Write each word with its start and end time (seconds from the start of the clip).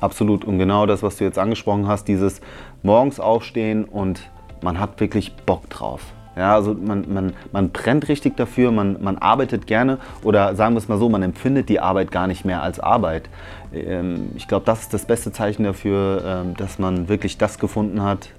Absolut. 0.00 0.44
Und 0.44 0.58
genau 0.58 0.86
das, 0.86 1.02
was 1.02 1.16
du 1.16 1.24
jetzt 1.24 1.38
angesprochen 1.38 1.86
hast, 1.86 2.08
dieses 2.08 2.40
morgens 2.82 3.20
aufstehen 3.20 3.84
und 3.84 4.30
man 4.62 4.78
hat 4.78 5.00
wirklich 5.00 5.34
Bock 5.46 5.68
drauf. 5.70 6.00
Ja, 6.36 6.54
also 6.54 6.74
man, 6.74 7.12
man, 7.12 7.32
man 7.52 7.70
brennt 7.70 8.08
richtig 8.08 8.36
dafür, 8.36 8.70
man, 8.70 9.02
man 9.02 9.18
arbeitet 9.18 9.66
gerne 9.66 9.98
oder 10.22 10.54
sagen 10.54 10.74
wir 10.74 10.78
es 10.78 10.88
mal 10.88 10.96
so, 10.96 11.08
man 11.08 11.22
empfindet 11.22 11.68
die 11.68 11.80
Arbeit 11.80 12.12
gar 12.12 12.28
nicht 12.28 12.44
mehr 12.44 12.62
als 12.62 12.78
Arbeit. 12.78 13.28
Ähm, 13.74 14.30
ich 14.36 14.46
glaube, 14.46 14.64
das 14.64 14.82
ist 14.82 14.94
das 14.94 15.04
beste 15.04 15.32
Zeichen 15.32 15.64
dafür, 15.64 16.22
ähm, 16.24 16.56
dass 16.56 16.78
man 16.78 17.08
wirklich 17.08 17.36
das 17.36 17.58
gefunden 17.58 18.02
hat, 18.02 18.30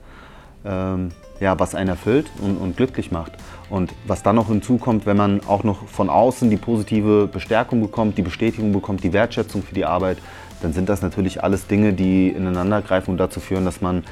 ähm, 0.64 1.10
ja, 1.42 1.60
was 1.60 1.76
einen 1.76 1.90
erfüllt 1.90 2.32
und, 2.42 2.58
und 2.58 2.78
glücklich 2.78 3.12
macht. 3.12 3.34
Und 3.70 3.94
was 4.08 4.24
dann 4.24 4.36
noch 4.36 4.48
hinzukommt, 4.48 5.06
wenn 5.06 5.18
man 5.18 5.42
auch 5.48 5.64
noch 5.64 5.88
von 5.88 6.10
außen 6.10 6.50
die 6.50 6.58
positive 6.58 7.28
Bestärkung 7.28 7.82
bekommt, 7.82 8.18
die 8.18 8.22
Bestätigung 8.22 8.72
bekommt, 8.72 9.04
die 9.04 9.12
Wertschätzung 9.12 9.64
für 9.64 9.76
die 9.76 9.86
Arbeit, 9.86 10.18
dann 10.62 10.74
sind 10.74 10.90
das 10.90 11.02
natürlich 11.02 11.44
alles 11.44 11.68
Dinge, 11.68 11.94
die 11.94 12.30
ineinander 12.30 12.82
greifen 12.82 13.12
und 13.12 13.18
dazu 13.18 13.40
führen, 13.40 13.66
dass 13.66 13.82
man 13.82 14.04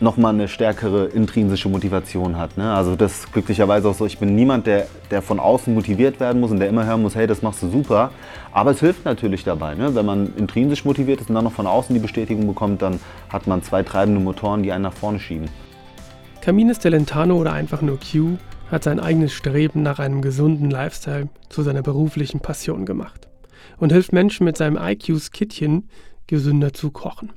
nochmal 0.00 0.34
eine 0.34 0.48
stärkere 0.48 1.06
intrinsische 1.06 1.68
Motivation 1.68 2.36
hat. 2.36 2.56
Ne? 2.56 2.72
Also 2.72 2.96
das 2.96 3.20
ist 3.20 3.32
glücklicherweise 3.32 3.88
auch 3.88 3.94
so, 3.94 4.06
ich 4.06 4.18
bin 4.18 4.34
niemand, 4.34 4.66
der, 4.66 4.86
der 5.10 5.22
von 5.22 5.38
außen 5.38 5.72
motiviert 5.72 6.20
werden 6.20 6.40
muss 6.40 6.50
und 6.50 6.58
der 6.58 6.68
immer 6.68 6.84
hören 6.84 7.02
muss, 7.02 7.14
hey, 7.14 7.26
das 7.26 7.42
machst 7.42 7.62
du 7.62 7.68
super. 7.68 8.10
Aber 8.52 8.72
es 8.72 8.80
hilft 8.80 9.04
natürlich 9.04 9.44
dabei. 9.44 9.74
Ne? 9.74 9.94
Wenn 9.94 10.06
man 10.06 10.32
intrinsisch 10.36 10.84
motiviert 10.84 11.20
ist 11.20 11.28
und 11.28 11.34
dann 11.34 11.44
noch 11.44 11.52
von 11.52 11.66
außen 11.66 11.94
die 11.94 12.00
Bestätigung 12.00 12.46
bekommt, 12.46 12.82
dann 12.82 13.00
hat 13.28 13.46
man 13.46 13.62
zwei 13.62 13.82
treibende 13.82 14.20
Motoren, 14.20 14.62
die 14.62 14.72
einen 14.72 14.82
nach 14.82 14.92
vorne 14.92 15.20
schieben. 15.20 15.48
Camines 16.40 16.78
Delentano 16.78 17.36
oder 17.36 17.52
einfach 17.52 17.80
nur 17.80 17.98
Q 17.98 18.36
hat 18.70 18.84
sein 18.84 19.00
eigenes 19.00 19.32
Streben 19.32 19.82
nach 19.82 19.98
einem 19.98 20.20
gesunden 20.20 20.70
Lifestyle 20.70 21.28
zu 21.48 21.62
seiner 21.62 21.82
beruflichen 21.82 22.40
Passion 22.40 22.84
gemacht 22.84 23.28
und 23.84 23.92
hilft 23.92 24.12
Menschen 24.14 24.44
mit 24.44 24.56
seinem 24.56 24.78
IQs-Kittchen 24.78 25.90
gesünder 26.26 26.72
zu 26.72 26.90
kochen. 26.90 27.34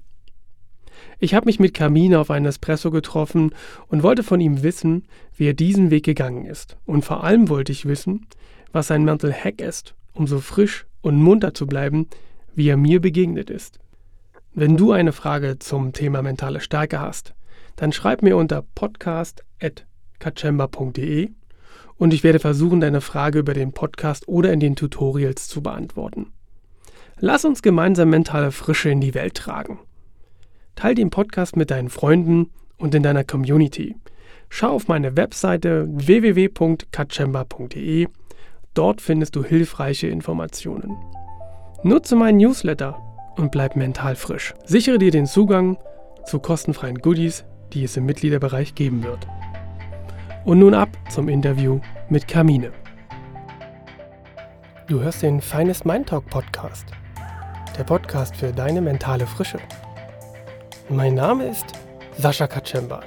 Ich 1.19 1.33
habe 1.33 1.47
mich 1.47 1.59
mit 1.59 1.73
Camine 1.73 2.21
auf 2.21 2.31
einen 2.31 2.45
Espresso 2.45 2.89
getroffen 2.89 3.53
und 3.89 4.01
wollte 4.01 4.23
von 4.23 4.39
ihm 4.39 4.63
wissen, 4.63 5.09
wie 5.35 5.49
er 5.49 5.53
diesen 5.53 5.91
Weg 5.91 6.05
gegangen 6.05 6.45
ist. 6.45 6.77
Und 6.85 7.03
vor 7.03 7.25
allem 7.25 7.49
wollte 7.49 7.73
ich 7.73 7.85
wissen, 7.85 8.27
was 8.71 8.87
sein 8.87 9.03
Mental 9.03 9.33
Hack 9.33 9.59
ist, 9.59 9.93
um 10.13 10.25
so 10.25 10.39
frisch 10.39 10.85
und 11.01 11.21
munter 11.21 11.53
zu 11.53 11.67
bleiben, 11.67 12.07
wie 12.55 12.69
er 12.69 12.77
mir 12.77 13.01
begegnet 13.01 13.49
ist. 13.49 13.79
Wenn 14.53 14.77
du 14.77 14.93
eine 14.93 15.11
Frage 15.11 15.59
zum 15.59 15.91
Thema 15.91 16.21
mentale 16.21 16.61
Stärke 16.61 17.01
hast, 17.01 17.35
dann 17.75 17.91
schreib 17.91 18.21
mir 18.21 18.37
unter 18.37 18.63
podcast.kachemba.de 18.73 21.29
und 21.97 22.13
ich 22.13 22.23
werde 22.23 22.39
versuchen, 22.39 22.79
deine 22.79 23.01
Frage 23.01 23.39
über 23.39 23.53
den 23.53 23.73
Podcast 23.73 24.29
oder 24.29 24.53
in 24.53 24.61
den 24.61 24.77
Tutorials 24.77 25.49
zu 25.49 25.61
beantworten. 25.61 26.31
Lass 27.19 27.45
uns 27.45 27.63
gemeinsam 27.63 28.11
mentale 28.11 28.51
Frische 28.51 28.91
in 28.91 29.01
die 29.01 29.15
Welt 29.15 29.33
tragen. 29.33 29.79
Teil 30.75 30.93
den 30.93 31.09
Podcast 31.09 31.55
mit 31.55 31.71
deinen 31.71 31.89
Freunden 31.89 32.51
und 32.77 32.93
in 32.93 33.01
deiner 33.01 33.23
Community. 33.23 33.95
Schau 34.49 34.69
auf 34.69 34.87
meine 34.87 35.17
Webseite 35.17 35.87
www.katchemba.de. 35.89 38.07
Dort 38.75 39.01
findest 39.01 39.35
du 39.35 39.43
hilfreiche 39.43 40.05
Informationen. 40.05 40.95
Nutze 41.81 42.15
meinen 42.15 42.37
Newsletter 42.37 43.01
und 43.35 43.51
bleib 43.51 43.75
mental 43.75 44.15
frisch. 44.15 44.53
Sichere 44.65 44.99
dir 44.99 45.09
den 45.09 45.25
Zugang 45.25 45.79
zu 46.25 46.39
kostenfreien 46.39 46.99
Goodies, 46.99 47.45
die 47.73 47.83
es 47.83 47.97
im 47.97 48.05
Mitgliederbereich 48.05 48.75
geben 48.75 49.03
wird. 49.03 49.25
Und 50.45 50.59
nun 50.59 50.75
ab 50.75 50.89
zum 51.09 51.29
Interview 51.29 51.79
mit 52.09 52.27
Kamine. 52.27 52.73
Du 54.87 55.01
hörst 55.01 55.23
den 55.23 55.41
Finest 55.41 55.83
Mind 55.83 56.09
Talk 56.09 56.27
Podcast, 56.27 56.85
der 57.77 57.83
Podcast 57.83 58.35
für 58.35 58.51
deine 58.51 58.81
mentale 58.81 59.27
Frische. 59.27 59.59
Mein 60.89 61.13
Name 61.13 61.47
ist 61.47 61.65
Sascha 62.17 62.47
Kaczemba. 62.47 63.01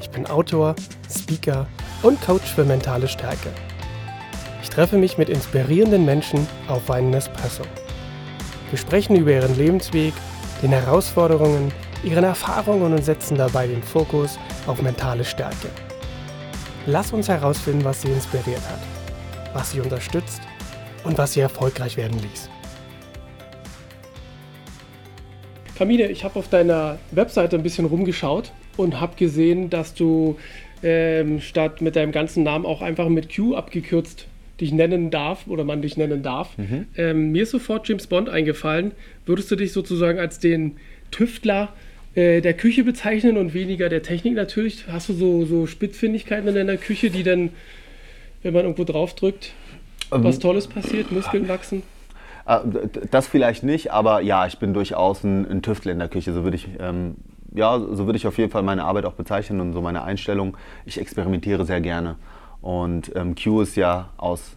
Ich 0.00 0.10
bin 0.10 0.26
Autor, 0.26 0.74
Speaker 1.08 1.66
und 2.02 2.20
Coach 2.20 2.52
für 2.52 2.64
mentale 2.64 3.06
Stärke. 3.06 3.50
Ich 4.62 4.68
treffe 4.68 4.98
mich 4.98 5.16
mit 5.16 5.28
inspirierenden 5.28 6.04
Menschen 6.04 6.46
auf 6.66 6.90
einen 6.90 7.14
Espresso. 7.14 7.62
Wir 8.70 8.78
sprechen 8.78 9.14
über 9.14 9.30
ihren 9.30 9.56
Lebensweg, 9.56 10.12
den 10.60 10.70
Herausforderungen, 10.70 11.72
ihren 12.02 12.24
Erfahrungen 12.24 12.94
und 12.94 13.04
setzen 13.04 13.36
dabei 13.36 13.68
den 13.68 13.82
Fokus 13.82 14.38
auf 14.66 14.82
mentale 14.82 15.24
Stärke. 15.24 15.68
Lass 16.86 17.12
uns 17.12 17.28
herausfinden, 17.28 17.84
was 17.84 18.02
sie 18.02 18.10
inspiriert 18.10 18.62
hat, 18.68 18.80
was 19.54 19.70
sie 19.70 19.80
unterstützt 19.80 20.40
und 21.04 21.16
was 21.16 21.34
sie 21.34 21.40
erfolgreich 21.40 21.96
werden 21.96 22.18
ließ. 22.18 22.50
Camille, 25.76 26.08
ich 26.08 26.24
habe 26.24 26.38
auf 26.38 26.48
deiner 26.48 26.98
Webseite 27.10 27.56
ein 27.56 27.62
bisschen 27.62 27.84
rumgeschaut 27.84 28.52
und 28.76 29.00
habe 29.00 29.16
gesehen, 29.16 29.70
dass 29.70 29.94
du 29.94 30.38
ähm, 30.82 31.40
statt 31.40 31.80
mit 31.80 31.96
deinem 31.96 32.12
ganzen 32.12 32.42
Namen 32.42 32.64
auch 32.66 32.82
einfach 32.82 33.08
mit 33.08 33.34
Q 33.34 33.54
abgekürzt 33.54 34.26
dich 34.60 34.72
nennen 34.72 35.10
darf 35.10 35.46
oder 35.48 35.64
man 35.64 35.82
dich 35.82 35.96
nennen 35.96 36.22
darf. 36.22 36.56
Mhm. 36.56 36.86
Ähm, 36.96 37.32
mir 37.32 37.42
ist 37.42 37.50
sofort 37.50 37.88
James 37.88 38.06
Bond 38.06 38.28
eingefallen. 38.28 38.92
Würdest 39.26 39.50
du 39.50 39.56
dich 39.56 39.72
sozusagen 39.72 40.18
als 40.18 40.38
den 40.38 40.76
Tüftler 41.10 41.74
äh, 42.14 42.40
der 42.40 42.54
Küche 42.54 42.82
bezeichnen 42.82 43.36
und 43.36 43.52
weniger 43.52 43.88
der 43.88 44.02
Technik 44.02 44.34
natürlich? 44.34 44.84
Hast 44.88 45.10
du 45.10 45.12
so, 45.12 45.44
so 45.44 45.66
Spitzfindigkeiten 45.66 46.48
in 46.48 46.54
deiner 46.54 46.78
Küche, 46.78 47.10
die 47.10 47.22
dann, 47.22 47.50
wenn 48.42 48.54
man 48.54 48.62
irgendwo 48.62 48.84
drauf 48.84 49.14
drückt, 49.14 49.52
ähm, 50.10 50.24
was 50.24 50.38
Tolles 50.38 50.68
passiert, 50.68 51.12
Muskeln 51.12 51.48
wachsen? 51.48 51.82
Äh, 52.46 52.58
das 53.10 53.26
vielleicht 53.26 53.62
nicht, 53.62 53.92
aber 53.92 54.20
ja, 54.20 54.46
ich 54.46 54.58
bin 54.58 54.72
durchaus 54.72 55.24
ein, 55.24 55.50
ein 55.50 55.62
Tüftler 55.62 55.92
in 55.92 55.98
der 55.98 56.08
Küche. 56.08 56.32
So 56.32 56.44
würde 56.44 56.56
ich, 56.56 56.68
ähm, 56.78 57.16
ja, 57.54 57.78
so 57.78 58.06
würde 58.06 58.16
ich 58.16 58.26
auf 58.26 58.38
jeden 58.38 58.50
Fall 58.50 58.62
meine 58.62 58.84
Arbeit 58.84 59.04
auch 59.04 59.14
bezeichnen 59.14 59.60
und 59.60 59.72
so 59.72 59.80
meine 59.80 60.02
Einstellung. 60.02 60.56
Ich 60.84 61.00
experimentiere 61.00 61.64
sehr 61.64 61.80
gerne. 61.80 62.16
Und 62.60 63.14
ähm, 63.14 63.34
Q 63.34 63.60
ist 63.60 63.76
ja 63.76 64.10
aus, 64.16 64.56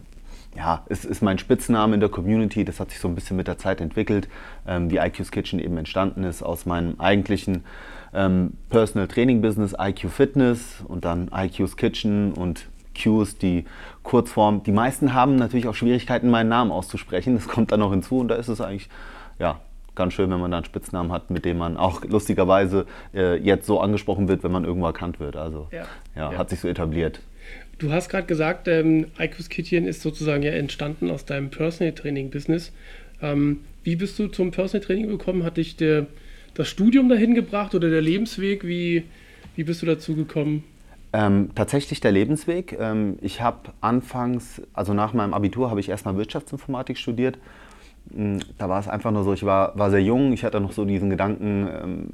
ja, 0.56 0.84
ist, 0.88 1.04
ist 1.04 1.22
mein 1.22 1.38
Spitzname 1.38 1.94
in 1.94 2.00
der 2.00 2.08
Community. 2.08 2.64
Das 2.64 2.80
hat 2.80 2.90
sich 2.90 3.00
so 3.00 3.08
ein 3.08 3.14
bisschen 3.14 3.36
mit 3.36 3.46
der 3.46 3.58
Zeit 3.58 3.80
entwickelt, 3.80 4.28
ähm, 4.66 4.90
wie 4.90 4.96
IQ's 4.96 5.30
Kitchen 5.30 5.58
eben 5.58 5.76
entstanden 5.76 6.24
ist 6.24 6.42
aus 6.42 6.66
meinem 6.66 6.98
eigentlichen 6.98 7.64
ähm, 8.12 8.54
Personal 8.68 9.06
Training 9.06 9.40
Business, 9.40 9.74
IQ 9.78 10.10
Fitness 10.10 10.82
und 10.86 11.04
dann 11.04 11.30
IQ's 11.32 11.76
Kitchen 11.76 12.32
und 12.32 12.66
Qs, 13.00 13.38
die 13.38 13.64
Kurzform. 14.02 14.62
Die 14.62 14.72
meisten 14.72 15.14
haben 15.14 15.36
natürlich 15.36 15.66
auch 15.68 15.74
Schwierigkeiten, 15.74 16.30
meinen 16.30 16.48
Namen 16.48 16.70
auszusprechen. 16.70 17.34
Das 17.34 17.48
kommt 17.48 17.72
dann 17.72 17.80
noch 17.80 17.90
hinzu 17.90 18.18
und 18.18 18.28
da 18.28 18.34
ist 18.34 18.48
es 18.48 18.60
eigentlich, 18.60 18.88
ja, 19.38 19.60
ganz 19.94 20.14
schön, 20.14 20.30
wenn 20.30 20.40
man 20.40 20.50
da 20.50 20.58
einen 20.58 20.66
Spitznamen 20.66 21.12
hat, 21.12 21.30
mit 21.30 21.44
dem 21.44 21.58
man 21.58 21.76
auch 21.76 22.04
lustigerweise 22.04 22.86
äh, 23.14 23.36
jetzt 23.36 23.66
so 23.66 23.80
angesprochen 23.80 24.28
wird, 24.28 24.42
wenn 24.44 24.52
man 24.52 24.64
irgendwo 24.64 24.86
erkannt 24.86 25.20
wird. 25.20 25.36
Also 25.36 25.68
ja, 25.72 25.84
ja, 26.16 26.32
ja. 26.32 26.38
hat 26.38 26.50
sich 26.50 26.60
so 26.60 26.68
etabliert. 26.68 27.20
Du 27.78 27.92
hast 27.92 28.08
gerade 28.08 28.26
gesagt, 28.26 28.68
ähm, 28.68 29.06
Ikus 29.18 29.48
Kitchen 29.48 29.86
ist 29.86 30.02
sozusagen 30.02 30.42
ja 30.42 30.52
entstanden 30.52 31.10
aus 31.10 31.24
deinem 31.24 31.50
Personal 31.50 31.94
Training 31.94 32.30
Business. 32.30 32.72
Ähm, 33.22 33.60
wie 33.84 33.96
bist 33.96 34.18
du 34.18 34.28
zum 34.28 34.50
Personal 34.50 34.86
Training 34.86 35.08
gekommen? 35.08 35.44
Hat 35.44 35.56
dich 35.56 35.76
der, 35.76 36.06
das 36.54 36.68
Studium 36.68 37.08
dahin 37.08 37.34
gebracht 37.34 37.74
oder 37.74 37.88
der 37.88 38.02
Lebensweg? 38.02 38.66
Wie, 38.66 39.04
wie 39.56 39.64
bist 39.64 39.82
du 39.82 39.86
dazu 39.86 40.14
gekommen? 40.14 40.64
Ähm, 41.12 41.50
tatsächlich 41.54 42.00
der 42.00 42.12
Lebensweg. 42.12 42.76
Ähm, 42.78 43.18
ich 43.20 43.40
habe 43.40 43.70
anfangs, 43.80 44.62
also 44.72 44.94
nach 44.94 45.12
meinem 45.12 45.34
Abitur, 45.34 45.70
habe 45.70 45.80
ich 45.80 45.88
erstmal 45.88 46.16
Wirtschaftsinformatik 46.16 46.98
studiert. 46.98 47.38
Mm, 48.10 48.38
da 48.58 48.68
war 48.68 48.78
es 48.78 48.88
einfach 48.88 49.10
nur 49.10 49.24
so, 49.24 49.32
ich 49.32 49.44
war, 49.44 49.76
war 49.76 49.90
sehr 49.90 50.02
jung, 50.02 50.32
ich 50.32 50.44
hatte 50.44 50.60
noch 50.60 50.72
so 50.72 50.84
diesen 50.84 51.10
Gedanken, 51.10 51.68
ähm, 51.68 52.08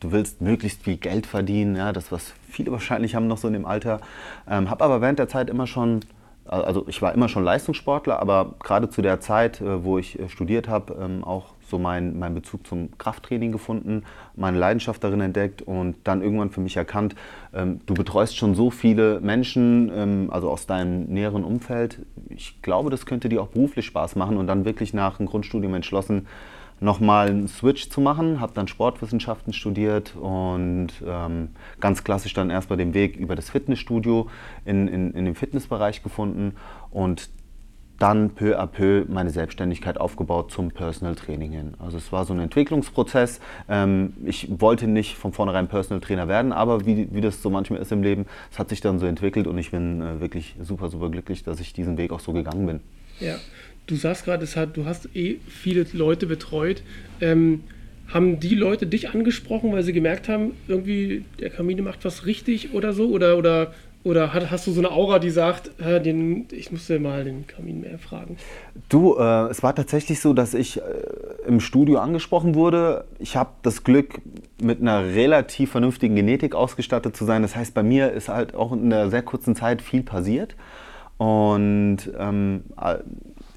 du 0.00 0.10
willst 0.10 0.40
möglichst 0.40 0.82
viel 0.82 0.96
Geld 0.96 1.26
verdienen, 1.26 1.76
ja, 1.76 1.92
das, 1.92 2.10
was 2.10 2.32
viele 2.48 2.72
wahrscheinlich 2.72 3.14
haben 3.14 3.28
noch 3.28 3.38
so 3.38 3.46
in 3.46 3.54
dem 3.54 3.64
Alter. 3.66 4.00
Ähm, 4.48 4.68
habe 4.70 4.84
aber 4.84 5.00
während 5.00 5.20
der 5.20 5.28
Zeit 5.28 5.48
immer 5.48 5.66
schon 5.66 6.00
also 6.44 6.84
ich 6.88 7.00
war 7.00 7.14
immer 7.14 7.28
schon 7.28 7.44
Leistungssportler, 7.44 8.18
aber 8.20 8.54
gerade 8.62 8.90
zu 8.90 9.02
der 9.02 9.20
Zeit, 9.20 9.60
äh, 9.60 9.84
wo 9.84 9.98
ich 9.98 10.18
äh, 10.18 10.28
studiert 10.28 10.68
habe, 10.68 10.96
ähm, 11.00 11.24
auch 11.24 11.54
so 11.72 11.78
meinen 11.78 12.18
mein 12.18 12.34
Bezug 12.34 12.66
zum 12.66 12.96
Krafttraining 12.98 13.50
gefunden, 13.50 14.04
meine 14.36 14.58
Leidenschaft 14.58 15.02
darin 15.02 15.22
entdeckt 15.22 15.62
und 15.62 15.96
dann 16.04 16.22
irgendwann 16.22 16.50
für 16.50 16.60
mich 16.60 16.76
erkannt, 16.76 17.16
ähm, 17.54 17.80
du 17.86 17.94
betreust 17.94 18.36
schon 18.36 18.54
so 18.54 18.70
viele 18.70 19.20
Menschen, 19.20 19.90
ähm, 19.94 20.28
also 20.30 20.50
aus 20.50 20.66
deinem 20.66 21.06
näheren 21.06 21.44
Umfeld. 21.44 21.98
Ich 22.28 22.60
glaube, 22.60 22.90
das 22.90 23.06
könnte 23.06 23.30
dir 23.30 23.40
auch 23.42 23.48
beruflich 23.48 23.86
Spaß 23.86 24.16
machen 24.16 24.36
und 24.36 24.46
dann 24.46 24.66
wirklich 24.66 24.92
nach 24.92 25.18
einem 25.18 25.28
Grundstudium 25.28 25.74
entschlossen, 25.74 26.26
nochmal 26.80 27.28
einen 27.28 27.48
Switch 27.48 27.88
zu 27.88 28.00
machen, 28.00 28.40
habe 28.40 28.52
dann 28.54 28.68
Sportwissenschaften 28.68 29.52
studiert 29.52 30.14
und 30.16 30.88
ähm, 31.06 31.50
ganz 31.80 32.04
klassisch 32.04 32.34
dann 32.34 32.50
erstmal 32.50 32.76
den 32.76 32.92
Weg 32.92 33.16
über 33.16 33.34
das 33.34 33.48
Fitnessstudio 33.48 34.28
in, 34.66 34.88
in, 34.88 35.12
in 35.12 35.24
den 35.24 35.34
Fitnessbereich 35.34 36.02
gefunden 36.02 36.54
und 36.90 37.30
dann 38.02 38.30
peu 38.30 38.58
à 38.58 38.66
peu 38.66 39.04
meine 39.06 39.30
Selbstständigkeit 39.30 39.96
aufgebaut 39.96 40.50
zum 40.50 40.72
Personal 40.72 41.14
Training 41.14 41.52
hin. 41.52 41.74
Also 41.78 41.98
es 41.98 42.10
war 42.10 42.24
so 42.24 42.34
ein 42.34 42.40
Entwicklungsprozess. 42.40 43.40
Ähm, 43.68 44.14
ich 44.24 44.48
wollte 44.50 44.88
nicht 44.88 45.16
von 45.16 45.32
vornherein 45.32 45.68
Personal 45.68 46.00
Trainer 46.00 46.26
werden, 46.26 46.52
aber 46.52 46.84
wie, 46.84 47.06
wie 47.12 47.20
das 47.20 47.40
so 47.40 47.48
manchmal 47.48 47.80
ist 47.80 47.92
im 47.92 48.02
Leben, 48.02 48.26
es 48.50 48.58
hat 48.58 48.70
sich 48.70 48.80
dann 48.80 48.98
so 48.98 49.06
entwickelt 49.06 49.46
und 49.46 49.56
ich 49.56 49.70
bin 49.70 50.02
äh, 50.02 50.20
wirklich 50.20 50.56
super, 50.60 50.88
super 50.88 51.10
glücklich, 51.10 51.44
dass 51.44 51.60
ich 51.60 51.74
diesen 51.74 51.96
Weg 51.96 52.10
auch 52.10 52.18
so 52.18 52.32
gegangen 52.32 52.66
bin. 52.66 52.80
Ja, 53.20 53.36
du 53.86 53.94
sagst 53.94 54.24
gerade, 54.24 54.46
du 54.72 54.84
hast 54.84 55.14
eh 55.14 55.36
viele 55.46 55.86
Leute 55.92 56.26
betreut. 56.26 56.82
Ähm, 57.20 57.62
haben 58.08 58.40
die 58.40 58.56
Leute 58.56 58.86
dich 58.86 59.10
angesprochen, 59.10 59.72
weil 59.72 59.84
sie 59.84 59.92
gemerkt 59.92 60.28
haben, 60.28 60.52
irgendwie 60.66 61.24
der 61.38 61.50
Kamine 61.50 61.82
macht 61.82 62.04
was 62.04 62.26
richtig 62.26 62.74
oder 62.74 62.92
so? 62.92 63.08
Oder, 63.10 63.38
oder, 63.38 63.72
oder 64.04 64.32
hast 64.32 64.66
du 64.66 64.72
so 64.72 64.80
eine 64.80 64.90
Aura, 64.90 65.18
die 65.18 65.30
sagt, 65.30 65.80
äh, 65.80 66.00
den, 66.00 66.48
ich 66.50 66.72
musste 66.72 66.98
mal 66.98 67.24
den 67.24 67.46
Kamin 67.46 67.80
mehr 67.80 67.98
fragen? 67.98 68.36
Du, 68.88 69.16
äh, 69.16 69.48
es 69.48 69.62
war 69.62 69.74
tatsächlich 69.74 70.20
so, 70.20 70.32
dass 70.32 70.54
ich 70.54 70.78
äh, 70.78 70.82
im 71.46 71.60
Studio 71.60 71.98
angesprochen 71.98 72.54
wurde. 72.54 73.04
Ich 73.18 73.36
habe 73.36 73.50
das 73.62 73.84
Glück, 73.84 74.20
mit 74.60 74.80
einer 74.80 75.04
relativ 75.04 75.72
vernünftigen 75.72 76.14
Genetik 76.14 76.54
ausgestattet 76.54 77.16
zu 77.16 77.24
sein. 77.24 77.42
Das 77.42 77.56
heißt, 77.56 77.74
bei 77.74 77.82
mir 77.82 78.12
ist 78.12 78.28
halt 78.28 78.54
auch 78.54 78.72
in 78.72 78.92
einer 78.92 79.10
sehr 79.10 79.22
kurzen 79.22 79.54
Zeit 79.54 79.82
viel 79.82 80.02
passiert. 80.02 80.56
Und 81.18 81.98
ähm, 82.18 82.64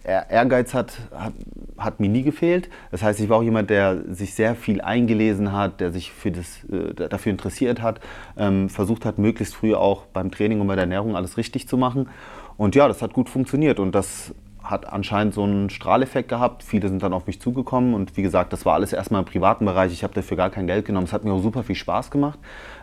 Ehrgeiz 0.06 0.74
hat, 0.74 0.98
hat, 1.12 1.34
hat, 1.78 2.00
mir 2.00 2.10
nie 2.10 2.24
gefehlt. 2.24 2.70
Das 2.92 3.02
heißt, 3.02 3.20
ich 3.20 3.30
war 3.30 3.38
auch 3.38 3.44
jemand, 3.44 3.70
der 3.70 4.14
sich 4.14 4.34
sehr 4.34 4.56
viel 4.56 4.82
eingelesen 4.82 5.52
hat, 5.52 5.82
der 5.82 5.92
sich 5.92 6.12
für 6.12 6.32
das, 6.32 6.64
äh, 6.66 6.94
dafür 6.94 7.32
interessiert 7.32 7.82
hat, 7.82 8.00
ähm, 8.38 8.70
versucht 8.70 9.06
hat, 9.06 9.18
möglichst 9.18 9.56
früh 9.56 9.74
auch 9.74 10.06
beim 10.06 10.32
Training 10.32 10.62
und 10.62 10.68
bei 10.68 10.76
der 10.76 10.84
Ernährung 10.84 11.16
alles 11.16 11.38
richtig 11.38 11.68
zu 11.68 11.78
machen. 11.78 12.10
Und 12.58 12.76
ja, 12.76 12.88
das 12.88 13.02
hat 13.02 13.14
gut 13.14 13.30
funktioniert 13.30 13.80
und 13.80 13.94
das 13.94 14.34
hat 14.66 14.92
anscheinend 14.92 15.34
so 15.34 15.44
einen 15.44 15.70
Strahleffekt 15.70 16.30
gehabt. 16.30 16.64
Viele 16.64 16.90
sind 16.90 17.02
dann 17.04 17.14
auf 17.14 17.28
mich 17.28 17.40
zugekommen 17.40 17.94
und 17.94 18.18
wie 18.18 18.22
gesagt, 18.22 18.52
das 18.52 18.66
war 18.66 18.74
alles 18.74 18.94
erstmal 18.94 19.22
im 19.22 19.26
privaten 19.26 19.66
Bereich. 19.66 19.94
Ich 19.94 20.04
habe 20.04 20.14
dafür 20.14 20.38
gar 20.38 20.50
kein 20.50 20.68
Geld 20.68 20.86
genommen. 20.86 21.06
Es 21.06 21.14
hat 21.14 21.24
mir 21.24 21.32
auch 21.32 21.42
super 21.42 21.64
viel 21.64 21.76
Spaß 21.76 22.12
gemacht. 22.12 22.40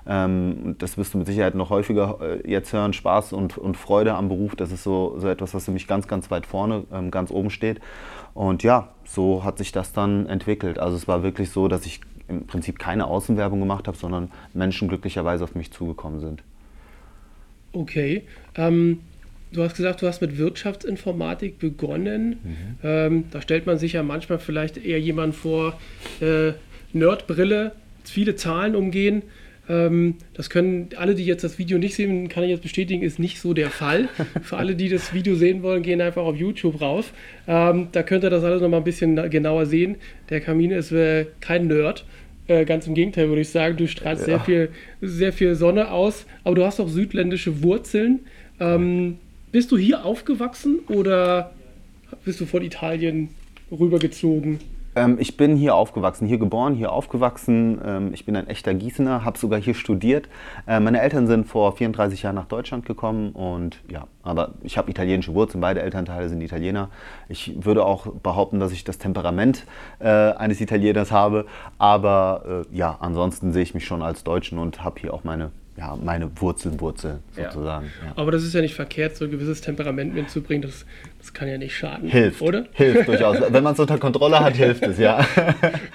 Ähm, 0.06 0.76
das 0.79 0.96
wirst 0.96 1.14
du 1.14 1.19
mit 1.19 1.26
Sicherheit 1.26 1.55
noch 1.55 1.70
häufiger 1.70 2.19
äh, 2.20 2.50
jetzt 2.50 2.73
hören. 2.73 2.93
Spaß 2.93 3.32
und, 3.32 3.58
und 3.58 3.76
Freude 3.76 4.14
am 4.14 4.29
Beruf, 4.29 4.56
das 4.56 4.73
ist 4.73 4.82
so, 4.84 5.14
so 5.19 5.29
etwas, 5.29 5.55
was 5.55 5.64
für 5.64 5.73
mich 5.73 5.87
ganz, 5.87 6.08
ganz 6.08 6.31
weit 6.31 6.46
vorne, 6.46 6.84
ähm, 6.93 7.11
ganz 7.11 7.31
oben 7.31 7.50
steht. 7.50 7.81
Und 8.35 8.62
ja, 8.62 8.88
so 9.05 9.44
hat 9.44 9.58
sich 9.58 9.73
das 9.73 9.93
dann 9.93 10.26
entwickelt. 10.26 10.78
Also 10.78 10.96
es 10.96 11.08
war 11.08 11.23
wirklich 11.23 11.50
so, 11.50 11.69
dass 11.69 11.85
ich 11.87 12.00
im 12.28 12.46
Prinzip 12.46 12.78
keine 12.78 13.06
Außenwerbung 13.06 13.61
gemacht 13.61 13.88
habe, 13.88 13.96
sondern 13.96 14.31
Menschen 14.55 14.88
glücklicherweise 14.88 15.44
auf 15.44 15.55
mich 15.55 15.73
zugekommen 15.73 16.20
sind. 16.20 16.43
Okay. 17.73 18.26
Ähm 18.55 19.00
du 19.52 19.62
hast 19.62 19.76
gesagt, 19.76 20.02
du 20.02 20.06
hast 20.06 20.20
mit 20.20 20.38
Wirtschaftsinformatik 20.38 21.58
begonnen. 21.58 22.28
Mhm. 22.28 22.56
Ähm, 22.82 23.25
da 23.31 23.43
stellt 23.43 23.66
man 23.66 23.78
sich 23.78 23.94
ja 23.94 24.02
manchmal 24.02 24.38
vielleicht 24.38 24.84
eher 24.84 25.00
jemand 25.00 25.34
vor, 25.34 25.78
äh, 26.20 26.52
Nerdbrille, 26.93 27.72
viele 28.04 28.37
Zahlen 28.37 28.75
umgehen. 28.75 29.22
Ähm, 29.69 30.16
das 30.34 30.50
können 30.50 30.90
alle, 30.96 31.14
die 31.14 31.25
jetzt 31.25 31.44
das 31.44 31.58
Video 31.58 31.78
nicht 31.78 31.94
sehen, 31.94 32.28
kann 32.28 32.43
ich 32.43 32.50
jetzt 32.50 32.62
bestätigen, 32.62 33.02
ist 33.02 33.19
nicht 33.19 33.40
so 33.40 33.54
der 33.54 33.70
Fall. 33.70 34.08
Für 34.43 34.56
alle, 34.56 34.75
die 34.75 34.88
das 34.88 35.14
Video 35.14 35.34
sehen 35.34 35.62
wollen, 35.62 35.82
gehen 35.82 36.00
einfach 36.00 36.22
auf 36.22 36.37
YouTube 36.37 36.81
rauf. 36.81 37.12
Ähm, 37.46 37.88
da 37.93 38.02
könnt 38.02 38.25
ihr 38.25 38.31
das 38.31 38.44
alles 38.44 38.60
nochmal 38.60 38.81
ein 38.81 38.84
bisschen 38.84 39.31
genauer 39.31 39.66
sehen. 39.66 39.96
Der 40.31 40.40
Kamin 40.40 40.70
ist 40.72 40.93
äh, 40.93 41.26
kein 41.40 41.69
Nerd. 41.69 42.04
Äh, 42.49 42.64
ganz 42.64 42.87
im 42.88 42.94
Gegenteil, 42.94 43.28
würde 43.28 43.43
ich 43.43 43.50
sagen. 43.50 43.76
Du 43.76 43.87
strahlst 43.87 44.26
ja. 44.26 44.26
sehr, 44.26 44.40
viel, 44.40 44.69
sehr 45.00 45.32
viel 45.32 45.54
Sonne 45.54 45.90
aus, 45.90 46.26
aber 46.43 46.56
du 46.56 46.64
hast 46.64 46.81
auch 46.81 46.88
südländische 46.88 47.62
Wurzeln. 47.62 48.20
Ähm, 48.58 49.19
bist 49.52 49.70
du 49.70 49.76
hier 49.76 50.04
aufgewachsen 50.04 50.81
oder 50.88 51.52
bist 52.25 52.40
du 52.40 52.46
von 52.46 52.62
Italien 52.62 53.28
rübergezogen? 53.70 54.58
Ähm, 54.94 55.16
ich 55.19 55.37
bin 55.37 55.56
hier 55.56 55.75
aufgewachsen, 55.75 56.26
hier 56.26 56.38
geboren, 56.38 56.75
hier 56.75 56.93
aufgewachsen. 56.93 57.81
Ähm, 57.84 58.10
ich 58.12 58.25
bin 58.26 58.37
ein 58.37 58.46
echter 58.46 58.75
Gießener, 58.75 59.25
habe 59.25 59.38
sogar 59.38 59.60
hier 59.60 59.75
studiert. 59.75 60.28
Äh, 60.66 60.81
meine 60.81 61.00
Eltern 61.00 61.26
sind 61.26 61.46
vor 61.46 61.72
34 61.76 62.22
Jahren 62.22 62.34
nach 62.34 62.46
Deutschland 62.46 62.84
gekommen 62.84 63.32
und 63.32 63.78
ja, 63.88 64.06
aber 64.22 64.54
ich 64.62 64.76
habe 64.76 64.90
italienische 64.90 65.34
Wurzeln, 65.34 65.60
beide 65.60 65.81
Elternteile 65.81 66.28
sind 66.28 66.40
Italiener. 66.43 66.90
Ich 67.28 67.64
würde 67.64 67.84
auch 67.84 68.06
behaupten, 68.06 68.60
dass 68.60 68.72
ich 68.72 68.84
das 68.84 68.99
Temperament 68.99 69.64
äh, 69.99 70.08
eines 70.08 70.60
Italieners 70.60 71.10
habe, 71.10 71.46
aber 71.78 72.64
äh, 72.70 72.76
ja, 72.76 72.96
ansonsten 73.00 73.52
sehe 73.52 73.62
ich 73.62 73.75
mich 73.75 73.87
schon 73.87 74.02
als 74.02 74.25
Deutschen 74.25 74.58
und 74.58 74.84
habe 74.84 75.00
hier 75.00 75.14
auch 75.14 75.25
meine 75.25 75.52
ja, 75.77 75.97
meine 75.97 76.31
Wurzeln, 76.41 76.79
Wurzeln 76.81 77.21
sozusagen. 77.35 77.87
Ja. 78.01 78.09
Ja. 78.09 78.13
Aber 78.17 78.31
das 78.31 78.43
ist 78.43 78.55
ja 78.55 78.61
nicht 78.61 78.75
verkehrt, 78.75 79.17
so 79.17 79.25
ein 79.25 79.31
gewisses 79.31 79.63
Temperament 79.63 80.15
mitzubringen. 80.15 80.63
Das, 80.63 80.85
das 81.19 81.33
kann 81.33 81.49
ja 81.49 81.57
nicht 81.57 81.75
schaden. 81.75 82.11
Hilft, 82.11 82.43
oder? 82.43 82.67
Hilft 82.73 83.09
durchaus. 83.09 83.39
Wenn 83.49 83.65
man 83.65 83.73
es 83.73 83.81
unter 83.81 83.99
Kontrolle 83.99 84.41
hat, 84.41 84.55
hilft 84.55 84.83
es, 84.83 84.99
ja. 84.99 85.27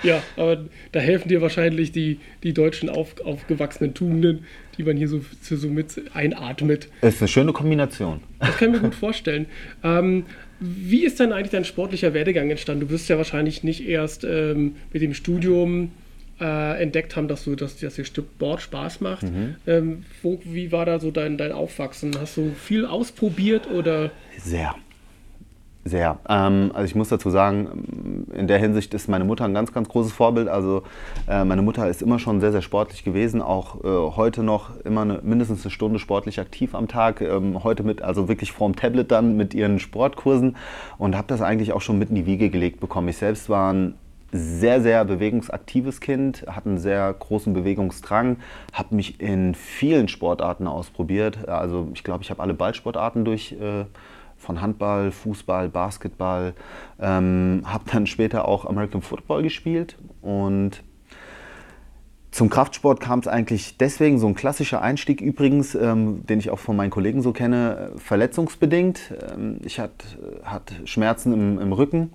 ja, 0.03 0.21
aber 0.35 0.65
da 0.91 0.99
helfen 0.99 1.29
dir 1.29 1.41
wahrscheinlich 1.41 1.91
die, 1.91 2.19
die 2.41 2.53
deutschen 2.53 2.89
auf, 2.89 3.21
aufgewachsenen 3.23 3.93
Tugenden, 3.93 4.45
die 4.77 4.83
man 4.83 4.97
hier 4.97 5.07
so, 5.07 5.21
so 5.41 5.67
mit 5.67 6.01
einatmet. 6.13 6.89
Das 7.01 7.15
ist 7.15 7.21
eine 7.21 7.27
schöne 7.27 7.53
Kombination. 7.53 8.21
Das 8.39 8.57
kann 8.57 8.73
ich 8.73 8.81
mir 8.81 8.87
gut 8.87 8.95
vorstellen. 8.95 9.45
Ähm, 9.83 10.25
wie 10.59 11.05
ist 11.05 11.19
denn 11.19 11.33
eigentlich 11.33 11.51
dein 11.51 11.65
sportlicher 11.65 12.15
Werdegang 12.15 12.49
entstanden? 12.49 12.87
Du 12.87 12.89
wirst 12.89 13.09
ja 13.09 13.17
wahrscheinlich 13.17 13.63
nicht 13.63 13.87
erst 13.87 14.23
ähm, 14.23 14.75
mit 14.91 15.03
dem 15.03 15.13
Studium 15.13 15.91
äh, 16.39 16.81
entdeckt 16.81 17.15
haben, 17.15 17.27
dass 17.27 17.43
du 17.43 17.55
dass, 17.55 17.77
dass 17.77 17.95
dir 17.95 18.05
Sport 18.05 18.61
Spaß 18.61 19.01
macht. 19.01 19.23
Mhm. 19.23 19.55
Ähm, 19.65 20.05
wo, 20.21 20.39
wie 20.43 20.71
war 20.71 20.85
da 20.85 20.99
so 20.99 21.11
dein, 21.11 21.37
dein 21.37 21.51
Aufwachsen? 21.51 22.15
Hast 22.19 22.37
du 22.37 22.51
viel 22.51 22.85
ausprobiert 22.85 23.69
oder? 23.69 24.11
Sehr. 24.37 24.75
Sehr. 25.87 26.19
Ähm, 26.27 26.71
also 26.73 26.85
ich 26.85 26.95
muss 26.95 27.09
dazu 27.09 27.29
sagen, 27.29 28.25
in 28.33 28.47
der 28.47 28.57
Hinsicht 28.57 28.93
ist 28.93 29.07
meine 29.07 29.23
Mutter 29.23 29.45
ein 29.45 29.53
ganz, 29.53 29.71
ganz 29.71 29.87
großes 29.87 30.11
Vorbild. 30.11 30.49
Also 30.49 30.83
äh, 31.29 31.43
meine 31.45 31.61
Mutter 31.61 31.87
ist 31.87 32.01
immer 32.01 32.19
schon 32.19 32.41
sehr, 32.41 32.51
sehr 32.51 32.61
sportlich 32.61 33.03
gewesen, 33.03 33.41
auch 33.41 33.83
äh, 33.83 34.15
heute 34.15 34.43
noch 34.43 34.79
immer 34.81 35.01
eine, 35.01 35.19
mindestens 35.23 35.63
eine 35.63 35.71
Stunde 35.71 35.99
sportlich 35.99 36.39
aktiv 36.39 36.75
am 36.75 36.87
Tag. 36.87 37.21
Ähm, 37.21 37.63
heute 37.63 37.83
mit, 37.83 38.01
also 38.01 38.27
wirklich 38.27 38.51
vorm 38.51 38.75
Tablet 38.75 39.11
dann 39.11 39.37
mit 39.37 39.53
ihren 39.53 39.79
Sportkursen 39.79 40.57
und 40.97 41.15
habe 41.15 41.27
das 41.27 41.41
eigentlich 41.41 41.71
auch 41.71 41.81
schon 41.81 41.97
mit 41.97 42.09
in 42.09 42.15
die 42.15 42.25
Wiege 42.25 42.49
gelegt 42.49 42.79
bekommen. 42.79 43.07
Ich 43.07 43.17
selbst 43.17 43.49
war 43.49 43.71
ein 43.71 43.93
sehr, 44.31 44.81
sehr 44.81 45.05
bewegungsaktives 45.05 46.01
Kind, 46.01 46.45
hatte 46.47 46.69
einen 46.69 46.77
sehr 46.77 47.13
großen 47.13 47.53
Bewegungsdrang, 47.53 48.37
habe 48.73 48.95
mich 48.95 49.19
in 49.21 49.55
vielen 49.55 50.07
Sportarten 50.07 50.67
ausprobiert. 50.67 51.47
Also 51.47 51.89
ich 51.93 52.03
glaube, 52.03 52.23
ich 52.23 52.29
habe 52.29 52.41
alle 52.41 52.53
Ballsportarten 52.53 53.25
durch, 53.25 53.53
äh, 53.53 53.85
von 54.37 54.61
Handball, 54.61 55.11
Fußball, 55.11 55.69
Basketball, 55.69 56.53
ähm, 56.99 57.63
habe 57.65 57.85
dann 57.91 58.05
später 58.05 58.47
auch 58.47 58.65
American 58.65 59.01
Football 59.01 59.43
gespielt 59.43 59.97
und 60.21 60.83
zum 62.29 62.51
Kraftsport 62.51 62.99
kam 62.99 63.17
es 63.17 63.27
eigentlich 63.27 63.77
deswegen, 63.77 64.19
so 64.19 64.27
ein 64.27 64.35
klassischer 64.35 64.81
Einstieg 64.81 65.21
übrigens, 65.21 65.73
ähm, 65.73 66.23
den 66.27 66.37
ich 66.37 66.51
auch 66.51 66.59
von 66.59 66.75
meinen 66.75 66.91
Kollegen 66.91 67.23
so 67.23 67.31
kenne, 67.31 67.93
verletzungsbedingt. 67.95 69.11
Ähm, 69.33 69.57
ich 69.63 69.79
hatte 69.79 70.05
hat 70.43 70.71
Schmerzen 70.85 71.33
im, 71.33 71.59
im 71.59 71.73
Rücken, 71.73 72.11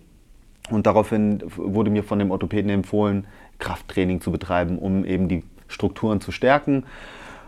und 0.71 0.87
daraufhin 0.87 1.43
wurde 1.57 1.91
mir 1.91 2.05
von 2.05 2.19
dem 2.19 2.31
Orthopäden 2.31 2.71
empfohlen, 2.71 3.27
Krafttraining 3.59 4.21
zu 4.21 4.31
betreiben, 4.31 4.79
um 4.79 5.05
eben 5.05 5.29
die 5.29 5.45
Strukturen 5.69 6.21
zu 6.21 6.33
stärken. 6.33 6.85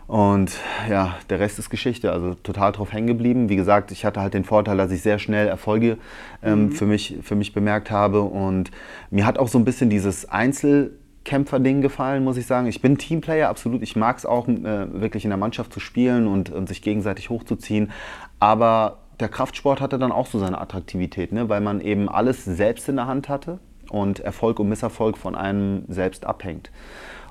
Und 0.07 0.51
ja, 0.89 1.17
der 1.29 1.39
Rest 1.39 1.57
ist 1.57 1.69
Geschichte. 1.69 2.11
Also 2.11 2.35
total 2.35 2.71
drauf 2.71 2.93
hängen 2.93 3.07
geblieben. 3.07 3.49
Wie 3.49 3.55
gesagt, 3.55 3.91
ich 3.91 4.05
hatte 4.05 4.21
halt 4.21 4.33
den 4.33 4.43
Vorteil, 4.43 4.77
dass 4.77 4.91
ich 4.91 5.01
sehr 5.01 5.17
schnell 5.17 5.47
Erfolge 5.47 5.97
ähm, 6.43 6.65
mhm. 6.65 6.71
für, 6.71 6.85
mich, 6.85 7.17
für 7.23 7.35
mich 7.35 7.53
bemerkt 7.53 7.89
habe. 7.89 8.21
Und 8.21 8.69
mir 9.09 9.25
hat 9.25 9.39
auch 9.39 9.47
so 9.47 9.57
ein 9.57 9.65
bisschen 9.65 9.89
dieses 9.89 10.29
Einzelkämpfer-Ding 10.29 11.81
gefallen, 11.81 12.23
muss 12.23 12.37
ich 12.37 12.45
sagen. 12.45 12.67
Ich 12.67 12.81
bin 12.81 12.99
Teamplayer, 12.99 13.49
absolut. 13.49 13.81
Ich 13.81 13.95
mag 13.95 14.17
es 14.17 14.27
auch, 14.27 14.47
äh, 14.47 15.01
wirklich 15.01 15.23
in 15.23 15.31
der 15.31 15.37
Mannschaft 15.37 15.73
zu 15.73 15.79
spielen 15.79 16.27
und, 16.27 16.51
und 16.51 16.69
sich 16.69 16.83
gegenseitig 16.83 17.31
hochzuziehen. 17.31 17.91
Aber 18.39 18.99
der 19.19 19.29
Kraftsport 19.29 19.81
hatte 19.81 19.97
dann 19.99 20.11
auch 20.11 20.27
so 20.27 20.39
seine 20.39 20.59
Attraktivität, 20.59 21.31
ne? 21.31 21.49
weil 21.49 21.61
man 21.61 21.81
eben 21.81 22.09
alles 22.09 22.43
selbst 22.45 22.89
in 22.89 22.97
der 22.97 23.07
Hand 23.07 23.29
hatte 23.29 23.59
und 23.89 24.19
Erfolg 24.19 24.59
und 24.59 24.69
Misserfolg 24.69 25.17
von 25.17 25.35
einem 25.35 25.83
selbst 25.87 26.25
abhängt. 26.25 26.71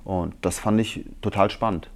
Und 0.05 0.35
das 0.43 0.59
fand 0.59 0.81
ich 0.81 1.05
total 1.21 1.50
spannend. 1.50 1.91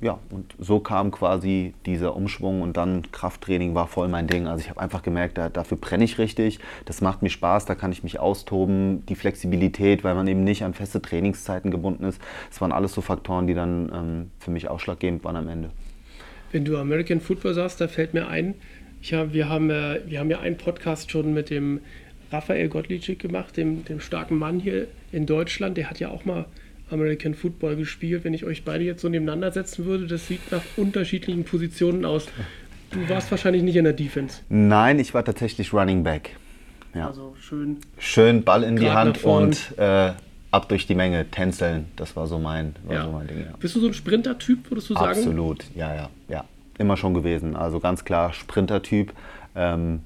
Ja, 0.00 0.18
und 0.30 0.54
so 0.58 0.80
kam 0.80 1.12
quasi 1.12 1.72
dieser 1.86 2.14
Umschwung 2.14 2.62
und 2.62 2.76
dann 2.76 3.10
Krafttraining 3.10 3.74
war 3.74 3.86
voll 3.86 4.08
mein 4.08 4.26
Ding. 4.26 4.46
Also 4.46 4.62
ich 4.62 4.68
habe 4.68 4.80
einfach 4.80 5.02
gemerkt, 5.02 5.38
da, 5.38 5.48
dafür 5.48 5.78
brenne 5.78 6.04
ich 6.04 6.18
richtig, 6.18 6.58
das 6.84 7.00
macht 7.00 7.22
mir 7.22 7.30
Spaß, 7.30 7.64
da 7.64 7.74
kann 7.74 7.90
ich 7.90 8.02
mich 8.02 8.20
austoben, 8.20 9.06
die 9.06 9.14
Flexibilität, 9.14 10.04
weil 10.04 10.14
man 10.14 10.26
eben 10.26 10.44
nicht 10.44 10.62
an 10.64 10.74
feste 10.74 11.00
Trainingszeiten 11.00 11.70
gebunden 11.70 12.04
ist. 12.04 12.20
Das 12.50 12.60
waren 12.60 12.72
alles 12.72 12.92
so 12.92 13.00
Faktoren, 13.00 13.46
die 13.46 13.54
dann 13.54 13.90
ähm, 13.94 14.30
für 14.40 14.50
mich 14.50 14.68
ausschlaggebend 14.68 15.24
waren 15.24 15.36
am 15.36 15.48
Ende. 15.48 15.70
Wenn 16.52 16.64
du 16.64 16.76
American 16.76 17.20
Football 17.20 17.54
sagst, 17.54 17.80
da 17.80 17.88
fällt 17.88 18.14
mir 18.14 18.28
ein, 18.28 18.54
hab, 19.12 19.32
wir, 19.32 19.48
haben, 19.48 19.70
äh, 19.70 20.00
wir 20.06 20.20
haben 20.20 20.30
ja 20.30 20.40
einen 20.40 20.56
Podcast 20.56 21.10
schon 21.10 21.34
mit 21.34 21.50
dem 21.50 21.80
Raphael 22.32 22.68
Gottlieb 22.68 23.18
gemacht, 23.18 23.56
dem, 23.56 23.84
dem 23.84 24.00
starken 24.00 24.38
Mann 24.38 24.60
hier 24.60 24.86
in 25.12 25.26
Deutschland. 25.26 25.76
Der 25.76 25.90
hat 25.90 26.00
ja 26.00 26.08
auch 26.08 26.24
mal 26.24 26.46
American 26.90 27.34
Football 27.34 27.76
gespielt. 27.76 28.24
Wenn 28.24 28.34
ich 28.34 28.44
euch 28.44 28.64
beide 28.64 28.84
jetzt 28.84 29.02
so 29.02 29.08
nebeneinander 29.08 29.52
setzen 29.52 29.84
würde, 29.84 30.06
das 30.06 30.26
sieht 30.26 30.50
nach 30.50 30.62
unterschiedlichen 30.76 31.44
Positionen 31.44 32.04
aus. 32.04 32.26
Du 32.90 33.08
warst 33.08 33.30
wahrscheinlich 33.30 33.62
nicht 33.62 33.76
in 33.76 33.84
der 33.84 33.92
Defense. 33.92 34.40
Nein, 34.48 34.98
ich 34.98 35.14
war 35.14 35.24
tatsächlich 35.24 35.72
Running 35.72 36.02
Back. 36.02 36.36
Ja. 36.94 37.08
Also 37.08 37.34
schön. 37.40 37.78
Schön 37.98 38.44
Ball 38.44 38.62
in 38.62 38.76
die 38.76 38.90
Hand 38.90 39.24
und 39.24 39.76
äh, 39.76 40.12
ab 40.50 40.68
durch 40.68 40.86
die 40.86 40.94
Menge, 40.94 41.28
tänzeln. 41.30 41.86
Das 41.96 42.14
war 42.14 42.26
so 42.28 42.38
mein, 42.38 42.76
war 42.84 42.94
ja. 42.94 43.04
so 43.04 43.10
mein 43.10 43.26
Ding. 43.26 43.40
Ja. 43.40 43.56
Bist 43.58 43.74
du 43.74 43.80
so 43.80 43.88
ein 43.88 43.94
Sprinter-Typ, 43.94 44.70
würdest 44.70 44.90
du 44.90 44.94
sagen? 44.94 45.18
Absolut, 45.18 45.64
ja, 45.74 45.94
ja, 45.94 46.10
ja 46.28 46.44
immer 46.78 46.96
schon 46.96 47.14
gewesen. 47.14 47.56
Also 47.56 47.80
ganz 47.80 48.04
klar 48.04 48.32
Sprinter-Typ. 48.32 49.12
Ähm, 49.56 50.00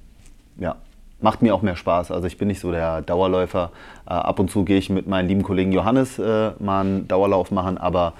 ja. 0.58 0.76
macht 1.20 1.42
mir 1.42 1.54
auch 1.54 1.62
mehr 1.62 1.76
Spaß. 1.76 2.10
Also 2.10 2.26
ich 2.26 2.38
bin 2.38 2.48
nicht 2.48 2.60
so 2.60 2.70
der 2.70 3.02
Dauerläufer. 3.02 3.70
Äh, 4.06 4.10
ab 4.10 4.38
und 4.38 4.50
zu 4.50 4.64
gehe 4.64 4.78
ich 4.78 4.90
mit 4.90 5.06
meinem 5.06 5.28
lieben 5.28 5.42
Kollegen 5.42 5.72
Johannes 5.72 6.18
äh, 6.18 6.50
mal 6.58 6.80
einen 6.80 7.08
Dauerlauf 7.08 7.50
machen, 7.50 7.78
aber 7.78 8.14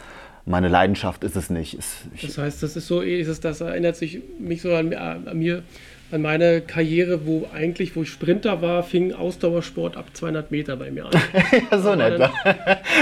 meine 0.46 0.68
Leidenschaft 0.68 1.24
ist 1.24 1.36
es 1.36 1.50
nicht. 1.50 1.74
Es, 1.74 2.04
das 2.22 2.38
heißt, 2.38 2.62
das 2.62 2.76
ist 2.76 2.86
so, 2.86 3.02
ist 3.02 3.28
es, 3.28 3.40
das 3.40 3.60
erinnert 3.60 3.96
sich 3.96 4.22
mich 4.38 4.62
so 4.62 4.74
an, 4.74 4.94
an 4.94 5.38
mir, 5.38 5.62
an 6.10 6.22
meine 6.22 6.60
Karriere, 6.62 7.26
wo 7.26 7.46
eigentlich, 7.52 7.94
wo 7.94 8.02
ich 8.02 8.10
Sprinter 8.10 8.62
war, 8.62 8.82
fing 8.82 9.12
Ausdauersport 9.12 9.96
ab 9.96 10.06
200 10.14 10.50
Meter 10.50 10.76
bei 10.76 10.90
mir 10.90 11.06
an. 11.06 11.12
ja, 11.70 11.78
so 11.78 11.94
nett. 11.94 12.18
Dann, 12.18 12.30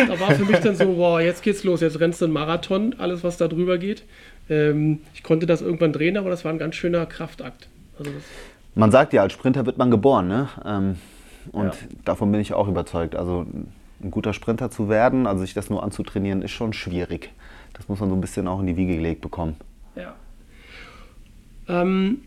da 0.08 0.20
war 0.20 0.32
für 0.32 0.44
mich 0.44 0.58
dann 0.58 0.75
so, 0.75 0.96
wow, 0.96 1.20
jetzt 1.20 1.42
geht's 1.42 1.62
los, 1.62 1.80
jetzt 1.80 2.00
rennst 2.00 2.20
du 2.20 2.25
einen 2.25 2.34
Marathon, 2.34 2.94
alles 2.98 3.22
was 3.22 3.36
da 3.36 3.46
drüber 3.46 3.78
geht. 3.78 4.02
Ähm, 4.48 5.00
ich 5.14 5.22
konnte 5.22 5.46
das 5.46 5.62
irgendwann 5.62 5.92
drehen, 5.92 6.16
aber 6.16 6.30
das 6.30 6.44
war 6.44 6.52
ein 6.52 6.58
ganz 6.58 6.75
schöner 6.75 7.06
Kraftakt. 7.06 7.68
Also 7.98 8.10
man 8.75 8.90
sagt 8.90 9.12
ja, 9.12 9.22
als 9.22 9.32
Sprinter 9.32 9.66
wird 9.66 9.78
man 9.78 9.90
geboren, 9.90 10.28
ne? 10.28 10.48
Ähm, 10.64 10.96
und 11.52 11.66
ja. 11.66 11.72
davon 12.04 12.30
bin 12.32 12.40
ich 12.40 12.52
auch 12.52 12.68
überzeugt. 12.68 13.14
Also 13.14 13.46
ein 14.02 14.10
guter 14.10 14.32
Sprinter 14.32 14.70
zu 14.70 14.88
werden, 14.88 15.26
also 15.26 15.40
sich 15.42 15.54
das 15.54 15.70
nur 15.70 15.82
anzutrainieren, 15.82 16.42
ist 16.42 16.50
schon 16.50 16.72
schwierig. 16.72 17.30
Das 17.72 17.88
muss 17.88 18.00
man 18.00 18.10
so 18.10 18.14
ein 18.14 18.20
bisschen 18.20 18.48
auch 18.48 18.60
in 18.60 18.66
die 18.66 18.76
Wiege 18.76 18.96
gelegt 18.96 19.20
bekommen. 19.20 19.56
Ja. 19.94 20.14
Ähm, 21.68 22.22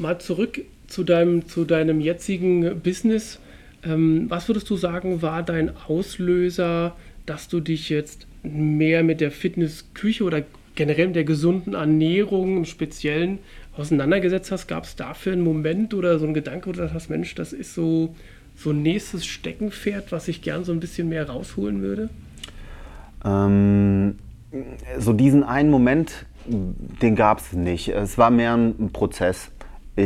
mal 0.00 0.18
zurück 0.18 0.60
zu 0.86 1.04
deinem, 1.04 1.46
zu 1.46 1.64
deinem 1.64 2.00
jetzigen 2.00 2.80
Business. 2.80 3.38
Ähm, 3.84 4.26
was 4.28 4.48
würdest 4.48 4.68
du 4.68 4.76
sagen, 4.76 5.22
war 5.22 5.42
dein 5.42 5.72
Auslöser, 5.88 6.96
dass 7.26 7.48
du 7.48 7.60
dich 7.60 7.88
jetzt 7.88 8.26
mehr 8.42 9.02
mit 9.02 9.20
der 9.20 9.30
Fitnessküche 9.30 10.24
oder 10.24 10.42
generell 10.74 11.08
mit 11.08 11.16
der 11.16 11.24
gesunden 11.24 11.74
Ernährung 11.74 12.58
im 12.58 12.64
Speziellen 12.64 13.38
auseinandergesetzt 13.76 14.50
hast? 14.50 14.66
Gab 14.66 14.84
es 14.84 14.96
dafür 14.96 15.32
einen 15.32 15.42
Moment 15.42 15.94
oder 15.94 16.18
so 16.18 16.24
einen 16.24 16.34
Gedanke, 16.34 16.66
wo 16.66 16.72
du 16.72 16.78
gesagt 16.78 16.94
hast, 16.94 17.10
Mensch, 17.10 17.34
das 17.34 17.52
ist 17.52 17.74
so, 17.74 18.14
so 18.56 18.70
ein 18.70 18.82
nächstes 18.82 19.26
Steckenpferd, 19.26 20.12
was 20.12 20.28
ich 20.28 20.42
gern 20.42 20.64
so 20.64 20.72
ein 20.72 20.80
bisschen 20.80 21.08
mehr 21.08 21.28
rausholen 21.28 21.82
würde? 21.82 22.10
Ähm, 23.24 24.16
so 24.98 25.12
diesen 25.12 25.44
einen 25.44 25.70
Moment, 25.70 26.26
den 26.46 27.16
gab 27.16 27.38
es 27.38 27.52
nicht. 27.52 27.88
Es 27.88 28.18
war 28.18 28.30
mehr 28.30 28.54
ein 28.54 28.90
Prozess. 28.92 29.50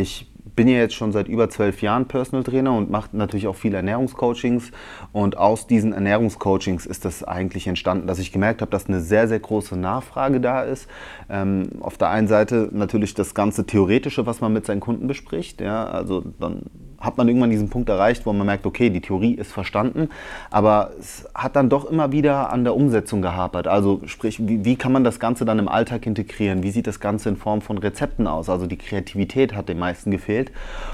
Ich 0.00 0.26
bin 0.56 0.66
ja 0.68 0.76
jetzt 0.78 0.94
schon 0.94 1.12
seit 1.12 1.28
über 1.28 1.48
zwölf 1.50 1.82
Jahren 1.82 2.06
Personal 2.06 2.42
Trainer 2.42 2.76
und 2.76 2.90
mache 2.90 3.16
natürlich 3.16 3.46
auch 3.46 3.54
viele 3.56 3.76
Ernährungscoachings. 3.76 4.70
Und 5.12 5.36
aus 5.36 5.66
diesen 5.66 5.92
Ernährungscoachings 5.92 6.86
ist 6.86 7.04
das 7.04 7.22
eigentlich 7.22 7.66
entstanden, 7.66 8.06
dass 8.06 8.18
ich 8.18 8.32
gemerkt 8.32 8.60
habe, 8.60 8.70
dass 8.70 8.86
eine 8.86 9.00
sehr, 9.00 9.28
sehr 9.28 9.40
große 9.40 9.76
Nachfrage 9.76 10.40
da 10.40 10.62
ist. 10.62 10.88
Ähm, 11.28 11.68
auf 11.80 11.96
der 11.96 12.10
einen 12.10 12.28
Seite 12.28 12.68
natürlich 12.72 13.14
das 13.14 13.34
ganze 13.34 13.66
Theoretische, 13.66 14.26
was 14.26 14.40
man 14.40 14.52
mit 14.52 14.66
seinen 14.66 14.80
Kunden 14.80 15.06
bespricht. 15.06 15.60
Ja, 15.60 15.84
also 15.86 16.24
dann 16.40 16.62
hat 17.00 17.18
man 17.18 17.28
irgendwann 17.28 17.50
diesen 17.50 17.70
Punkt 17.70 17.88
erreicht, 17.88 18.26
wo 18.26 18.32
man 18.32 18.46
merkt, 18.46 18.66
okay, 18.66 18.90
die 18.90 19.00
Theorie 19.00 19.34
ist 19.34 19.52
verstanden, 19.52 20.08
aber 20.50 20.92
es 20.98 21.28
hat 21.34 21.56
dann 21.56 21.68
doch 21.68 21.84
immer 21.84 22.12
wieder 22.12 22.50
an 22.52 22.64
der 22.64 22.74
Umsetzung 22.74 23.22
gehapert. 23.22 23.66
Also 23.66 24.00
sprich, 24.06 24.38
wie, 24.46 24.64
wie, 24.64 24.76
kann 24.76 24.92
man 24.92 25.04
das 25.04 25.20
Ganze 25.20 25.44
dann 25.44 25.58
im 25.58 25.68
Alltag 25.68 26.06
integrieren? 26.06 26.62
Wie 26.62 26.70
sieht 26.70 26.86
das 26.86 27.00
Ganze 27.00 27.28
in 27.28 27.36
Form 27.36 27.60
von 27.60 27.78
Rezepten 27.78 28.26
aus? 28.26 28.48
Also 28.48 28.66
die 28.66 28.78
Kreativität 28.78 29.54
hat 29.54 29.68
den 29.68 29.78
meisten 29.78 30.10
gefehlt 30.10 30.52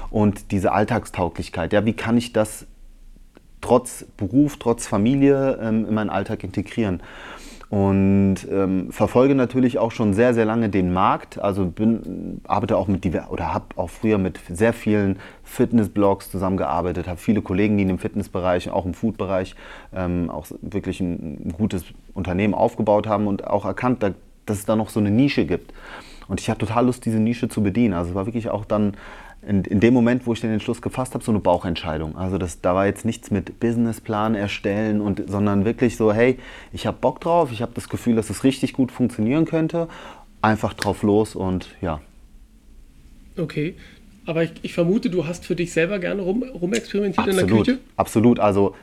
und 0.09 0.51
diese 0.51 0.71
Alltagstauglichkeit. 0.71 1.73
Ja, 1.73 1.85
wie 1.85 1.93
kann 1.93 2.17
ich 2.17 2.33
das 2.33 2.65
trotz 3.61 4.05
Beruf, 4.17 4.57
trotz 4.57 4.87
Familie 4.87 5.59
ähm, 5.61 5.85
in 5.87 5.93
meinen 5.93 6.09
Alltag 6.09 6.43
integrieren? 6.43 7.01
Und 7.71 8.35
ähm, 8.51 8.91
verfolge 8.91 9.33
natürlich 9.33 9.79
auch 9.79 9.91
schon 9.91 10.13
sehr, 10.13 10.33
sehr 10.33 10.43
lange 10.43 10.67
den 10.67 10.91
Markt. 10.91 11.39
Also 11.39 11.65
bin, 11.65 12.41
arbeite 12.45 12.75
auch 12.75 12.89
mit 12.89 13.05
oder 13.29 13.53
habe 13.53 13.65
auch 13.77 13.89
früher 13.89 14.17
mit 14.17 14.41
sehr 14.49 14.73
vielen 14.73 15.19
Fitnessblogs 15.45 16.29
zusammengearbeitet, 16.29 17.07
habe 17.07 17.17
viele 17.17 17.41
Kollegen, 17.41 17.77
die 17.77 17.83
in 17.83 17.87
dem 17.87 17.97
Fitnessbereich, 17.97 18.69
auch 18.71 18.85
im 18.85 18.93
Foodbereich 18.93 19.55
ähm, 19.95 20.29
auch 20.29 20.47
wirklich 20.61 20.99
ein, 20.99 21.53
gutes 21.57 21.85
Unternehmen 22.13 22.53
aufgebaut 22.53 23.07
haben 23.07 23.25
und 23.25 23.47
auch 23.47 23.63
erkannt, 23.63 24.03
dass 24.03 24.57
es 24.57 24.65
da 24.65 24.75
noch 24.75 24.89
so 24.89 24.99
eine 24.99 25.09
Nische 25.09 25.45
gibt. 25.45 25.73
Und 26.27 26.41
ich 26.41 26.49
hatte 26.49 26.65
total 26.65 26.87
Lust, 26.87 27.05
diese 27.05 27.19
Nische 27.19 27.47
zu 27.47 27.63
bedienen. 27.63 27.93
Also 27.93 28.09
es 28.09 28.15
war 28.15 28.25
wirklich 28.25 28.49
auch 28.49 28.65
dann 28.65 28.97
in, 29.47 29.63
in 29.63 29.79
dem 29.79 29.93
Moment, 29.93 30.27
wo 30.27 30.33
ich 30.33 30.41
den 30.41 30.51
Entschluss 30.51 30.81
gefasst 30.81 31.13
habe, 31.13 31.23
so 31.23 31.31
eine 31.31 31.39
Bauchentscheidung. 31.39 32.15
Also 32.15 32.37
das, 32.37 32.61
da 32.61 32.75
war 32.75 32.85
jetzt 32.85 33.05
nichts 33.05 33.31
mit 33.31 33.59
Businessplan 33.59 34.35
erstellen, 34.35 35.01
und, 35.01 35.23
sondern 35.27 35.65
wirklich 35.65 35.97
so, 35.97 36.13
hey, 36.13 36.37
ich 36.71 36.85
habe 36.85 36.97
Bock 37.01 37.21
drauf, 37.21 37.51
ich 37.51 37.61
habe 37.61 37.71
das 37.73 37.89
Gefühl, 37.89 38.15
dass 38.15 38.29
es 38.29 38.43
richtig 38.43 38.73
gut 38.73 38.91
funktionieren 38.91 39.45
könnte. 39.45 39.87
Einfach 40.41 40.73
drauf 40.73 41.03
los 41.03 41.35
und 41.35 41.69
ja. 41.81 42.01
Okay, 43.37 43.75
aber 44.25 44.43
ich, 44.43 44.51
ich 44.61 44.73
vermute, 44.73 45.09
du 45.09 45.25
hast 45.25 45.45
für 45.45 45.55
dich 45.55 45.73
selber 45.73 45.99
gerne 45.99 46.21
rum, 46.21 46.43
rumexperimentiert 46.43 47.27
absolut, 47.27 47.41
in 47.41 47.47
der 47.47 47.57
Küche? 47.57 47.79
Absolut, 47.95 48.39
also 48.39 48.75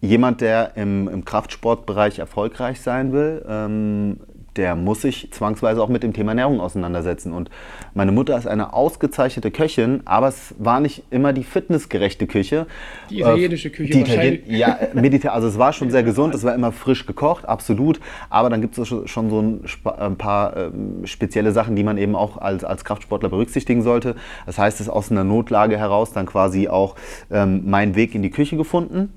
jemand, 0.00 0.40
der 0.40 0.76
im, 0.76 1.08
im 1.08 1.24
Kraftsportbereich 1.24 2.18
erfolgreich 2.18 2.80
sein 2.80 3.12
will, 3.12 3.44
ähm, 3.48 4.18
der 4.56 4.76
muss 4.76 5.02
sich 5.02 5.30
zwangsweise 5.32 5.82
auch 5.82 5.88
mit 5.88 6.02
dem 6.02 6.12
Thema 6.12 6.32
Ernährung 6.32 6.60
auseinandersetzen. 6.60 7.32
Und 7.32 7.50
meine 7.94 8.12
Mutter 8.12 8.36
ist 8.38 8.46
eine 8.46 8.72
ausgezeichnete 8.72 9.50
Köchin, 9.50 10.02
aber 10.04 10.28
es 10.28 10.54
war 10.58 10.80
nicht 10.80 11.04
immer 11.10 11.32
die 11.32 11.44
fitnessgerechte 11.44 12.26
Küche. 12.26 12.66
Die 13.10 13.20
italienische 13.20 13.70
Küche 13.70 13.92
die 13.92 14.00
Italien 14.00 14.42
Ja, 14.46 14.78
Mediter 14.94 15.32
also 15.32 15.48
es 15.48 15.58
war 15.58 15.72
schon 15.72 15.90
sehr 15.90 16.02
gesund, 16.02 16.34
es 16.34 16.44
war 16.44 16.54
immer 16.54 16.72
frisch 16.72 17.06
gekocht, 17.06 17.46
absolut. 17.46 18.00
Aber 18.30 18.50
dann 18.50 18.60
gibt 18.60 18.78
es 18.78 18.88
schon 18.88 19.30
so 19.30 19.40
ein, 19.40 19.64
ein 19.98 20.16
paar 20.16 20.56
ähm, 20.56 21.06
spezielle 21.06 21.52
Sachen, 21.52 21.76
die 21.76 21.82
man 21.82 21.98
eben 21.98 22.14
auch 22.14 22.38
als, 22.38 22.64
als 22.64 22.84
Kraftsportler 22.84 23.28
berücksichtigen 23.28 23.82
sollte. 23.82 24.14
Das 24.46 24.58
heißt, 24.58 24.80
es 24.80 24.86
ist 24.86 24.92
aus 24.92 25.10
einer 25.10 25.24
Notlage 25.24 25.78
heraus 25.78 26.12
dann 26.12 26.26
quasi 26.26 26.68
auch 26.68 26.94
ähm, 27.30 27.68
meinen 27.68 27.96
Weg 27.96 28.14
in 28.14 28.22
die 28.22 28.30
Küche 28.30 28.56
gefunden 28.56 29.12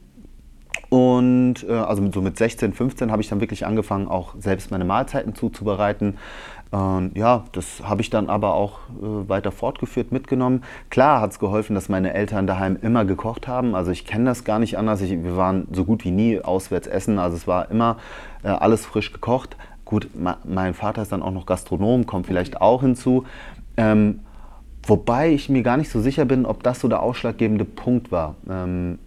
und 0.90 1.66
äh, 1.68 1.74
also 1.74 2.10
so 2.12 2.22
mit 2.22 2.38
16, 2.38 2.74
15 2.74 3.12
habe 3.12 3.22
ich 3.22 3.30
dann 3.30 3.42
wirklich 3.42 3.66
angefangen, 3.66 4.08
auch 4.08 4.36
selbst 4.40 4.72
meine 4.72 4.86
Mahlzeiten 4.86 5.36
zuzubereiten. 5.36 6.18
Und 6.70 7.12
ja, 7.16 7.46
das 7.54 7.82
habe 7.84 8.02
ich 8.02 8.10
dann 8.10 8.30
aber 8.30 8.54
auch 8.54 8.80
äh, 9.02 9.30
weiter 9.30 9.52
fortgeführt, 9.52 10.12
mitgenommen. 10.12 10.64
Klar 10.90 11.22
hat 11.22 11.32
es 11.32 11.40
geholfen, 11.40 11.76
dass 11.76 11.88
meine 11.88 12.14
Eltern 12.14 12.46
daheim 12.46 12.78
immer 12.82 13.06
gekocht 13.06 13.48
haben. 13.48 13.74
Also 13.76 13.92
ich 13.92 14.06
kenne 14.06 14.26
das 14.26 14.44
gar 14.44 14.60
nicht 14.60 14.78
anders. 14.78 15.02
Ich, 15.02 15.12
wir 15.12 15.38
waren 15.38 15.68
so 15.72 15.86
gut 15.86 16.04
wie 16.04 16.12
nie 16.12 16.42
auswärts 16.42 16.88
essen. 16.88 17.20
Also 17.20 17.38
es 17.38 17.48
war 17.48 17.72
immer 17.72 17.98
äh, 18.44 18.50
alles 18.50 18.86
frisch 18.86 19.14
gekocht. 19.14 19.56
Gut, 19.86 20.10
mein 20.14 20.74
Vater 20.74 21.02
ist 21.02 21.14
dann 21.14 21.22
auch 21.22 21.32
noch 21.32 21.46
Gastronom, 21.46 22.06
kommt 22.06 22.28
vielleicht 22.28 22.60
auch 22.60 22.82
hinzu. 22.82 23.24
Ähm, 23.78 24.20
wobei 24.86 25.32
ich 25.32 25.48
mir 25.48 25.64
gar 25.64 25.78
nicht 25.78 25.90
so 25.90 26.02
sicher 26.02 26.26
bin, 26.26 26.46
ob 26.46 26.62
das 26.64 26.82
so 26.82 26.90
der 26.90 27.02
ausschlaggebende 27.02 27.64
Punkt 27.64 28.12
war. 28.12 28.36
Ähm, 28.50 29.00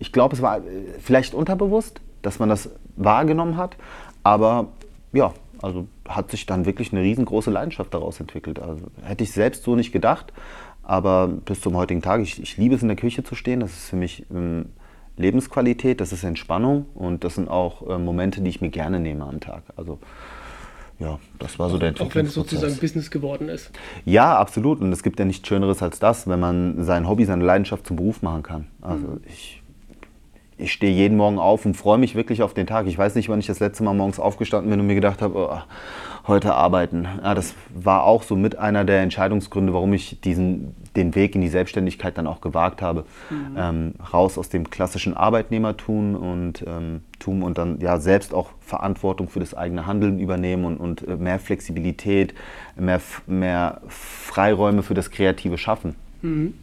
ich 0.00 0.12
glaube, 0.12 0.34
es 0.34 0.42
war 0.42 0.58
äh, 0.58 0.60
vielleicht 0.98 1.34
unterbewusst, 1.34 2.00
dass 2.22 2.40
man 2.40 2.48
das 2.48 2.70
wahrgenommen 2.96 3.56
hat, 3.56 3.76
aber 4.24 4.68
ja, 5.12 5.32
also 5.62 5.86
hat 6.08 6.30
sich 6.30 6.46
dann 6.46 6.66
wirklich 6.66 6.92
eine 6.92 7.02
riesengroße 7.02 7.50
Leidenschaft 7.50 7.94
daraus 7.94 8.18
entwickelt. 8.18 8.58
Also 8.58 8.86
hätte 9.02 9.22
ich 9.24 9.32
selbst 9.32 9.62
so 9.62 9.76
nicht 9.76 9.92
gedacht, 9.92 10.32
aber 10.82 11.28
bis 11.28 11.60
zum 11.60 11.76
heutigen 11.76 12.02
Tag, 12.02 12.20
ich, 12.20 12.42
ich 12.42 12.56
liebe 12.56 12.74
es 12.74 12.82
in 12.82 12.88
der 12.88 12.96
Küche 12.96 13.22
zu 13.22 13.34
stehen, 13.34 13.60
das 13.60 13.70
ist 13.72 13.90
für 13.90 13.96
mich 13.96 14.26
ähm, 14.32 14.66
Lebensqualität, 15.16 16.00
das 16.00 16.12
ist 16.12 16.24
Entspannung 16.24 16.86
und 16.94 17.24
das 17.24 17.34
sind 17.34 17.48
auch 17.48 17.88
äh, 17.88 17.98
Momente, 17.98 18.40
die 18.40 18.50
ich 18.50 18.60
mir 18.60 18.70
gerne 18.70 18.98
nehme 19.00 19.24
am 19.24 19.40
Tag. 19.40 19.62
Also 19.76 19.98
ja, 20.98 21.18
das 21.38 21.58
war 21.58 21.70
so 21.70 21.78
der 21.78 21.90
Entwicklungsprozess. 21.90 22.10
Auch 22.10 22.14
wenn 22.14 22.26
es 22.26 22.34
sozusagen 22.34 22.76
Business 22.76 23.10
geworden 23.10 23.48
ist. 23.48 23.70
Ja, 24.04 24.36
absolut. 24.36 24.80
Und 24.80 24.92
es 24.92 25.02
gibt 25.02 25.18
ja 25.18 25.24
nichts 25.24 25.48
Schöneres 25.48 25.82
als 25.82 25.98
das, 25.98 26.28
wenn 26.28 26.40
man 26.40 26.84
sein 26.84 27.08
Hobby, 27.08 27.24
seine 27.24 27.42
Leidenschaft 27.44 27.86
zum 27.86 27.96
Beruf 27.96 28.20
machen 28.20 28.42
kann. 28.42 28.66
Also 28.82 29.06
mhm. 29.06 29.20
ich 29.26 29.59
ich 30.60 30.72
stehe 30.72 30.92
jeden 30.92 31.16
Morgen 31.16 31.38
auf 31.38 31.64
und 31.64 31.76
freue 31.76 31.98
mich 31.98 32.14
wirklich 32.14 32.42
auf 32.42 32.54
den 32.54 32.66
Tag. 32.66 32.86
Ich 32.86 32.96
weiß 32.96 33.14
nicht, 33.14 33.28
wann 33.28 33.40
ich 33.40 33.46
das 33.46 33.60
letzte 33.60 33.82
Mal 33.82 33.94
morgens 33.94 34.20
aufgestanden 34.20 34.70
bin 34.70 34.80
und 34.80 34.86
mir 34.86 34.94
gedacht 34.94 35.22
habe, 35.22 35.36
oh, 35.36 35.58
heute 36.26 36.54
arbeiten. 36.54 37.08
Ja, 37.22 37.34
das 37.34 37.54
war 37.74 38.04
auch 38.04 38.22
so 38.22 38.36
mit 38.36 38.58
einer 38.58 38.84
der 38.84 39.00
Entscheidungsgründe, 39.00 39.72
warum 39.72 39.92
ich 39.92 40.20
diesen, 40.20 40.74
den 40.96 41.14
Weg 41.14 41.34
in 41.34 41.40
die 41.40 41.48
Selbstständigkeit 41.48 42.16
dann 42.18 42.26
auch 42.26 42.40
gewagt 42.40 42.82
habe. 42.82 43.04
Mhm. 43.30 43.56
Ähm, 43.56 43.94
raus 44.12 44.38
aus 44.38 44.48
dem 44.48 44.70
klassischen 44.70 45.16
Arbeitnehmertum 45.16 46.14
und, 46.14 46.64
ähm, 46.66 47.02
tun 47.18 47.42
und 47.42 47.58
dann 47.58 47.80
ja 47.80 47.98
selbst 47.98 48.32
auch 48.32 48.50
Verantwortung 48.60 49.28
für 49.28 49.40
das 49.40 49.54
eigene 49.54 49.86
Handeln 49.86 50.20
übernehmen 50.20 50.64
und, 50.64 50.76
und 50.78 51.06
äh, 51.06 51.16
mehr 51.16 51.38
Flexibilität, 51.38 52.34
mehr, 52.76 53.00
mehr 53.26 53.80
Freiräume 53.88 54.82
für 54.82 54.94
das 54.94 55.10
kreative 55.10 55.58
Schaffen. 55.58 55.96
Mhm 56.22 56.54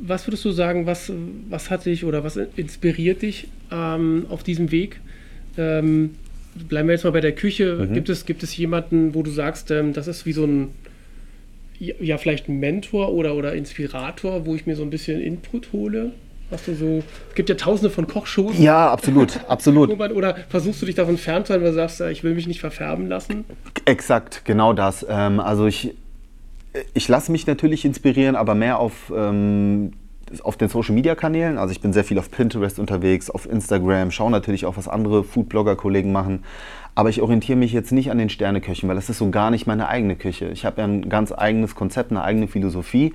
was 0.00 0.26
würdest 0.26 0.44
du 0.44 0.50
sagen, 0.50 0.86
was, 0.86 1.12
was 1.48 1.70
hat 1.70 1.86
dich 1.86 2.04
oder 2.04 2.24
was 2.24 2.36
inspiriert 2.36 3.22
dich 3.22 3.48
ähm, 3.70 4.26
auf 4.28 4.42
diesem 4.42 4.70
Weg? 4.70 5.00
Ähm, 5.56 6.16
bleiben 6.68 6.88
wir 6.88 6.94
jetzt 6.94 7.04
mal 7.04 7.10
bei 7.10 7.20
der 7.20 7.32
Küche. 7.32 7.86
Mhm. 7.88 7.94
Gibt, 7.94 8.08
es, 8.08 8.26
gibt 8.26 8.42
es 8.42 8.56
jemanden, 8.56 9.14
wo 9.14 9.22
du 9.22 9.30
sagst, 9.30 9.70
ähm, 9.70 9.92
das 9.92 10.06
ist 10.06 10.26
wie 10.26 10.32
so 10.32 10.44
ein, 10.44 10.68
ja, 11.78 12.16
vielleicht 12.18 12.48
ein 12.48 12.58
Mentor 12.58 13.12
oder, 13.12 13.34
oder 13.34 13.54
Inspirator, 13.54 14.46
wo 14.46 14.54
ich 14.54 14.66
mir 14.66 14.76
so 14.76 14.82
ein 14.82 14.90
bisschen 14.90 15.20
Input 15.20 15.72
hole? 15.72 16.12
Hast 16.50 16.68
du 16.68 16.74
so, 16.74 17.02
es 17.28 17.34
gibt 17.34 17.48
ja 17.48 17.56
tausende 17.56 17.90
von 17.90 18.06
Kochshows. 18.06 18.56
Ja, 18.58 18.90
absolut, 18.90 19.40
absolut. 19.48 19.90
Oder 19.90 20.36
versuchst 20.48 20.80
du 20.80 20.86
dich 20.86 20.94
davon 20.94 21.18
fernzuhalten, 21.18 21.64
weil 21.64 21.72
du 21.72 21.76
sagst, 21.76 22.00
ich 22.00 22.22
will 22.22 22.34
mich 22.34 22.46
nicht 22.46 22.60
verfärben 22.60 23.08
lassen? 23.08 23.44
Exakt, 23.84 24.44
genau 24.44 24.72
das. 24.72 25.04
Ähm, 25.08 25.40
also 25.40 25.66
ich 25.66 25.94
Ich 26.94 27.08
lasse 27.08 27.32
mich 27.32 27.46
natürlich 27.46 27.84
inspirieren, 27.84 28.36
aber 28.36 28.54
mehr 28.54 28.78
auf, 28.78 29.12
ähm, 29.14 29.92
auf 30.42 30.56
den 30.56 30.68
Social 30.68 30.94
Media 30.94 31.14
Kanälen. 31.14 31.58
Also 31.58 31.72
ich 31.72 31.80
bin 31.80 31.92
sehr 31.92 32.04
viel 32.04 32.18
auf 32.18 32.30
Pinterest 32.30 32.78
unterwegs, 32.78 33.30
auf 33.30 33.48
Instagram, 33.50 34.10
schaue 34.10 34.30
natürlich 34.30 34.66
auch, 34.66 34.76
was 34.76 34.88
andere 34.88 35.24
Foodblogger-Kollegen 35.24 36.12
machen. 36.12 36.44
Aber 36.94 37.10
ich 37.10 37.20
orientiere 37.20 37.58
mich 37.58 37.72
jetzt 37.72 37.92
nicht 37.92 38.10
an 38.10 38.18
den 38.18 38.30
Sterneköchen, 38.30 38.88
weil 38.88 38.96
das 38.96 39.10
ist 39.10 39.18
so 39.18 39.30
gar 39.30 39.50
nicht 39.50 39.66
meine 39.66 39.88
eigene 39.88 40.16
Küche. 40.16 40.48
Ich 40.48 40.64
habe 40.64 40.80
ja 40.80 40.86
ein 40.86 41.08
ganz 41.08 41.30
eigenes 41.30 41.74
Konzept, 41.74 42.10
eine 42.10 42.22
eigene 42.22 42.48
Philosophie. 42.48 43.12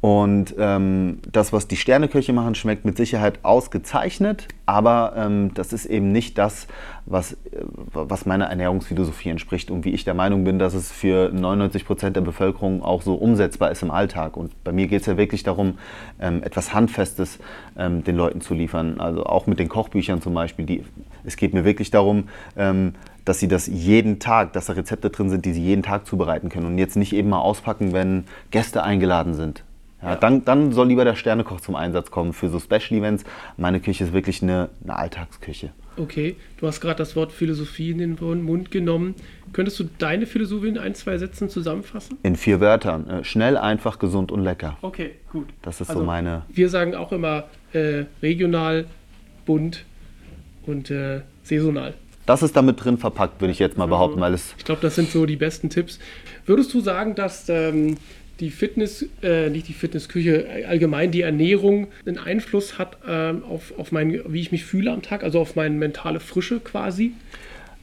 Und 0.00 0.54
ähm, 0.58 1.20
das, 1.32 1.52
was 1.52 1.68
die 1.68 1.76
Sterneköche 1.76 2.32
machen, 2.32 2.54
schmeckt 2.54 2.84
mit 2.84 2.96
Sicherheit 2.96 3.40
ausgezeichnet, 3.42 4.46
aber 4.66 5.14
ähm, 5.16 5.52
das 5.54 5.72
ist 5.72 5.86
eben 5.86 6.12
nicht 6.12 6.36
das, 6.38 6.66
was, 7.06 7.32
äh, 7.32 7.36
was 7.92 8.26
meiner 8.26 8.46
Ernährungsphilosophie 8.46 9.30
entspricht 9.30 9.70
und 9.70 9.84
wie 9.84 9.90
ich 9.90 10.04
der 10.04 10.14
Meinung 10.14 10.44
bin, 10.44 10.58
dass 10.58 10.74
es 10.74 10.92
für 10.92 11.30
99 11.32 11.86
Prozent 11.86 12.16
der 12.16 12.20
Bevölkerung 12.20 12.82
auch 12.82 13.00
so 13.02 13.14
umsetzbar 13.14 13.70
ist 13.70 13.82
im 13.82 13.90
Alltag. 13.90 14.36
Und 14.36 14.62
bei 14.64 14.72
mir 14.72 14.86
geht 14.86 15.00
es 15.00 15.06
ja 15.06 15.16
wirklich 15.16 15.44
darum, 15.44 15.78
ähm, 16.20 16.42
etwas 16.42 16.74
Handfestes 16.74 17.38
ähm, 17.78 18.04
den 18.04 18.16
Leuten 18.16 18.42
zu 18.42 18.52
liefern. 18.52 19.00
Also 19.00 19.24
auch 19.24 19.46
mit 19.46 19.58
den 19.58 19.68
Kochbüchern 19.68 20.20
zum 20.20 20.34
Beispiel. 20.34 20.66
Die, 20.66 20.84
es 21.24 21.36
geht 21.36 21.54
mir 21.54 21.64
wirklich 21.64 21.90
darum, 21.90 22.28
ähm, 22.56 22.94
dass 23.24 23.40
sie 23.40 23.48
das 23.48 23.66
jeden 23.66 24.18
Tag, 24.20 24.52
dass 24.52 24.66
da 24.66 24.74
Rezepte 24.74 25.10
drin 25.10 25.30
sind, 25.30 25.44
die 25.44 25.52
sie 25.52 25.62
jeden 25.62 25.82
Tag 25.82 26.06
zubereiten 26.06 26.48
können 26.48 26.66
und 26.66 26.78
jetzt 26.78 26.96
nicht 26.96 27.12
eben 27.12 27.30
mal 27.30 27.40
auspacken, 27.40 27.92
wenn 27.92 28.24
Gäste 28.50 28.82
eingeladen 28.82 29.34
sind. 29.34 29.64
Ja, 30.06 30.12
ja. 30.12 30.16
Dann, 30.16 30.44
dann 30.44 30.72
soll 30.72 30.88
lieber 30.88 31.04
der 31.04 31.16
Sternekoch 31.16 31.60
zum 31.60 31.74
Einsatz 31.74 32.10
kommen 32.10 32.32
für 32.32 32.48
so 32.48 32.60
Special 32.60 32.92
Events. 33.00 33.24
Meine 33.56 33.80
Küche 33.80 34.04
ist 34.04 34.12
wirklich 34.12 34.42
eine, 34.42 34.70
eine 34.84 34.96
Alltagsküche. 34.96 35.72
Okay, 35.98 36.36
du 36.58 36.66
hast 36.66 36.80
gerade 36.80 36.96
das 36.96 37.16
Wort 37.16 37.32
Philosophie 37.32 37.90
in 37.90 37.98
den 37.98 38.42
Mund 38.44 38.70
genommen. 38.70 39.14
Könntest 39.52 39.80
du 39.80 39.84
deine 39.98 40.26
Philosophie 40.26 40.68
in 40.68 40.78
ein, 40.78 40.94
zwei 40.94 41.16
Sätzen 41.16 41.48
zusammenfassen? 41.48 42.18
In 42.22 42.36
vier 42.36 42.60
Wörtern. 42.60 43.08
Äh, 43.08 43.24
schnell, 43.24 43.56
einfach, 43.56 43.98
gesund 43.98 44.30
und 44.30 44.42
lecker. 44.44 44.76
Okay, 44.82 45.12
gut. 45.32 45.48
Das 45.62 45.80
ist 45.80 45.88
also, 45.88 46.00
so 46.00 46.06
meine. 46.06 46.42
Wir 46.48 46.68
sagen 46.68 46.94
auch 46.94 47.12
immer 47.12 47.44
äh, 47.72 48.04
regional, 48.22 48.86
bunt 49.46 49.84
und 50.66 50.90
äh, 50.90 51.22
saisonal. 51.42 51.94
Das 52.26 52.42
ist 52.42 52.56
damit 52.56 52.84
drin 52.84 52.98
verpackt, 52.98 53.40
würde 53.40 53.52
ich 53.52 53.60
jetzt 53.60 53.78
mal 53.78 53.86
behaupten, 53.86 54.20
weil 54.20 54.34
es. 54.34 54.54
Ich 54.58 54.64
glaube, 54.64 54.82
das 54.82 54.96
sind 54.96 55.10
so 55.10 55.26
die 55.26 55.36
besten 55.36 55.70
Tipps. 55.70 56.00
Würdest 56.44 56.74
du 56.74 56.80
sagen, 56.80 57.14
dass 57.14 57.48
ähm, 57.48 57.96
die 58.40 58.50
Fitness, 58.50 59.06
äh, 59.22 59.48
nicht 59.48 59.68
die 59.68 59.72
Fitnessküche, 59.72 60.46
allgemein 60.68 61.10
die 61.10 61.22
Ernährung 61.22 61.88
einen 62.04 62.18
Einfluss 62.18 62.78
hat 62.78 62.98
ähm, 63.08 63.42
auf, 63.44 63.72
auf 63.78 63.92
mein, 63.92 64.20
wie 64.26 64.40
ich 64.40 64.52
mich 64.52 64.64
fühle 64.64 64.92
am 64.92 65.02
Tag, 65.02 65.22
also 65.22 65.40
auf 65.40 65.56
meine 65.56 65.74
mentale 65.74 66.20
Frische 66.20 66.60
quasi. 66.60 67.12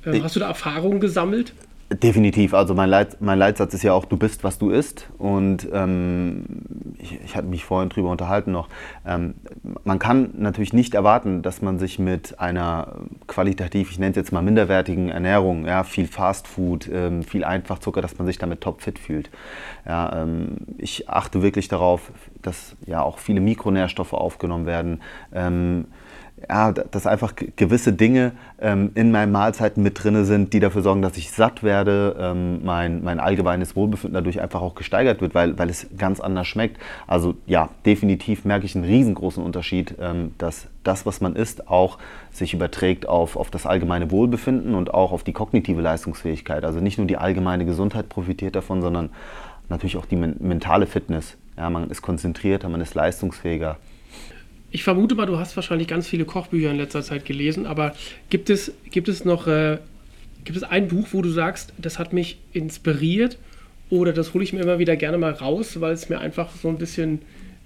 Ähm, 0.06 0.24
hast 0.24 0.36
du 0.36 0.40
da 0.40 0.48
Erfahrungen 0.48 1.00
gesammelt? 1.00 1.54
Definitiv. 1.96 2.54
Also 2.54 2.74
mein, 2.74 2.90
Leit, 2.90 3.22
mein 3.22 3.38
Leitsatz 3.38 3.74
ist 3.74 3.84
ja 3.84 3.94
auch, 3.94 4.06
du 4.06 4.18
bist, 4.18 4.44
was 4.44 4.58
du 4.58 4.70
isst. 4.70 5.10
Und 5.18 5.68
ähm, 5.72 6.46
ich, 6.98 7.20
ich 7.24 7.36
hatte 7.36 7.48
mich 7.48 7.66
vorhin 7.66 7.90
drüber 7.90 8.10
unterhalten 8.10 8.52
noch. 8.52 8.70
Ähm, 9.06 9.36
man 9.84 10.00
kann 10.00 10.32
natürlich 10.38 10.74
nicht 10.74 10.96
erwarten, 10.96 11.42
dass 11.42 11.62
man 11.62 11.80
sich 11.80 12.00
mit 12.00 12.40
einer 12.40 12.96
qualitativ, 13.28 13.92
ich 13.92 14.00
nenne 14.00 14.12
es 14.12 14.16
jetzt 14.16 14.32
mal 14.32 14.42
minderwertigen 14.42 15.10
Ernährung, 15.10 15.66
ja, 15.66 15.84
viel 15.84 16.08
Fastfood, 16.08 16.90
ähm, 16.92 17.24
viel 17.24 17.44
Einfachzucker, 17.44 18.02
dass 18.02 18.18
man 18.18 18.26
sich 18.28 18.38
damit 18.38 18.62
topfit 18.62 18.98
fühlt. 18.98 19.30
Ja, 19.86 20.24
ähm, 20.24 20.58
ich 20.78 21.10
achte 21.10 21.42
wirklich 21.42 21.68
darauf, 21.68 22.12
dass 22.42 22.76
ja 22.86 23.02
auch 23.02 23.20
viele 23.20 23.42
Mikronährstoffe 23.42 24.14
aufgenommen 24.14 24.66
werden 24.66 25.02
ähm, 25.34 25.86
ja, 26.50 26.72
dass 26.72 27.08
einfach 27.08 27.34
gewisse 27.56 27.94
Dinge 27.94 28.34
ähm, 28.60 28.92
in 28.96 29.12
meinen 29.12 29.32
Mahlzeiten 29.32 29.84
mit 29.84 30.04
drin 30.04 30.26
sind, 30.26 30.54
die 30.54 30.60
dafür 30.60 30.82
sorgen, 30.82 31.02
dass 31.02 31.18
ich 31.18 31.32
satt 31.32 31.64
werde, 31.64 32.16
ähm, 32.20 32.64
mein, 32.64 33.04
mein 33.04 33.20
allgemeines 33.20 33.76
Wohlbefinden 33.76 34.14
dadurch 34.14 34.42
einfach 34.42 34.62
auch 34.62 34.76
gesteigert 34.76 35.22
wird, 35.22 35.36
weil, 35.36 35.58
weil 35.58 35.70
es 35.70 35.88
ganz 35.98 36.20
anders 36.20 36.48
schmeckt. 36.48 36.78
Also 37.08 37.36
ja, 37.46 37.70
definitiv 37.86 38.46
merke 38.46 38.66
ich 38.66 38.76
einen 38.76 38.86
riesengroßen 38.86 39.44
Unterschied, 39.44 39.96
ähm, 40.00 40.34
dass 40.38 40.68
das, 40.84 41.06
was 41.06 41.22
man 41.22 41.36
isst, 41.36 41.70
auch 41.70 41.98
sich 42.32 42.54
überträgt 42.54 43.08
auf, 43.08 43.36
auf 43.38 43.50
das 43.50 43.66
allgemeine 43.66 44.12
Wohlbefinden 44.12 44.76
und 44.76 44.94
auch 44.94 45.12
auf 45.12 45.24
die 45.24 45.34
kognitive 45.34 45.82
Leistungsfähigkeit. 45.82 46.66
Also 46.66 46.80
nicht 46.80 46.98
nur 46.98 47.08
die 47.08 47.18
allgemeine 47.18 47.66
Gesundheit 47.66 48.10
profitiert 48.10 48.56
davon, 48.56 48.82
sondern 48.82 49.10
natürlich 49.70 49.98
auch 49.98 50.06
die 50.06 50.18
men 50.18 50.36
mentale 50.40 50.88
Fitness. 50.88 51.38
Ja, 51.58 51.70
man 51.70 51.90
ist 51.90 52.02
konzentrierter, 52.02 52.68
man 52.68 52.82
ist 52.82 52.96
leistungsfähiger. 52.96 53.78
Ich 54.74 54.84
vermute 54.84 55.14
mal, 55.14 55.28
du 55.28 55.38
hast 55.38 55.56
wahrscheinlich 55.56 55.88
ganz 55.88 56.08
viele 56.08 56.26
Kochbücher 56.26 56.72
in 56.72 56.78
letzter 56.78 57.04
Zeit 57.04 57.26
gelesen, 57.26 57.68
aber 57.68 57.94
gibt 58.32 58.50
es, 58.50 58.74
gibt 58.90 59.08
es 59.08 59.24
noch 59.24 59.46
äh, 59.46 59.78
gibt 60.44 60.58
es 60.58 60.64
ein 60.64 60.88
Buch, 60.88 61.10
wo 61.12 61.22
du 61.22 61.30
sagst, 61.30 61.74
das 61.78 62.00
hat 62.00 62.12
mich 62.12 62.40
inspiriert 62.54 63.38
oder 63.92 64.14
das 64.14 64.34
hole 64.34 64.44
ich 64.44 64.52
mir 64.52 64.62
immer 64.62 64.80
wieder 64.80 64.96
gerne 64.96 65.20
mal 65.20 65.32
raus, 65.32 65.80
weil 65.80 65.94
es 65.94 66.10
mir 66.10 66.20
einfach 66.20 66.50
so 66.56 66.70
ein 66.70 66.80
bisschen 66.80 67.22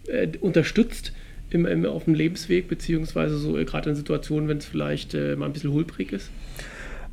äh, 0.08 0.28
unterstützt 0.42 1.14
im, 1.50 1.66
im, 1.66 1.86
auf 1.86 2.04
dem 2.04 2.14
Lebensweg, 2.14 2.68
beziehungsweise 2.68 3.38
so 3.38 3.58
äh, 3.58 3.64
gerade 3.64 3.90
in 3.90 3.96
Situationen, 3.96 4.50
wenn 4.50 4.58
es 4.58 4.66
vielleicht 4.66 5.14
äh, 5.14 5.38
mal 5.38 5.46
ein 5.46 5.54
bisschen 5.54 5.72
holprig 5.72 6.12
ist? 6.12 6.30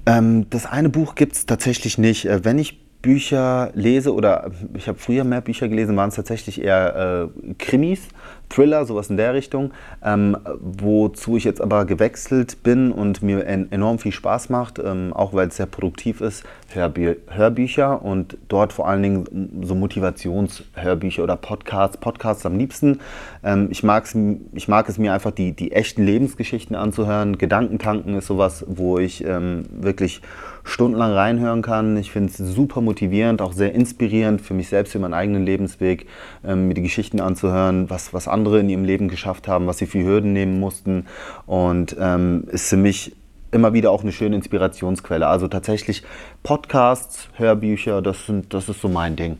Ähm, 0.06 0.50
das 0.50 0.66
eine 0.66 0.88
Buch 0.88 1.14
gibt 1.14 1.34
es 1.34 1.46
tatsächlich 1.46 1.98
nicht. 1.98 2.26
Äh, 2.26 2.44
wenn 2.44 2.58
ich 2.58 2.83
Bücher 3.04 3.70
lese 3.74 4.14
oder 4.14 4.50
ich 4.72 4.88
habe 4.88 4.98
früher 4.98 5.24
mehr 5.24 5.42
Bücher 5.42 5.68
gelesen, 5.68 5.94
waren 5.94 6.08
es 6.08 6.14
tatsächlich 6.14 6.62
eher 6.62 7.28
äh, 7.46 7.54
Krimis 7.58 8.08
Thriller, 8.48 8.86
sowas 8.86 9.10
in 9.10 9.18
der 9.18 9.34
Richtung, 9.34 9.72
ähm, 10.02 10.36
wozu 10.60 11.36
ich 11.36 11.44
jetzt 11.44 11.60
aber 11.60 11.84
gewechselt 11.84 12.62
bin 12.62 12.92
und 12.92 13.22
mir 13.22 13.46
en 13.46 13.70
enorm 13.72 13.98
viel 13.98 14.12
Spaß 14.12 14.48
macht, 14.48 14.78
ähm, 14.78 15.12
auch 15.12 15.34
weil 15.34 15.48
es 15.48 15.56
sehr 15.56 15.66
produktiv 15.66 16.22
ist, 16.22 16.44
Hörbü 16.72 17.16
Hörbücher 17.28 18.02
und 18.02 18.38
dort 18.48 18.72
vor 18.72 18.88
allen 18.88 19.02
Dingen 19.02 19.62
so 19.64 19.74
Motivationshörbücher 19.74 21.22
oder 21.22 21.36
Podcasts, 21.36 21.98
Podcasts 21.98 22.46
am 22.46 22.56
liebsten. 22.56 23.00
Ähm, 23.42 23.68
ich, 23.70 23.82
mag's, 23.82 24.16
ich 24.52 24.68
mag 24.68 24.88
es 24.88 24.96
mir 24.96 25.12
einfach, 25.12 25.32
die, 25.32 25.52
die 25.52 25.72
echten 25.72 26.04
Lebensgeschichten 26.04 26.74
anzuhören. 26.74 27.36
Gedankentanken 27.36 28.16
ist 28.16 28.28
sowas, 28.28 28.64
wo 28.66 28.98
ich 28.98 29.24
ähm, 29.26 29.64
wirklich 29.70 30.22
stundenlang 30.64 31.12
reinhören 31.12 31.62
kann. 31.62 31.96
Ich 31.96 32.10
finde 32.10 32.30
es 32.30 32.38
super 32.38 32.80
motivierend, 32.80 33.42
auch 33.42 33.52
sehr 33.52 33.74
inspirierend 33.74 34.40
für 34.40 34.54
mich 34.54 34.68
selbst, 34.68 34.92
für 34.92 34.98
meinen 34.98 35.14
eigenen 35.14 35.44
Lebensweg, 35.44 36.06
ähm, 36.44 36.68
mir 36.68 36.74
die 36.74 36.82
Geschichten 36.82 37.20
anzuhören, 37.20 37.88
was, 37.90 38.12
was 38.12 38.26
andere 38.26 38.60
in 38.60 38.68
ihrem 38.68 38.84
Leben 38.84 39.08
geschafft 39.08 39.46
haben, 39.46 39.66
was 39.66 39.78
sie 39.78 39.86
für 39.86 40.02
Hürden 40.02 40.32
nehmen 40.32 40.58
mussten. 40.58 41.06
Und 41.46 41.96
ähm, 42.00 42.44
ist 42.50 42.68
für 42.68 42.76
mich 42.76 43.14
immer 43.54 43.72
wieder 43.72 43.90
auch 43.90 44.02
eine 44.02 44.12
schöne 44.12 44.36
Inspirationsquelle. 44.36 45.26
Also 45.26 45.48
tatsächlich 45.48 46.02
Podcasts, 46.42 47.28
Hörbücher, 47.36 48.02
das, 48.02 48.26
sind, 48.26 48.52
das 48.52 48.68
ist 48.68 48.80
so 48.80 48.88
mein 48.88 49.16
Ding. 49.16 49.38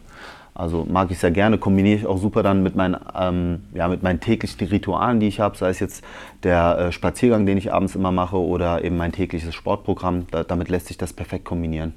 Also 0.54 0.86
mag 0.88 1.10
ich 1.10 1.18
sehr 1.18 1.32
gerne, 1.32 1.58
kombiniere 1.58 1.98
ich 1.98 2.06
auch 2.06 2.16
super 2.16 2.44
dann 2.44 2.62
mit 2.62 2.76
meinen, 2.76 2.96
ähm, 3.18 3.64
ja, 3.74 3.88
mit 3.88 4.04
meinen 4.04 4.20
täglichen 4.20 4.68
Ritualen, 4.68 5.18
die 5.18 5.26
ich 5.26 5.40
habe, 5.40 5.56
sei 5.56 5.70
es 5.70 5.80
jetzt 5.80 6.04
der 6.44 6.78
äh, 6.78 6.92
Spaziergang, 6.92 7.44
den 7.44 7.58
ich 7.58 7.72
abends 7.72 7.96
immer 7.96 8.12
mache 8.12 8.36
oder 8.36 8.84
eben 8.84 8.96
mein 8.96 9.10
tägliches 9.10 9.52
Sportprogramm. 9.52 10.28
Da, 10.30 10.44
damit 10.44 10.68
lässt 10.68 10.86
sich 10.86 10.96
das 10.96 11.12
perfekt 11.12 11.44
kombinieren. 11.44 11.92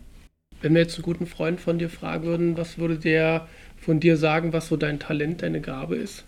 Wenn 0.59 0.73
wir 0.73 0.81
jetzt 0.81 0.95
einen 0.95 1.03
guten 1.03 1.27
Freund 1.27 1.61
von 1.61 1.77
dir 1.77 1.89
fragen 1.89 2.23
würden, 2.23 2.57
was 2.57 2.79
würde 2.79 2.97
der 2.97 3.47
von 3.77 3.99
dir 3.99 4.17
sagen, 4.17 4.53
was 4.53 4.69
so 4.69 4.75
dein 4.75 4.97
Talent, 4.99 5.43
deine 5.43 5.61
Gabe 5.61 5.95
ist? 5.95 6.25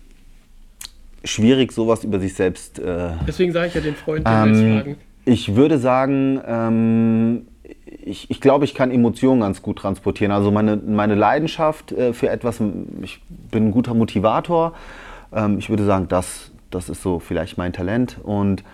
Schwierig, 1.24 1.72
sowas 1.72 2.04
über 2.04 2.20
sich 2.20 2.34
selbst. 2.34 2.78
Äh, 2.78 3.10
Deswegen 3.26 3.52
sage 3.52 3.66
ich 3.66 3.74
ja 3.74 3.80
den 3.80 3.96
Freund, 3.96 4.24
den 4.24 4.32
ähm, 4.32 4.54
wir 4.54 4.74
fragen. 4.76 4.96
Ich 5.24 5.54
würde 5.54 5.78
sagen, 5.78 6.40
ähm, 6.46 7.46
ich, 7.84 8.30
ich 8.30 8.40
glaube, 8.40 8.64
ich 8.64 8.74
kann 8.74 8.90
Emotionen 8.90 9.40
ganz 9.40 9.62
gut 9.62 9.78
transportieren. 9.78 10.32
Also 10.32 10.50
meine, 10.50 10.76
meine 10.76 11.14
Leidenschaft 11.14 11.92
äh, 11.92 12.12
für 12.12 12.28
etwas, 12.28 12.60
ich 13.02 13.22
bin 13.28 13.68
ein 13.68 13.70
guter 13.72 13.94
Motivator. 13.94 14.72
Ähm, 15.32 15.58
ich 15.58 15.68
würde 15.68 15.84
sagen, 15.84 16.08
das, 16.08 16.50
das 16.70 16.88
ist 16.88 17.02
so 17.02 17.18
vielleicht 17.18 17.58
mein 17.58 17.72
Talent. 17.72 18.18
Und 18.22 18.64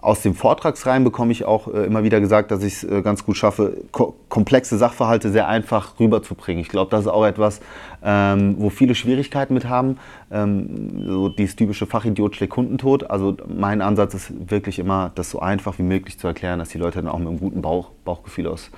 aus 0.00 0.22
dem 0.22 0.34
Vortragsreihen 0.34 1.02
bekomme 1.02 1.32
ich 1.32 1.44
auch 1.44 1.66
äh, 1.66 1.84
immer 1.84 2.04
wieder 2.04 2.20
gesagt, 2.20 2.50
dass 2.52 2.62
ich 2.62 2.74
es 2.74 2.84
äh, 2.84 3.02
ganz 3.02 3.24
gut 3.24 3.36
schaffe, 3.36 3.78
ko 3.90 4.14
komplexe 4.28 4.78
Sachverhalte 4.78 5.30
sehr 5.30 5.48
einfach 5.48 5.98
rüberzubringen. 5.98 6.60
Ich 6.60 6.68
glaube, 6.68 6.90
das 6.90 7.02
ist 7.02 7.08
auch 7.08 7.26
etwas, 7.26 7.60
ähm, 8.04 8.54
wo 8.58 8.70
viele 8.70 8.94
Schwierigkeiten 8.94 9.54
mit 9.54 9.68
haben. 9.68 9.98
Ähm, 10.30 11.04
so 11.04 11.28
dieses 11.28 11.56
typische 11.56 11.86
Fachidiot 11.86 12.36
schlägt 12.36 12.52
Kundentod. 12.52 13.10
Also 13.10 13.36
mein 13.48 13.82
Ansatz 13.82 14.14
ist 14.14 14.50
wirklich 14.50 14.78
immer, 14.78 15.10
das 15.16 15.30
so 15.30 15.40
einfach 15.40 15.78
wie 15.78 15.82
möglich 15.82 16.18
zu 16.18 16.28
erklären, 16.28 16.60
dass 16.60 16.68
die 16.68 16.78
Leute 16.78 17.02
dann 17.02 17.08
auch 17.08 17.18
mit 17.18 17.28
einem 17.28 17.40
guten 17.40 17.60
Bauch, 17.60 17.90
Bauchgefühl 18.04 18.46
aus, 18.46 18.70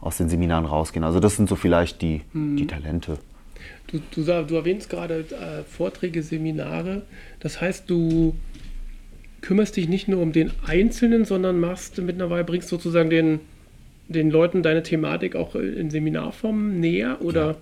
aus 0.00 0.16
den 0.16 0.30
Seminaren 0.30 0.64
rausgehen. 0.64 1.04
Also 1.04 1.20
das 1.20 1.36
sind 1.36 1.48
so 1.48 1.56
vielleicht 1.56 2.00
die, 2.00 2.22
mhm. 2.32 2.56
die 2.56 2.66
Talente. 2.66 3.18
Du, 3.88 4.00
du, 4.12 4.22
du 4.22 4.54
erwähnst 4.54 4.88
gerade 4.88 5.20
äh, 5.20 5.62
Vorträge, 5.64 6.22
Seminare. 6.22 7.02
Das 7.40 7.60
heißt, 7.60 7.88
du 7.90 8.34
kümmerst 9.44 9.76
dich 9.76 9.88
nicht 9.88 10.08
nur 10.08 10.22
um 10.22 10.32
den 10.32 10.52
Einzelnen, 10.66 11.26
sondern 11.26 11.60
machst 11.60 11.98
mittlerweile, 11.98 12.44
bringst 12.44 12.68
sozusagen 12.68 13.10
den, 13.10 13.40
den 14.08 14.30
Leuten 14.30 14.62
deine 14.62 14.82
Thematik 14.82 15.36
auch 15.36 15.54
in 15.54 15.90
Seminarform 15.90 16.80
näher 16.80 17.18
oder? 17.20 17.46
Ja. 17.48 17.56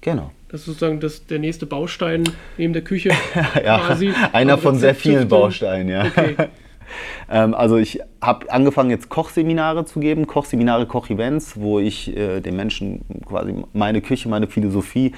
Genau. 0.00 0.32
Das 0.48 0.60
ist 0.60 0.66
sozusagen 0.66 1.00
das, 1.00 1.26
der 1.26 1.38
nächste 1.38 1.66
Baustein 1.66 2.24
neben 2.58 2.72
der 2.72 2.82
Küche 2.82 3.10
ja, 3.64 3.78
quasi. 3.78 4.12
Einer 4.32 4.58
von 4.58 4.76
sehr 4.76 4.94
vielen 4.94 5.28
Bausteinen, 5.28 5.88
ja. 5.88 6.06
Okay. 6.06 6.34
ähm, 7.30 7.54
also 7.54 7.76
ich 7.76 8.00
habe 8.20 8.50
angefangen 8.50 8.90
jetzt 8.90 9.08
Kochseminare 9.08 9.84
zu 9.84 10.00
geben, 10.00 10.26
Kochseminare, 10.26 10.86
Kochevents, 10.86 11.58
wo 11.58 11.78
ich 11.78 12.14
äh, 12.16 12.40
den 12.40 12.56
Menschen 12.56 13.02
quasi 13.24 13.54
meine 13.72 14.02
Küche, 14.02 14.28
meine 14.28 14.48
Philosophie 14.48 15.12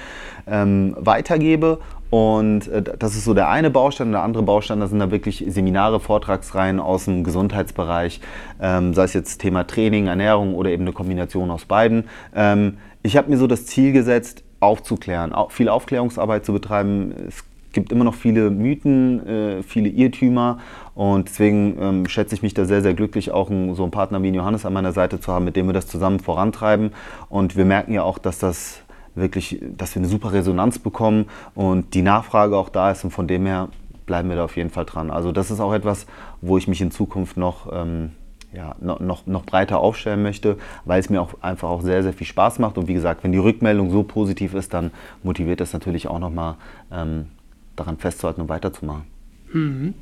ähm, 0.47 0.95
weitergebe. 0.99 1.79
Und 2.09 2.67
äh, 2.67 2.81
das 2.81 3.15
ist 3.15 3.25
so 3.25 3.33
der 3.33 3.49
eine 3.49 3.69
Baustein. 3.69 4.11
Der 4.11 4.23
andere 4.23 4.43
Baustein, 4.43 4.79
das 4.79 4.89
sind 4.89 4.99
da 4.99 5.11
wirklich 5.11 5.43
Seminare, 5.47 5.99
Vortragsreihen 5.99 6.79
aus 6.79 7.05
dem 7.05 7.23
Gesundheitsbereich, 7.23 8.21
ähm, 8.61 8.93
sei 8.93 9.03
es 9.03 9.13
jetzt 9.13 9.39
Thema 9.39 9.65
Training, 9.65 10.07
Ernährung 10.07 10.55
oder 10.55 10.69
eben 10.69 10.83
eine 10.83 10.93
Kombination 10.93 11.51
aus 11.51 11.65
beiden. 11.65 12.05
Ähm, 12.35 12.77
ich 13.03 13.17
habe 13.17 13.29
mir 13.29 13.37
so 13.37 13.47
das 13.47 13.65
Ziel 13.65 13.91
gesetzt, 13.91 14.43
aufzuklären, 14.59 15.33
viel 15.49 15.69
Aufklärungsarbeit 15.69 16.45
zu 16.45 16.53
betreiben. 16.53 17.13
Es 17.27 17.43
gibt 17.73 17.91
immer 17.91 18.03
noch 18.03 18.15
viele 18.15 18.49
Mythen, 18.49 19.27
äh, 19.27 19.63
viele 19.63 19.89
Irrtümer 19.89 20.57
und 20.95 21.29
deswegen 21.29 21.77
ähm, 21.79 22.07
schätze 22.07 22.33
ich 22.33 22.41
mich 22.41 22.55
da 22.55 22.65
sehr, 22.65 22.81
sehr 22.81 22.95
glücklich, 22.95 23.31
auch 23.31 23.51
ein, 23.51 23.75
so 23.75 23.83
einen 23.83 23.91
Partner 23.91 24.23
wie 24.23 24.29
Johannes 24.29 24.65
an 24.65 24.73
meiner 24.73 24.93
Seite 24.93 25.19
zu 25.19 25.31
haben, 25.31 25.45
mit 25.45 25.55
dem 25.55 25.67
wir 25.67 25.73
das 25.73 25.85
zusammen 25.85 26.19
vorantreiben. 26.19 26.91
Und 27.29 27.55
wir 27.55 27.65
merken 27.65 27.93
ja 27.93 28.01
auch, 28.01 28.17
dass 28.17 28.39
das 28.39 28.81
wirklich, 29.17 29.61
dass 29.77 29.95
wir 29.95 30.01
eine 30.01 30.07
super 30.07 30.31
Resonanz 30.31 30.79
bekommen 30.79 31.25
und 31.55 31.93
die 31.93 32.01
Nachfrage 32.01 32.55
auch 32.55 32.69
da 32.69 32.91
ist 32.91 33.03
und 33.03 33.11
von 33.11 33.27
dem 33.27 33.45
her 33.45 33.69
bleiben 34.05 34.29
wir 34.29 34.37
da 34.37 34.45
auf 34.45 34.55
jeden 34.55 34.69
Fall 34.69 34.85
dran. 34.85 35.11
Also 35.11 35.31
das 35.31 35.51
ist 35.51 35.59
auch 35.59 35.73
etwas, 35.73 36.05
wo 36.41 36.57
ich 36.57 36.67
mich 36.67 36.81
in 36.81 36.91
Zukunft 36.91 37.37
noch 37.37 37.71
ähm, 37.73 38.11
ja, 38.53 38.75
noch, 38.79 39.27
noch 39.27 39.45
breiter 39.45 39.79
aufstellen 39.79 40.23
möchte, 40.23 40.57
weil 40.85 40.99
es 40.99 41.09
mir 41.09 41.21
auch 41.21 41.41
einfach 41.41 41.69
auch 41.69 41.81
sehr, 41.81 42.01
sehr 42.03 42.13
viel 42.13 42.25
Spaß 42.27 42.59
macht. 42.59 42.77
Und 42.77 42.87
wie 42.87 42.93
gesagt, 42.93 43.23
wenn 43.23 43.31
die 43.31 43.37
Rückmeldung 43.37 43.91
so 43.91 44.03
positiv 44.03 44.53
ist, 44.53 44.73
dann 44.73 44.91
motiviert 45.21 45.59
das 45.59 45.73
natürlich 45.73 46.07
auch 46.07 46.19
nochmal 46.19 46.55
ähm, 46.91 47.27
daran 47.75 47.97
festzuhalten 47.97 48.41
und 48.41 48.49
weiterzumachen. 48.49 49.03
Mhm. 49.51 49.93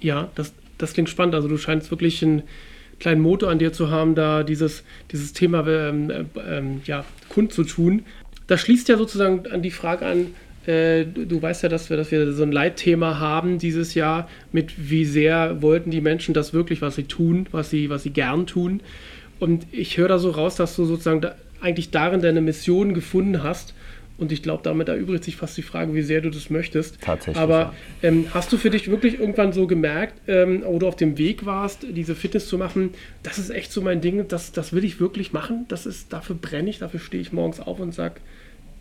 Ja, 0.00 0.28
das, 0.34 0.52
das 0.78 0.92
klingt 0.92 1.08
spannend. 1.08 1.34
Also 1.34 1.48
du 1.48 1.56
scheinst 1.56 1.90
wirklich 1.90 2.22
einen 2.22 2.42
kleinen 3.00 3.20
Motor 3.20 3.50
an 3.50 3.58
dir 3.58 3.72
zu 3.72 3.90
haben, 3.90 4.14
da 4.14 4.42
dieses, 4.42 4.84
dieses 5.10 5.32
Thema 5.32 5.66
ähm, 5.66 6.10
äh, 6.10 6.24
ähm, 6.46 6.82
ja, 6.84 7.04
kundzutun. 7.28 8.02
Das 8.46 8.60
schließt 8.60 8.88
ja 8.88 8.96
sozusagen 8.96 9.46
an 9.50 9.62
die 9.62 9.70
Frage 9.70 10.06
an, 10.06 10.26
äh, 10.66 11.04
du 11.04 11.40
weißt 11.40 11.62
ja, 11.62 11.68
dass 11.68 11.90
wir, 11.90 11.96
dass 11.96 12.10
wir 12.10 12.32
so 12.32 12.42
ein 12.42 12.52
Leitthema 12.52 13.18
haben 13.18 13.58
dieses 13.58 13.94
Jahr 13.94 14.28
mit 14.52 14.90
wie 14.90 15.04
sehr 15.04 15.62
wollten 15.62 15.90
die 15.90 16.00
Menschen 16.00 16.34
das 16.34 16.52
wirklich, 16.52 16.80
was 16.82 16.96
sie 16.96 17.04
tun, 17.04 17.46
was 17.50 17.70
sie, 17.70 17.90
was 17.90 18.02
sie 18.02 18.10
gern 18.10 18.46
tun. 18.46 18.80
Und 19.40 19.66
ich 19.72 19.98
höre 19.98 20.08
da 20.08 20.18
so 20.18 20.30
raus, 20.30 20.56
dass 20.56 20.76
du 20.76 20.84
sozusagen 20.84 21.20
da 21.20 21.34
eigentlich 21.60 21.90
darin 21.90 22.20
deine 22.20 22.40
Mission 22.40 22.94
gefunden 22.94 23.42
hast. 23.42 23.74
Und 24.16 24.30
ich 24.30 24.42
glaube, 24.42 24.62
damit 24.62 24.88
erübrigt 24.88 25.24
sich 25.24 25.36
fast 25.36 25.56
die 25.56 25.62
Frage, 25.62 25.92
wie 25.92 26.02
sehr 26.02 26.20
du 26.20 26.30
das 26.30 26.48
möchtest. 26.48 27.00
Tatsächlich. 27.00 27.36
Aber 27.36 27.74
ähm, 28.02 28.26
hast 28.32 28.52
du 28.52 28.58
für 28.58 28.70
dich 28.70 28.88
wirklich 28.88 29.18
irgendwann 29.18 29.52
so 29.52 29.66
gemerkt, 29.66 30.20
ähm, 30.28 30.62
wo 30.64 30.78
du 30.78 30.86
auf 30.86 30.94
dem 30.94 31.18
Weg 31.18 31.46
warst, 31.46 31.84
diese 31.90 32.14
Fitness 32.14 32.46
zu 32.46 32.56
machen, 32.56 32.90
das 33.24 33.38
ist 33.38 33.50
echt 33.50 33.72
so 33.72 33.82
mein 33.82 34.00
Ding, 34.00 34.28
das, 34.28 34.52
das 34.52 34.72
will 34.72 34.84
ich 34.84 35.00
wirklich 35.00 35.32
machen, 35.32 35.64
das 35.68 35.84
ist, 35.84 36.12
dafür 36.12 36.36
brenne 36.36 36.70
ich, 36.70 36.78
dafür 36.78 37.00
stehe 37.00 37.20
ich 37.20 37.32
morgens 37.32 37.58
auf 37.58 37.80
und 37.80 37.92
sage, 37.92 38.14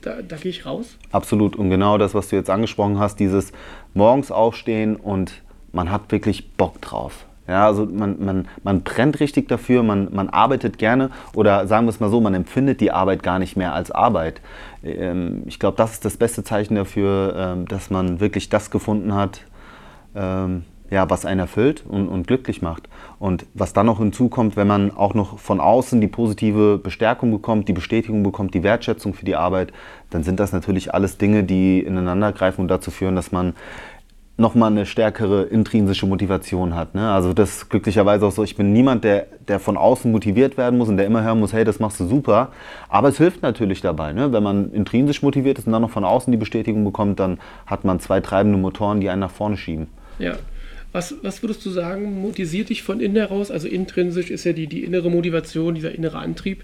da, 0.02 0.22
da 0.22 0.36
gehe 0.36 0.52
ich 0.52 0.65
raus. 0.65 0.98
Absolut. 1.12 1.56
Und 1.56 1.69
genau 1.69 1.98
das, 1.98 2.13
was 2.13 2.30
du 2.30 2.36
jetzt 2.36 2.50
angesprochen 2.50 3.00
hast, 3.00 3.19
dieses 3.19 3.54
morgens 3.93 4.32
aufstehen 4.32 4.96
und 4.96 5.41
man 5.72 5.89
hat 5.89 6.12
wirklich 6.12 6.52
Bock 6.52 6.80
drauf. 6.82 7.26
Ja, 7.47 7.65
also 7.67 7.86
man, 7.86 8.23
man, 8.23 8.47
man 8.63 8.84
brennt 8.84 9.19
richtig 9.19 9.49
dafür, 9.49 9.84
man, 9.84 10.10
man 10.13 10.29
arbeitet 10.29 10.77
gerne 10.77 11.10
oder 11.36 11.67
sagen 11.67 11.86
wir 11.86 11.89
es 11.89 11.99
mal 11.99 12.10
so, 12.10 12.21
man 12.21 12.34
empfindet 12.34 12.79
die 12.79 12.91
Arbeit 12.91 13.21
gar 13.21 13.38
nicht 13.38 13.58
mehr 13.58 13.73
als 13.73 13.91
Arbeit. 13.91 14.39
Ähm, 14.82 15.43
ich 15.45 15.60
glaube, 15.60 15.75
das 15.75 15.93
ist 15.93 16.06
das 16.06 16.15
beste 16.15 16.45
Zeichen 16.45 16.75
dafür, 16.75 17.36
ähm, 17.38 17.67
dass 17.67 17.89
man 17.89 18.21
wirklich 18.21 18.47
das 18.47 18.71
gefunden 18.71 19.13
hat, 19.13 19.41
ähm, 20.15 20.63
ja, 20.89 21.10
was 21.10 21.25
einen 21.25 21.39
erfüllt 21.39 21.84
und, 21.88 22.08
und 22.08 22.27
glücklich 22.27 22.62
macht. 22.62 22.88
Und 23.19 23.45
was 23.53 23.73
dann 23.73 23.88
noch 23.88 23.97
hinzukommt, 23.97 24.56
wenn 24.56 24.67
man 24.67 24.95
auch 24.95 25.13
noch 25.13 25.39
von 25.39 25.60
außen 25.60 25.99
die 25.99 26.08
positive 26.08 26.77
Bestärkung 26.77 27.32
bekommt, 27.32 27.67
die 27.67 27.73
Bestätigung 27.73 28.21
bekommt, 28.23 28.53
die 28.53 28.63
Wertschätzung 28.63 29.13
für 29.13 29.25
die 29.25 29.36
Arbeit, 29.36 29.73
dann 30.12 30.23
sind 30.23 30.39
das 30.39 30.53
natürlich 30.53 30.93
alles 30.93 31.17
Dinge, 31.17 31.43
die 31.43 31.79
ineinander 31.79 32.32
greifen 32.32 32.62
und 32.62 32.67
dazu 32.67 32.91
führen, 32.91 33.15
dass 33.15 33.32
man 33.32 33.56
nochmal 34.36 34.72
eine 34.72 34.86
stärkere 34.86 35.43
intrinsische 35.43 36.08
Motivation 36.08 36.76
hat. 36.76 36.96
Ne? 36.96 37.12
Also 37.12 37.34
das 37.34 37.58
ist 37.58 37.69
glücklicherweise 37.69 38.26
auch 38.26 38.32
so, 38.32 38.43
ich 38.43 38.56
bin 38.56 38.74
niemand, 38.74 39.04
der, 39.04 39.28
der 39.48 39.60
von 39.60 39.78
außen 39.78 40.12
motiviert 40.12 40.58
werden 40.58 40.78
muss 40.80 40.89
und 40.89 40.98
der 40.98 41.06
immer 41.06 41.24
hören 41.24 41.39
muss, 41.39 41.54
hey, 41.54 41.63
das 41.63 41.80
machst 41.80 42.00
du 42.00 42.08
super. 42.08 42.52
Aber 42.89 43.10
es 43.10 43.17
hilft 43.17 43.43
natürlich 43.43 43.82
dabei. 43.82 44.12
Ne? 44.12 44.34
Wenn 44.34 44.41
man 44.41 44.72
intrinsisch 44.72 45.22
motiviert 45.22 45.60
ist 45.60 45.67
und 45.67 45.74
dann 45.74 45.84
noch 45.84 45.91
von 45.91 46.04
außen 46.04 46.32
die 46.32 46.38
Bestätigung 46.38 46.84
bekommt, 46.84 47.19
dann 47.19 47.39
hat 47.67 47.86
man 47.86 48.00
zwei 48.00 48.22
treibende 48.22 48.58
Motoren, 48.58 49.02
die 49.02 49.10
einen 49.10 49.22
nach 49.22 49.32
vorne 49.32 49.56
schieben. 49.56 49.88
Ja, 50.17 50.36
was, 50.93 51.15
was 51.22 51.43
würdest 51.43 51.65
du 51.65 51.69
sagen, 51.69 52.22
motiviert 52.22 52.69
dich 52.69 52.84
von 52.84 53.00
innen 53.00 53.15
heraus? 53.15 53.52
Also 53.52 53.67
intrinsisch 53.67 54.32
ist 54.32 54.43
ja 54.46 54.54
die, 54.54 54.67
die 54.67 54.84
innere 54.84 55.10
Motivation, 55.10 55.76
dieser 55.76 55.93
innere 55.93 56.17
Antrieb. 56.17 56.63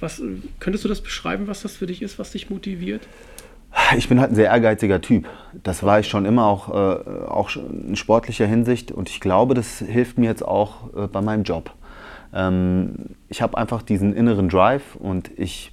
Was, 0.00 0.22
könntest 0.58 0.84
du 0.84 0.88
das 0.88 1.02
beschreiben, 1.02 1.46
was 1.46 1.62
das 1.62 1.76
für 1.76 1.86
dich 1.86 2.00
ist, 2.00 2.18
was 2.18 2.32
dich 2.32 2.48
motiviert? 2.48 3.02
Ich 3.96 4.08
bin 4.08 4.20
halt 4.20 4.32
ein 4.32 4.34
sehr 4.34 4.46
ehrgeiziger 4.46 5.00
Typ. 5.00 5.26
Das 5.62 5.82
war 5.82 6.00
ich 6.00 6.08
schon 6.08 6.24
immer, 6.24 6.46
auch, 6.46 6.68
äh, 6.68 7.26
auch 7.26 7.50
in 7.56 7.96
sportlicher 7.96 8.46
Hinsicht. 8.46 8.92
Und 8.92 9.08
ich 9.08 9.20
glaube, 9.20 9.54
das 9.54 9.78
hilft 9.78 10.18
mir 10.18 10.26
jetzt 10.26 10.44
auch 10.46 10.94
äh, 10.94 11.06
bei 11.06 11.20
meinem 11.20 11.44
Job. 11.44 11.72
Ähm, 12.32 12.94
ich 13.28 13.42
habe 13.42 13.56
einfach 13.58 13.82
diesen 13.82 14.14
inneren 14.14 14.48
Drive 14.48 14.96
und 14.96 15.30
ich 15.36 15.72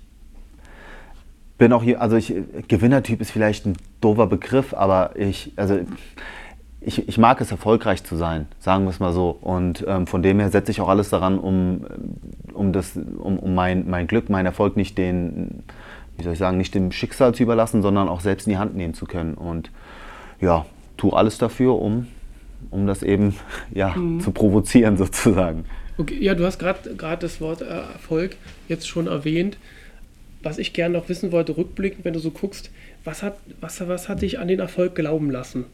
bin 1.58 1.74
auch 1.74 1.84
hier, 1.84 2.02
also 2.02 2.16
ich, 2.16 2.34
Gewinnertyp 2.68 3.22
ist 3.22 3.32
vielleicht 3.32 3.66
ein 3.66 3.78
doofer 4.02 4.28
Begriff, 4.28 4.74
aber 4.74 5.16
ich, 5.16 5.54
also 5.56 5.80
ich, 6.82 7.08
ich 7.08 7.18
mag 7.18 7.42
es, 7.42 7.52
erfolgreich 7.52 8.04
zu 8.04 8.16
sein, 8.16 8.48
sagen 8.60 8.86
wir 8.86 8.92
es 8.92 9.00
mal 9.00 9.12
so. 9.12 9.38
Und 9.42 9.84
ähm, 9.88 10.08
von 10.08 10.22
dem 10.22 10.40
her 10.40 10.50
setze 10.50 10.72
ich 10.72 10.82
auch 10.82 10.90
alles 10.90 11.10
daran, 11.10 11.40
um, 11.40 11.86
um, 12.54 12.74
das, 12.74 12.96
um, 12.96 13.40
um 13.40 13.56
mein, 13.56 13.90
mein 13.90 14.08
Glück, 14.08 14.30
meinen 14.30 14.46
Erfolg 14.46 14.78
nicht 14.78 14.98
den, 14.98 15.64
wie 16.18 16.24
soll 16.24 16.34
ich 16.34 16.40
sagen, 16.40 16.58
nicht 16.58 16.74
dem 16.74 16.92
Schicksal 16.92 17.34
zu 17.34 17.44
überlassen, 17.44 17.82
sondern 17.82 18.10
auch 18.10 18.22
selbst 18.22 18.48
in 18.48 18.52
die 18.52 18.58
Hand 18.58 18.76
nehmen 18.76 18.94
zu 18.94 19.06
können. 19.06 19.36
Und 19.36 19.72
ja, 20.42 20.66
tue 20.98 21.14
alles 21.14 21.38
dafür, 21.38 21.80
um, 21.80 22.08
um 22.72 22.88
das 22.88 23.04
eben 23.04 23.36
ja, 23.74 23.96
mhm. 23.96 24.20
zu 24.20 24.32
provozieren 24.32 24.98
sozusagen. 24.98 25.66
Okay, 25.98 26.18
ja, 26.20 26.36
du 26.36 26.46
hast 26.46 26.60
gerade 26.60 27.18
das 27.20 27.42
Wort 27.42 27.62
äh, 27.62 27.66
Erfolg 27.66 28.36
jetzt 28.68 28.88
schon 28.88 29.08
erwähnt. 29.08 29.58
Was 30.44 30.60
ich 30.60 30.74
gerne 30.74 30.98
noch 30.98 31.10
wissen 31.10 31.32
wollte, 31.32 31.58
rückblickend, 31.58 32.06
wenn 32.06 32.14
du 32.14 32.20
so 32.20 32.30
guckst, 32.30 32.70
was 33.04 33.24
hat, 33.24 33.38
was, 33.60 33.86
was 33.88 34.08
hat 34.08 34.22
dich 34.22 34.40
an 34.40 34.48
den 34.48 34.60
Erfolg 34.60 34.94
glauben 34.94 35.32
lassen? 35.32 35.66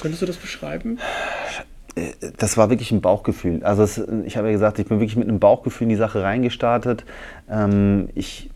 Könntest 0.00 0.22
du 0.22 0.26
das 0.26 0.36
beschreiben? 0.36 0.98
Das 2.38 2.56
war 2.56 2.68
wirklich 2.70 2.92
ein 2.92 3.00
Bauchgefühl. 3.00 3.62
Also 3.62 3.82
es, 3.82 3.98
ich 4.26 4.36
habe 4.36 4.48
ja 4.48 4.52
gesagt, 4.52 4.78
ich 4.78 4.86
bin 4.86 5.00
wirklich 5.00 5.16
mit 5.16 5.28
einem 5.28 5.40
Bauchgefühl 5.40 5.86
in 5.86 5.88
die 5.90 5.96
Sache 5.96 6.22
reingestartet. 6.22 7.04
Ähm, 7.50 8.08
ich 8.14 8.50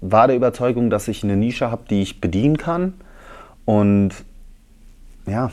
war 0.00 0.26
der 0.26 0.36
Überzeugung, 0.36 0.90
dass 0.90 1.08
ich 1.08 1.24
eine 1.24 1.36
Nische 1.36 1.70
habe, 1.70 1.84
die 1.88 2.02
ich 2.02 2.20
bedienen 2.20 2.56
kann. 2.56 2.94
Und 3.64 4.10
ja, 5.26 5.50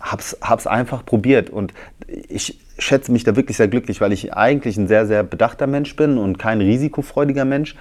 hab's, 0.00 0.36
hab's 0.40 0.66
einfach 0.66 1.04
probiert. 1.04 1.50
Und 1.50 1.72
ich 2.06 2.58
schätze 2.78 3.12
mich 3.12 3.24
da 3.24 3.36
wirklich 3.36 3.56
sehr 3.56 3.68
glücklich, 3.68 4.00
weil 4.00 4.12
ich 4.12 4.34
eigentlich 4.34 4.76
ein 4.76 4.88
sehr, 4.88 5.06
sehr 5.06 5.22
bedachter 5.22 5.66
Mensch 5.66 5.94
bin 5.96 6.18
und 6.18 6.38
kein 6.38 6.60
risikofreudiger 6.60 7.44
Mensch. 7.44 7.76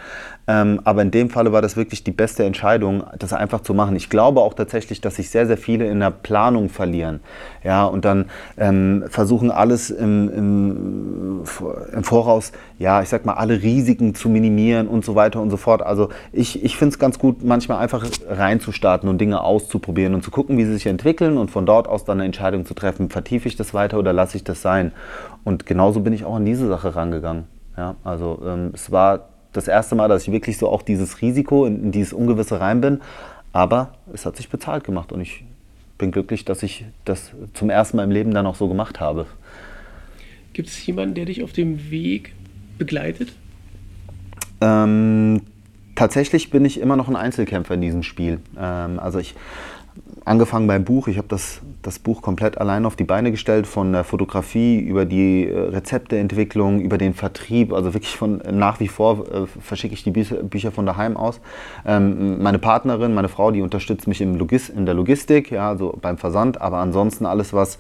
Ähm, 0.46 0.82
aber 0.84 1.02
in 1.04 1.12
dem 1.12 1.30
Falle 1.30 1.54
war 1.54 1.62
das 1.62 1.78
wirklich 1.78 2.04
die 2.04 2.12
beste 2.12 2.44
Entscheidung, 2.44 3.04
das 3.18 3.32
einfach 3.32 3.62
zu 3.62 3.74
machen. 3.74 3.96
Ich 3.96 4.10
glaube 4.10 4.42
auch 4.42 4.54
tatsächlich, 4.54 5.00
dass 5.00 5.16
sich 5.16 5.30
sehr, 5.30 5.48
sehr 5.48 5.58
viele 5.58 5.88
in 5.88 6.02
der 6.02 6.12
Planung 6.12 6.68
verlieren. 6.68 7.22
Ja, 7.64 7.86
und 7.86 8.04
dann 8.04 8.26
ähm, 8.58 9.06
versuchen 9.08 9.52
alles 9.52 9.90
im, 9.90 10.30
im, 10.30 11.44
im, 11.94 12.04
Voraus, 12.04 12.52
ja, 12.78 13.02
ich 13.02 13.08
sag 13.08 13.26
mal, 13.26 13.36
alle 13.36 13.62
Risiken 13.62 14.16
zu 14.16 14.28
minimieren 14.28 14.90
und 14.90 15.06
so 15.06 15.16
weiter 15.16 15.42
und 15.42 15.50
so 15.50 15.56
fort. 15.56 15.82
Also 15.82 16.10
ich, 16.34 16.62
ich 16.62 16.76
finde 16.76 16.94
es 16.94 17.00
ganz 17.00 17.20
gut, 17.20 17.42
manchmal 17.42 17.78
einfach 17.78 18.06
reinzustarten 18.28 19.08
und 19.08 19.20
Dinge 19.20 19.40
auszuprobieren 19.42 20.14
und 20.14 20.24
zu 20.24 20.32
gucken, 20.32 20.58
wie 20.58 20.66
sie 20.66 20.74
sich 20.74 20.88
entwickeln 20.88 21.38
und 21.38 21.52
von 21.52 21.66
dort 21.66 21.88
aus 21.88 22.04
dann 22.04 22.18
eine 22.18 22.26
Entscheidung 22.26 22.66
zu 22.66 22.74
treffen, 22.74 23.10
vertiefe 23.10 23.48
ich 23.48 23.56
das 23.56 23.74
weiter 23.74 23.98
oder 23.98 24.12
lasse 24.12 24.36
ich 24.36 24.44
das 24.44 24.62
sein. 24.62 24.83
Und 25.44 25.66
genauso 25.66 26.02
bin 26.02 26.14
ich 26.14 26.26
auch 26.26 26.36
an 26.36 26.46
diese 26.46 26.68
Sache 26.68 26.96
rangegangen. 26.96 27.46
Ja, 27.78 27.96
also 28.04 28.42
ähm, 28.46 28.72
es 28.74 28.92
war 28.92 29.30
das 29.52 29.68
erste 29.68 29.96
Mal, 29.96 30.08
dass 30.08 30.24
ich 30.24 30.32
wirklich 30.32 30.58
so 30.58 30.70
auch 30.70 30.82
dieses 30.82 31.22
Risiko 31.22 31.66
in, 31.66 31.84
in 31.84 31.92
dieses 31.92 32.14
Ungewisse 32.14 32.60
rein 32.60 32.82
bin. 32.82 33.02
Aber 33.52 33.94
es 34.12 34.26
hat 34.26 34.36
sich 34.36 34.50
bezahlt 34.50 34.84
gemacht 34.84 35.12
und 35.12 35.22
ich 35.22 35.44
bin 35.98 36.12
glücklich, 36.12 36.44
dass 36.44 36.64
ich 36.64 36.86
das 37.06 37.32
zum 37.54 37.70
ersten 37.70 37.98
Mal 37.98 38.04
im 38.04 38.12
Leben 38.12 38.34
dann 38.34 38.46
auch 38.48 38.56
so 38.56 38.68
gemacht 38.68 39.00
habe. 39.00 39.28
Gibt 40.54 40.70
es 40.70 40.86
jemanden, 40.86 41.16
der 41.16 41.26
dich 41.26 41.44
auf 41.44 41.52
dem 41.52 41.92
Weg 41.92 42.34
begleitet? 42.78 43.34
Ähm, 44.62 45.42
tatsächlich 45.96 46.50
bin 46.50 46.66
ich 46.66 46.80
immer 46.80 46.96
noch 46.96 47.08
ein 47.08 47.16
Einzelkämpfer 47.16 47.76
in 47.76 47.82
diesem 47.82 48.04
Spiel. 48.04 48.40
Ähm, 48.60 49.00
also 49.00 49.20
ich 49.20 49.36
angefangen 50.26 50.68
beim 50.68 50.84
Buch. 50.84 51.08
Ich 51.08 51.18
habe 51.18 51.28
das, 51.28 51.62
das 51.82 52.00
Buch 52.00 52.22
komplett 52.22 52.58
allein 52.58 52.86
auf 52.86 52.96
die 52.96 53.04
Beine 53.04 53.32
gestellt, 53.32 53.68
von 53.68 53.92
der 53.92 54.04
Fotografie 54.04 54.80
über 54.80 55.06
die 55.06 55.48
äh, 55.48 55.58
Rezepteentwicklung, 55.58 56.82
über 56.82 56.98
den 56.98 57.14
Vertrieb. 57.14 57.74
Also 57.74 57.94
wirklich 57.94 58.18
von 58.18 58.42
nach 58.52 58.80
wie 58.80 58.88
vor 58.88 59.26
äh, 59.28 59.46
verschicke 59.62 59.94
ich 59.94 60.04
die 60.04 60.12
Bücher, 60.12 60.38
Bücher 60.38 60.72
von 60.72 60.86
daheim 60.86 61.18
aus. 61.18 61.42
Ähm, 61.86 62.42
meine 62.42 62.60
Partnerin, 62.60 63.14
meine 63.14 63.30
Frau, 63.30 63.52
die 63.52 63.62
unterstützt 63.62 64.08
mich 64.08 64.22
im 64.22 64.36
Logis 64.36 64.70
in 64.70 64.86
der 64.86 64.96
Logistik, 64.96 65.52
ja, 65.52 65.70
also 65.70 65.98
beim 66.02 66.18
Versand. 66.18 66.62
Aber 66.62 66.78
ansonsten 66.78 67.26
alles, 67.26 67.54
was 67.54 67.78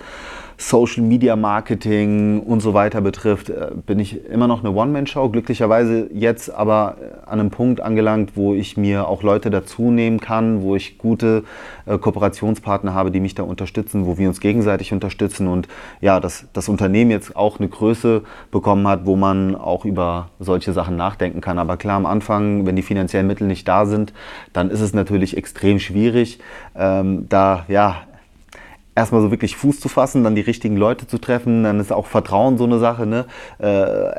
Social 0.69 1.04
Media 1.04 1.36
Marketing 1.36 2.39
und 2.39 2.62
so 2.62 2.73
weiter 2.73 3.02
betrifft, 3.02 3.49
äh, 3.49 3.71
bin 3.86 3.99
ich 3.99 4.26
immer 4.26 4.47
noch 4.47 4.63
eine 4.63 4.71
One-Man-Show. 4.71 5.28
Glücklicherweise 5.28 6.10
jetzt 6.13 6.49
aber 6.49 6.95
äh, 7.02 7.30
an 7.30 7.41
einem 7.41 7.49
Punkt 7.49 7.82
angelangt, 7.82 8.32
wo 8.36 8.54
ich 8.54 8.78
mir 8.78 9.10
auch 9.10 9.23
Leute 9.23 9.49
dazu 9.49 9.91
nehmen 9.91 10.21
kann, 10.21 10.62
wo 10.62 10.78
ich 10.78 10.97
gute 10.97 11.43
äh, 11.86 11.97
Kooperationspartner 11.97 12.93
habe, 12.93 13.12
die 13.12 13.19
mich 13.19 13.36
da 13.36 13.43
unterstützen, 13.43 14.06
wo 14.06 14.17
wir 14.17 14.30
uns 14.30 14.39
gegenseitig 14.39 14.93
unterstützen 14.93 15.47
und 15.47 15.67
ja, 15.99 16.21
dass 16.21 16.45
das 16.54 16.69
Unternehmen 16.69 17.12
jetzt 17.12 17.36
auch 17.36 17.60
eine 17.60 17.67
Größe 17.67 18.21
bekommen 18.49 18.88
hat, 18.88 19.06
wo 19.06 19.17
man 19.17 19.56
auch 19.56 19.84
über 19.84 20.30
solche 20.39 20.71
Sachen 20.71 20.95
nachdenken 20.95 21.41
kann. 21.41 21.60
Aber 21.60 21.76
klar, 21.76 21.97
am 21.97 22.06
Anfang, 22.06 22.65
wenn 22.65 22.78
die 22.78 22.84
finanziellen 22.84 23.28
Mittel 23.28 23.47
nicht 23.47 23.67
da 23.67 23.86
sind, 23.86 24.13
dann 24.54 24.69
ist 24.69 24.80
es 24.80 24.93
natürlich 24.93 25.36
extrem 25.36 25.80
schwierig, 25.80 26.39
ähm, 26.73 27.28
da 27.28 27.65
ja 27.67 28.04
erstmal 28.95 29.21
so 29.21 29.32
wirklich 29.32 29.56
Fuß 29.56 29.79
zu 29.79 29.89
fassen, 29.89 30.23
dann 30.23 30.36
die 30.36 30.41
richtigen 30.41 30.77
Leute 30.77 31.08
zu 31.08 31.17
treffen, 31.17 31.63
dann 31.63 31.79
ist 31.79 31.91
auch 31.91 32.08
Vertrauen 32.08 32.58
so 32.58 32.65
eine 32.65 32.79
Sache, 32.79 33.06
ne? 33.06 33.25
Äh, 33.60 33.65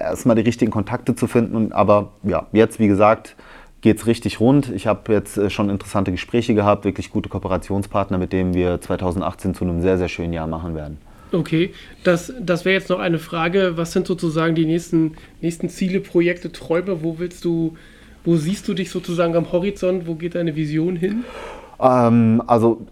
erstmal 0.00 0.36
die 0.36 0.42
richtigen 0.42 0.70
Kontakte 0.70 1.14
zu 1.14 1.26
finden. 1.26 1.72
Aber 1.72 2.12
ja, 2.22 2.46
jetzt, 2.52 2.78
wie 2.78 2.88
gesagt, 2.88 3.36
geht 3.80 3.98
es 3.98 4.06
richtig 4.06 4.40
rund. 4.40 4.72
Ich 4.74 4.86
habe 4.86 5.12
jetzt 5.12 5.36
äh, 5.36 5.50
schon 5.50 5.70
interessante 5.70 6.10
Gespräche 6.10 6.54
gehabt, 6.54 6.84
wirklich 6.84 7.10
gute 7.10 7.28
Kooperationspartner, 7.28 8.18
mit 8.18 8.32
denen 8.32 8.54
wir 8.54 8.80
2018 8.80 9.54
zu 9.54 9.64
einem 9.64 9.80
sehr, 9.80 9.98
sehr 9.98 10.08
schönen 10.08 10.32
Jahr 10.32 10.46
machen 10.46 10.74
werden. 10.74 10.98
Okay, 11.32 11.72
das, 12.04 12.32
das 12.40 12.64
wäre 12.64 12.74
jetzt 12.74 12.90
noch 12.90 13.00
eine 13.00 13.18
Frage. 13.18 13.72
Was 13.76 13.92
sind 13.92 14.06
sozusagen 14.06 14.54
die 14.54 14.66
nächsten, 14.66 15.16
nächsten 15.40 15.68
Ziele, 15.68 16.00
Projekte, 16.00 16.52
Träume? 16.52 17.02
Wo 17.02 17.18
willst 17.18 17.44
du, 17.44 17.76
wo 18.24 18.36
siehst 18.36 18.68
du 18.68 18.74
dich 18.74 18.90
sozusagen 18.90 19.34
am 19.36 19.50
Horizont? 19.50 20.06
Wo 20.06 20.14
geht 20.14 20.34
deine 20.36 20.54
Vision 20.56 20.96
hin? 20.96 21.24
Ähm, 21.80 22.42
also 22.46 22.86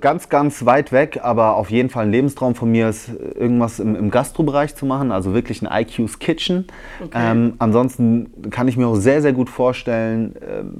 ganz, 0.00 0.28
ganz 0.28 0.64
weit 0.66 0.92
weg, 0.92 1.20
aber 1.22 1.56
auf 1.56 1.70
jeden 1.70 1.88
Fall 1.88 2.04
ein 2.04 2.10
Lebenstraum 2.10 2.54
von 2.54 2.70
mir 2.70 2.88
ist, 2.90 3.08
irgendwas 3.34 3.80
im, 3.80 3.96
im 3.96 4.10
Gastrobereich 4.10 4.74
zu 4.74 4.84
machen, 4.84 5.10
also 5.10 5.32
wirklich 5.32 5.62
ein 5.62 5.82
IQ's 5.82 6.18
Kitchen. 6.18 6.66
Okay. 7.02 7.18
Ähm, 7.18 7.54
ansonsten 7.58 8.50
kann 8.50 8.68
ich 8.68 8.76
mir 8.76 8.86
auch 8.86 8.96
sehr, 8.96 9.22
sehr 9.22 9.32
gut 9.32 9.48
vorstellen, 9.48 10.34
ähm, 10.46 10.74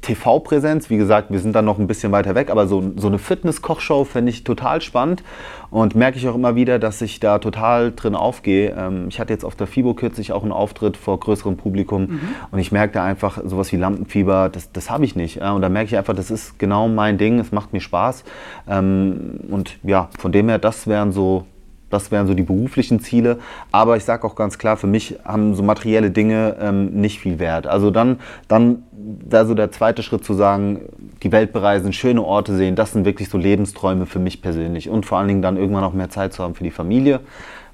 TV-Präsenz. 0.00 0.90
Wie 0.90 0.96
gesagt, 0.96 1.30
wir 1.30 1.40
sind 1.40 1.54
dann 1.54 1.64
noch 1.64 1.78
ein 1.78 1.86
bisschen 1.86 2.12
weiter 2.12 2.34
weg, 2.34 2.50
aber 2.50 2.66
so, 2.66 2.92
so 2.96 3.08
eine 3.08 3.18
Fitness-Kochshow 3.18 4.04
fände 4.04 4.30
ich 4.30 4.44
total 4.44 4.80
spannend 4.80 5.22
und 5.70 5.94
merke 5.94 6.18
ich 6.18 6.28
auch 6.28 6.34
immer 6.34 6.54
wieder, 6.54 6.78
dass 6.78 7.00
ich 7.02 7.20
da 7.20 7.38
total 7.38 7.92
drin 7.92 8.14
aufgehe. 8.14 8.74
Ähm, 8.78 9.06
ich 9.08 9.18
hatte 9.18 9.32
jetzt 9.32 9.44
auf 9.44 9.56
der 9.56 9.66
FIBO 9.66 9.94
kürzlich 9.94 10.32
auch 10.32 10.42
einen 10.42 10.52
Auftritt 10.52 10.96
vor 10.96 11.18
größerem 11.18 11.56
Publikum 11.56 12.02
mhm. 12.02 12.20
und 12.50 12.58
ich 12.58 12.72
merke 12.72 12.94
da 12.94 13.04
einfach 13.04 13.40
sowas 13.44 13.72
wie 13.72 13.76
Lampenfieber, 13.76 14.48
das, 14.48 14.72
das 14.72 14.90
habe 14.90 15.04
ich 15.04 15.16
nicht. 15.16 15.40
Und 15.40 15.62
da 15.62 15.68
merke 15.68 15.86
ich 15.86 15.96
einfach, 15.96 16.14
das 16.14 16.30
ist 16.30 16.58
genau 16.58 16.88
mein 16.88 17.18
Ding, 17.18 17.38
es 17.38 17.52
macht 17.52 17.72
mir 17.72 17.80
Spaß. 17.80 18.24
Ähm, 18.68 19.40
und 19.50 19.78
ja, 19.82 20.08
von 20.18 20.32
dem 20.32 20.48
her, 20.48 20.58
das 20.58 20.86
wären 20.86 21.12
so 21.12 21.46
das 21.92 22.10
wären 22.10 22.26
so 22.26 22.34
die 22.34 22.42
beruflichen 22.42 23.00
Ziele. 23.00 23.38
Aber 23.70 23.96
ich 23.96 24.04
sage 24.04 24.26
auch 24.26 24.34
ganz 24.34 24.58
klar, 24.58 24.76
für 24.76 24.86
mich 24.86 25.18
haben 25.24 25.54
so 25.54 25.62
materielle 25.62 26.10
Dinge 26.10 26.56
ähm, 26.60 26.86
nicht 26.92 27.20
viel 27.20 27.38
Wert. 27.38 27.66
Also 27.66 27.90
dann, 27.90 28.18
dann 28.48 28.84
wäre 28.92 29.46
so 29.46 29.54
der 29.54 29.70
zweite 29.70 30.02
Schritt 30.02 30.24
zu 30.24 30.34
sagen, 30.34 30.80
die 31.22 31.30
Welt 31.32 31.52
bereisen, 31.52 31.92
schöne 31.92 32.22
Orte 32.22 32.56
sehen. 32.56 32.76
Das 32.76 32.92
sind 32.92 33.04
wirklich 33.04 33.28
so 33.28 33.36
Lebensträume 33.36 34.06
für 34.06 34.18
mich 34.18 34.40
persönlich. 34.40 34.88
Und 34.88 35.04
vor 35.04 35.18
allen 35.18 35.28
Dingen 35.28 35.42
dann 35.42 35.56
irgendwann 35.56 35.84
auch 35.84 35.92
mehr 35.92 36.08
Zeit 36.08 36.32
zu 36.32 36.42
haben 36.42 36.54
für 36.54 36.64
die 36.64 36.70
Familie. 36.70 37.20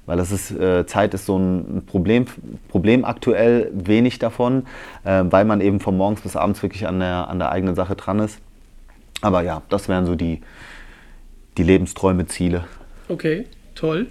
Weil 0.05 0.17
das 0.17 0.31
ist, 0.31 0.51
äh, 0.51 0.85
Zeit 0.85 1.13
ist 1.13 1.25
so 1.25 1.37
ein 1.37 1.83
Problem, 1.85 2.25
Problem 2.69 3.05
aktuell, 3.05 3.71
wenig 3.73 4.19
davon, 4.19 4.65
äh, 5.05 5.23
weil 5.29 5.45
man 5.45 5.61
eben 5.61 5.79
von 5.79 5.95
morgens 5.95 6.21
bis 6.21 6.35
abends 6.35 6.61
wirklich 6.63 6.87
an 6.87 6.99
der, 6.99 7.29
an 7.29 7.39
der 7.39 7.51
eigenen 7.51 7.75
Sache 7.75 7.95
dran 7.95 8.19
ist. 8.19 8.39
Aber 9.21 9.43
ja, 9.43 9.61
das 9.69 9.87
wären 9.87 10.05
so 10.05 10.15
die, 10.15 10.41
die 11.57 11.63
Lebensträume, 11.63 12.25
Ziele. 12.25 12.63
Okay 13.07 13.45
toll. 13.79 14.07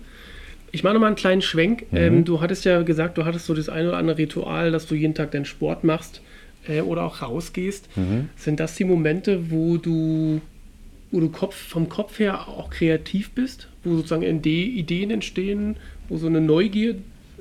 Ich 0.71 0.83
mache 0.83 0.95
nochmal 0.95 1.09
einen 1.09 1.17
kleinen 1.17 1.43
Schwenk. 1.43 1.91
Mhm. 1.91 1.99
Ähm, 1.99 2.25
du 2.25 2.41
hattest 2.41 2.65
ja 2.65 2.83
gesagt, 2.83 3.19
du 3.19 3.25
hattest 3.25 3.47
so 3.47 3.55
das 3.55 3.69
eine 3.69 3.89
oder 3.89 3.99
andere 3.99 4.19
Ritual, 4.19 4.71
dass 4.71 4.87
du 4.87 4.95
jeden 4.95 5.15
Tag 5.15 5.31
deinen 5.31 5.45
Sport 5.45 5.85
machst 5.85 6.21
äh, 6.69 6.81
oder 6.81 7.05
auch 7.05 7.23
rausgehst. 7.23 7.89
Mhm. 7.97 8.29
Sind 8.37 8.61
das 8.61 8.75
die 8.75 8.85
Momente, 8.85 9.51
wo 9.51 9.77
du, 9.77 10.41
wo 11.11 11.21
du 11.21 11.29
Kopf, 11.31 11.55
vom 11.55 11.89
Kopf 11.89 12.19
her 12.19 12.49
auch 12.49 12.71
kreativ 12.71 13.31
bist, 13.31 13.69
wo 13.85 13.97
sozusagen 13.97 14.23
Ideen 14.23 15.11
entstehen, 15.11 15.77
wo 16.09 16.17
so 16.17 16.27
eine 16.27 16.41
Neugier 16.41 16.97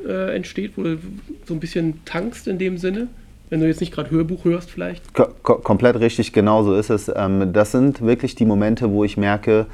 äh, 0.05 0.35
entsteht, 0.35 0.73
wo 0.75 0.83
du 0.83 0.97
so 1.45 1.53
ein 1.53 1.59
bisschen 1.59 2.05
tankst 2.05 2.47
in 2.47 2.57
dem 2.57 2.77
Sinne? 2.77 3.07
Wenn 3.49 3.61
du 3.61 3.67
jetzt 3.67 3.79
nicht 3.79 3.93
gerade 3.93 4.11
Hörbuch 4.11 4.43
hörst, 4.43 4.69
vielleicht? 4.69 5.13
Ko 5.13 5.25
komplett 5.55 5.97
richtig, 6.01 6.33
genau 6.33 6.63
so 6.63 6.75
ist 6.75 6.89
es. 6.89 7.09
Ähm, 7.13 7.53
das 7.53 7.71
sind 7.71 8.01
wirklich 8.01 8.35
die 8.35 8.45
Momente, 8.45 8.91
wo 8.91 9.05
ich 9.05 9.15
merke, 9.15 9.67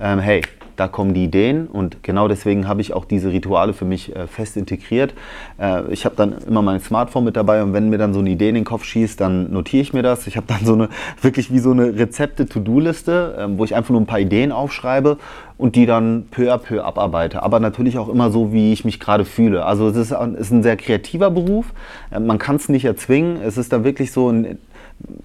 ähm, 0.00 0.18
hey, 0.18 0.42
da 0.80 0.88
kommen 0.88 1.12
die 1.12 1.24
Ideen 1.24 1.66
und 1.66 2.02
genau 2.02 2.26
deswegen 2.26 2.66
habe 2.66 2.80
ich 2.80 2.94
auch 2.94 3.04
diese 3.04 3.30
Rituale 3.30 3.74
für 3.74 3.84
mich 3.84 4.16
äh, 4.16 4.26
fest 4.26 4.56
integriert. 4.56 5.12
Äh, 5.60 5.92
ich 5.92 6.06
habe 6.06 6.16
dann 6.16 6.38
immer 6.48 6.62
mein 6.62 6.80
Smartphone 6.80 7.24
mit 7.24 7.36
dabei 7.36 7.62
und 7.62 7.74
wenn 7.74 7.90
mir 7.90 7.98
dann 7.98 8.14
so 8.14 8.20
eine 8.20 8.30
Idee 8.30 8.48
in 8.48 8.54
den 8.54 8.64
Kopf 8.64 8.84
schießt, 8.84 9.20
dann 9.20 9.52
notiere 9.52 9.82
ich 9.82 9.92
mir 9.92 10.02
das. 10.02 10.26
Ich 10.26 10.38
habe 10.38 10.46
dann 10.48 10.64
so 10.64 10.72
eine, 10.72 10.88
wirklich 11.20 11.52
wie 11.52 11.58
so 11.58 11.72
eine 11.72 11.98
Rezepte-To-Do-Liste, 11.98 13.36
äh, 13.38 13.58
wo 13.58 13.64
ich 13.64 13.74
einfach 13.74 13.90
nur 13.90 14.00
ein 14.00 14.06
paar 14.06 14.20
Ideen 14.20 14.52
aufschreibe 14.52 15.18
und 15.58 15.76
die 15.76 15.84
dann 15.84 16.28
peu 16.30 16.50
à 16.50 16.56
peu 16.56 16.82
abarbeite. 16.82 17.42
Aber 17.42 17.60
natürlich 17.60 17.98
auch 17.98 18.08
immer 18.08 18.30
so, 18.30 18.50
wie 18.54 18.72
ich 18.72 18.86
mich 18.86 18.98
gerade 18.98 19.26
fühle. 19.26 19.66
Also 19.66 19.86
es 19.88 19.96
ist, 19.96 20.12
ist 20.12 20.50
ein 20.50 20.62
sehr 20.62 20.78
kreativer 20.78 21.30
Beruf. 21.30 21.66
Äh, 22.10 22.20
man 22.20 22.38
kann 22.38 22.56
es 22.56 22.70
nicht 22.70 22.86
erzwingen. 22.86 23.36
Es 23.42 23.58
ist 23.58 23.70
dann 23.74 23.84
wirklich 23.84 24.12
so 24.12 24.30
ein 24.30 24.56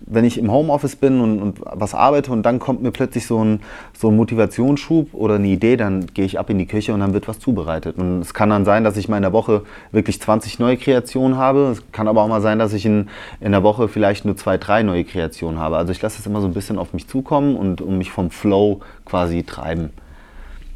wenn 0.06 0.26
ich 0.26 0.38
im 0.38 0.52
Homeoffice 0.52 0.96
bin 0.96 1.20
und, 1.20 1.42
und, 1.42 1.60
was 1.64 1.94
arbeite 1.94 2.32
und 2.32 2.44
dann 2.44 2.60
kommt 2.60 2.82
mir 2.82 2.92
plötzlich 2.92 3.26
so 3.26 3.44
ein, 3.44 3.62
so 3.98 4.10
ein 4.10 4.16
Motivationsschub 4.16 5.14
oder 5.14 5.36
eine 5.36 5.48
Idee, 5.48 5.78
dann 5.78 6.08
gehe 6.08 6.26
ich 6.26 6.40
ab 6.40 6.50
in 6.50 6.58
die 6.58 6.68
Küche 6.68 6.94
und 6.94 7.00
dann 7.00 7.14
wird 7.14 7.28
was 7.28 7.40
zubereitet. 7.40 7.98
Und 7.98 8.22
es 8.22 8.34
kann 8.34 8.50
dann 8.50 8.66
sein, 8.66 8.84
dass 8.84 8.98
ich 8.98 9.10
mal 9.10 9.18
in 9.18 9.24
der 9.24 9.34
Woche 9.34 9.64
wirklich 9.92 10.22
20 10.22 10.60
neue 10.60 10.78
Kreationen 10.78 11.38
habe. 11.38 11.72
Es 11.72 11.92
kann 11.92 12.08
aber 12.08 12.22
auch 12.22 12.28
mal 12.28 12.42
sein, 12.42 12.60
dass 12.60 12.74
ich 12.74 12.86
in, 12.86 13.10
in 13.42 13.52
der 13.52 13.64
Woche 13.64 13.88
vielleicht 13.88 14.26
nur 14.26 14.38
zwei, 14.38 14.58
drei 14.58 14.84
neue 14.84 15.04
Kreationen 15.04 15.60
habe. 15.60 15.78
Also 15.78 15.92
ich 15.92 16.02
lasse 16.02 16.20
es 16.20 16.26
immer 16.26 16.42
so 16.42 16.48
ein 16.48 16.54
bisschen 16.54 16.78
auf 16.78 16.94
mich 16.94 17.08
zukommen 17.08 17.56
und 17.56 17.82
um 17.82 17.98
mich 17.98 18.12
vom 18.12 18.30
Flow 18.30 18.82
quasi 19.06 19.44
treiben. 19.44 19.90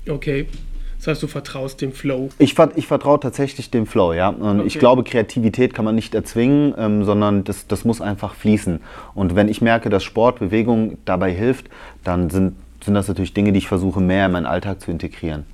Okay. 0.08 0.48
Das 1.00 1.08
heißt, 1.08 1.24
du 1.24 1.28
vertraust 1.28 1.80
dem 1.80 1.94
Flow? 1.94 2.30
Ich, 2.40 2.56
ich 2.76 2.88
vertraue 2.88 3.20
tatsächlich 3.22 3.72
dem 3.72 3.86
Flow, 3.86 4.12
ja. 4.12 4.28
Und 4.28 4.60
okay. 4.60 4.68
ich 4.68 4.80
glaube, 4.80 5.06
Kreativität 5.06 5.74
kann 5.74 5.86
man 5.86 5.96
nicht 5.96 6.14
erzwingen, 6.14 6.74
ähm, 6.78 7.06
sondern 7.06 7.46
das, 7.46 7.68
das 7.68 7.86
muss 7.86 8.02
einfach 8.02 8.36
fließen. 8.36 8.82
Und 9.16 9.34
wenn 9.34 9.48
ich 9.48 9.62
merke, 9.62 9.90
dass 9.90 10.04
Sport, 10.04 10.40
Bewegung 10.40 10.98
dabei 11.06 11.32
hilft, 11.32 11.70
dann 12.04 12.30
sind, 12.30 12.56
sind 12.84 12.96
das 12.96 13.08
natürlich 13.08 13.34
Dinge, 13.34 13.54
die 13.54 13.60
ich 13.60 13.68
versuche, 13.70 14.02
mehr 14.02 14.26
in 14.26 14.34
meinen 14.34 14.46
Alltag 14.46 14.82
zu 14.82 14.92
integrieren. 14.92 15.46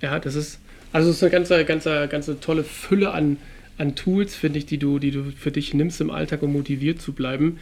Ja, 0.00 0.18
das 0.18 0.34
ist, 0.34 0.60
also 0.92 1.10
es 1.10 1.16
ist 1.16 1.22
eine 1.22 1.30
ganze, 1.30 1.64
ganze, 1.66 2.08
ganze 2.08 2.40
tolle 2.40 2.64
Fülle 2.64 3.12
an, 3.12 3.36
an 3.76 3.96
Tools, 3.96 4.34
finde 4.34 4.58
ich, 4.58 4.64
die 4.64 4.78
du, 4.78 4.98
die 4.98 5.10
du 5.10 5.24
für 5.24 5.50
dich 5.50 5.74
nimmst 5.74 6.00
im 6.00 6.10
Alltag, 6.10 6.42
um 6.42 6.54
motiviert 6.54 7.02
zu 7.02 7.12
bleiben. 7.12 7.58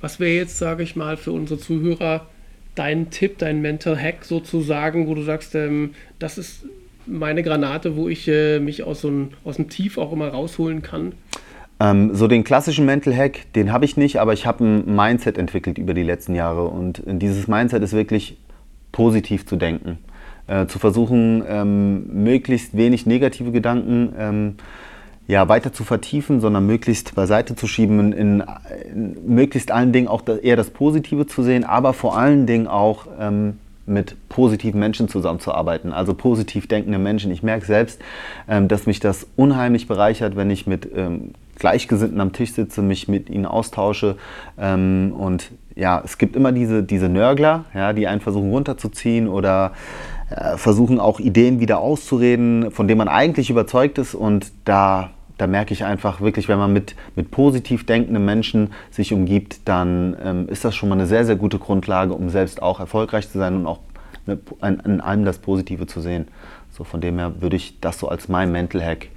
Was 0.00 0.20
wäre 0.20 0.36
jetzt, 0.36 0.58
sage 0.58 0.84
ich 0.84 0.94
mal, 0.94 1.16
für 1.16 1.32
unsere 1.32 1.58
Zuhörer 1.58 2.28
dein 2.76 3.10
Tipp, 3.10 3.38
dein 3.38 3.60
Mental 3.60 4.00
Hack 4.00 4.24
sozusagen, 4.24 5.08
wo 5.08 5.14
du 5.14 5.22
sagst, 5.22 5.54
ähm, 5.56 5.90
das 6.20 6.38
ist 6.38 6.64
meine 7.06 7.42
Granate, 7.42 7.96
wo 7.96 8.08
ich 8.08 8.28
äh, 8.28 8.60
mich 8.60 8.84
aus, 8.84 9.00
so 9.00 9.08
ein, 9.08 9.30
aus 9.44 9.56
dem 9.56 9.68
Tief 9.68 9.98
auch 9.98 10.12
immer 10.12 10.28
rausholen 10.28 10.82
kann? 10.82 11.12
Ähm, 11.78 12.14
so 12.14 12.26
den 12.26 12.44
klassischen 12.44 12.86
Mental 12.86 13.14
Hack, 13.14 13.52
den 13.54 13.72
habe 13.72 13.84
ich 13.84 13.96
nicht, 13.96 14.18
aber 14.18 14.32
ich 14.32 14.46
habe 14.46 14.64
ein 14.64 14.94
Mindset 14.94 15.36
entwickelt 15.36 15.78
über 15.78 15.94
die 15.94 16.02
letzten 16.02 16.34
Jahre 16.34 16.68
und 16.68 17.02
dieses 17.06 17.48
Mindset 17.48 17.82
ist 17.82 17.92
wirklich 17.92 18.38
positiv 18.92 19.46
zu 19.46 19.56
denken. 19.56 19.98
Äh, 20.46 20.66
zu 20.66 20.78
versuchen, 20.78 21.42
ähm, 21.48 22.22
möglichst 22.24 22.76
wenig 22.76 23.04
negative 23.04 23.50
Gedanken 23.50 24.14
ähm, 24.16 24.54
ja, 25.28 25.48
weiter 25.48 25.72
zu 25.72 25.84
vertiefen, 25.84 26.40
sondern 26.40 26.66
möglichst 26.66 27.14
beiseite 27.14 27.56
zu 27.56 27.66
schieben, 27.66 28.12
in, 28.12 28.44
in 28.92 29.16
möglichst 29.26 29.70
allen 29.72 29.92
Dingen 29.92 30.08
auch 30.08 30.22
eher 30.42 30.56
das 30.56 30.70
Positive 30.70 31.26
zu 31.26 31.42
sehen, 31.42 31.64
aber 31.64 31.92
vor 31.92 32.16
allen 32.16 32.46
Dingen 32.46 32.68
auch 32.68 33.06
ähm, 33.18 33.58
mit 33.86 34.16
positiven 34.28 34.80
Menschen 34.80 35.08
zusammenzuarbeiten, 35.08 35.92
also 35.92 36.14
positiv 36.14 36.66
denkende 36.66 36.98
Menschen. 36.98 37.30
Ich 37.30 37.42
merke 37.42 37.64
selbst, 37.64 38.00
ähm, 38.48 38.68
dass 38.68 38.86
mich 38.86 39.00
das 39.00 39.26
unheimlich 39.36 39.86
bereichert, 39.86 40.36
wenn 40.36 40.50
ich 40.50 40.66
mit 40.66 40.88
ähm, 40.94 41.32
Gleichgesinnten 41.56 42.20
am 42.20 42.32
Tisch 42.32 42.52
sitze, 42.52 42.82
mich 42.82 43.08
mit 43.08 43.30
ihnen 43.30 43.46
austausche. 43.46 44.16
Ähm, 44.58 45.14
und 45.16 45.50
ja, 45.74 46.02
es 46.04 46.18
gibt 46.18 46.36
immer 46.36 46.52
diese, 46.52 46.82
diese 46.82 47.08
Nörgler, 47.08 47.64
ja, 47.74 47.92
die 47.92 48.06
einen 48.06 48.20
versuchen 48.20 48.50
runterzuziehen 48.50 49.28
oder 49.28 49.72
äh, 50.30 50.56
versuchen 50.56 50.98
auch 51.00 51.20
Ideen 51.20 51.60
wieder 51.60 51.78
auszureden, 51.78 52.70
von 52.70 52.88
denen 52.88 52.98
man 52.98 53.08
eigentlich 53.08 53.50
überzeugt 53.50 53.98
ist. 53.98 54.14
Und 54.14 54.52
da 54.64 55.10
da 55.38 55.46
merke 55.46 55.74
ich 55.74 55.84
einfach 55.84 56.20
wirklich, 56.20 56.48
wenn 56.48 56.58
man 56.58 56.72
mit, 56.72 56.94
mit 57.14 57.30
positiv 57.30 57.84
denkenden 57.84 58.24
Menschen 58.24 58.72
sich 58.90 59.12
umgibt, 59.12 59.60
dann 59.66 60.16
ähm, 60.22 60.48
ist 60.48 60.64
das 60.64 60.74
schon 60.74 60.88
mal 60.88 60.94
eine 60.94 61.06
sehr, 61.06 61.24
sehr 61.26 61.36
gute 61.36 61.58
Grundlage, 61.58 62.14
um 62.14 62.30
selbst 62.30 62.62
auch 62.62 62.80
erfolgreich 62.80 63.30
zu 63.30 63.38
sein 63.38 63.54
und 63.56 63.66
auch 63.66 63.80
ne, 64.26 64.38
in, 64.62 64.80
in 64.80 65.00
allem 65.00 65.24
das 65.24 65.38
Positive 65.38 65.86
zu 65.86 66.00
sehen. 66.00 66.28
So 66.70 66.84
von 66.84 67.00
dem 67.00 67.18
her 67.18 67.34
würde 67.40 67.56
ich 67.56 67.80
das 67.80 67.98
so 67.98 68.08
als 68.08 68.28
mein 68.28 68.50
Mental 68.50 68.82
Hack 68.82 69.08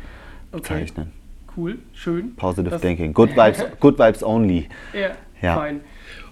bezeichnen. 0.51 1.07
Okay. 1.07 1.55
Cool, 1.57 1.79
schön. 1.93 2.35
Positive 2.35 2.69
das 2.69 2.81
Thinking. 2.81 3.13
Good 3.13 3.31
vibes, 3.31 3.65
good 3.79 3.97
vibes 3.97 4.23
only. 4.23 4.67
Ja, 4.93 5.11
ja. 5.41 5.55
fein. 5.55 5.81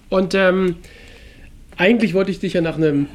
Und 0.09 0.35
ähm, 0.35 0.77
eigentlich 1.77 2.13
wollte 2.13 2.31
ich 2.31 2.39
dich 2.39 2.53
ja 2.53 2.61
nach 2.61 2.77
einem 2.77 3.07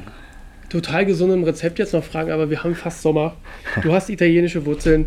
total 0.69 1.05
gesundem 1.05 1.45
Rezept 1.45 1.79
jetzt 1.79 1.93
noch 1.93 2.05
fragen, 2.05 2.31
aber 2.31 2.51
wir 2.51 2.65
haben 2.65 2.75
fast 2.75 3.03
Sommer. 3.03 3.37
Du 3.83 3.93
hast 3.93 4.09
italienische 4.09 4.65
Wurzeln. 4.65 5.07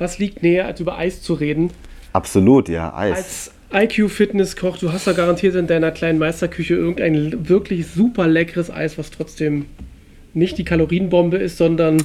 Was 0.00 0.18
liegt 0.18 0.42
näher, 0.42 0.64
als 0.64 0.80
über 0.80 0.96
Eis 0.96 1.20
zu 1.20 1.34
reden? 1.34 1.70
Absolut, 2.14 2.70
ja, 2.70 2.94
Eis. 2.96 3.52
Als 3.70 3.98
IQ-Fitnesskoch, 3.98 4.78
du 4.78 4.94
hast 4.94 5.06
da 5.06 5.12
garantiert 5.12 5.54
in 5.54 5.66
deiner 5.66 5.90
kleinen 5.90 6.18
Meisterküche 6.18 6.74
irgendein 6.74 7.50
wirklich 7.50 7.86
super 7.86 8.26
leckeres 8.26 8.70
Eis, 8.70 8.96
was 8.96 9.10
trotzdem 9.10 9.66
nicht 10.32 10.56
die 10.56 10.64
Kalorienbombe 10.64 11.36
ist, 11.36 11.58
sondern 11.58 12.02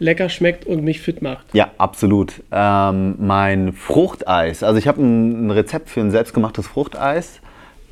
lecker 0.00 0.28
schmeckt 0.30 0.66
und 0.66 0.82
mich 0.82 1.00
fit 1.00 1.22
macht. 1.22 1.46
Ja, 1.52 1.70
absolut. 1.78 2.42
Ähm, 2.50 3.14
mein 3.20 3.72
Fruchteis. 3.72 4.64
Also 4.64 4.78
ich 4.78 4.88
habe 4.88 5.00
ein, 5.00 5.46
ein 5.46 5.50
Rezept 5.52 5.90
für 5.90 6.00
ein 6.00 6.10
selbstgemachtes 6.10 6.66
Fruchteis. 6.66 7.40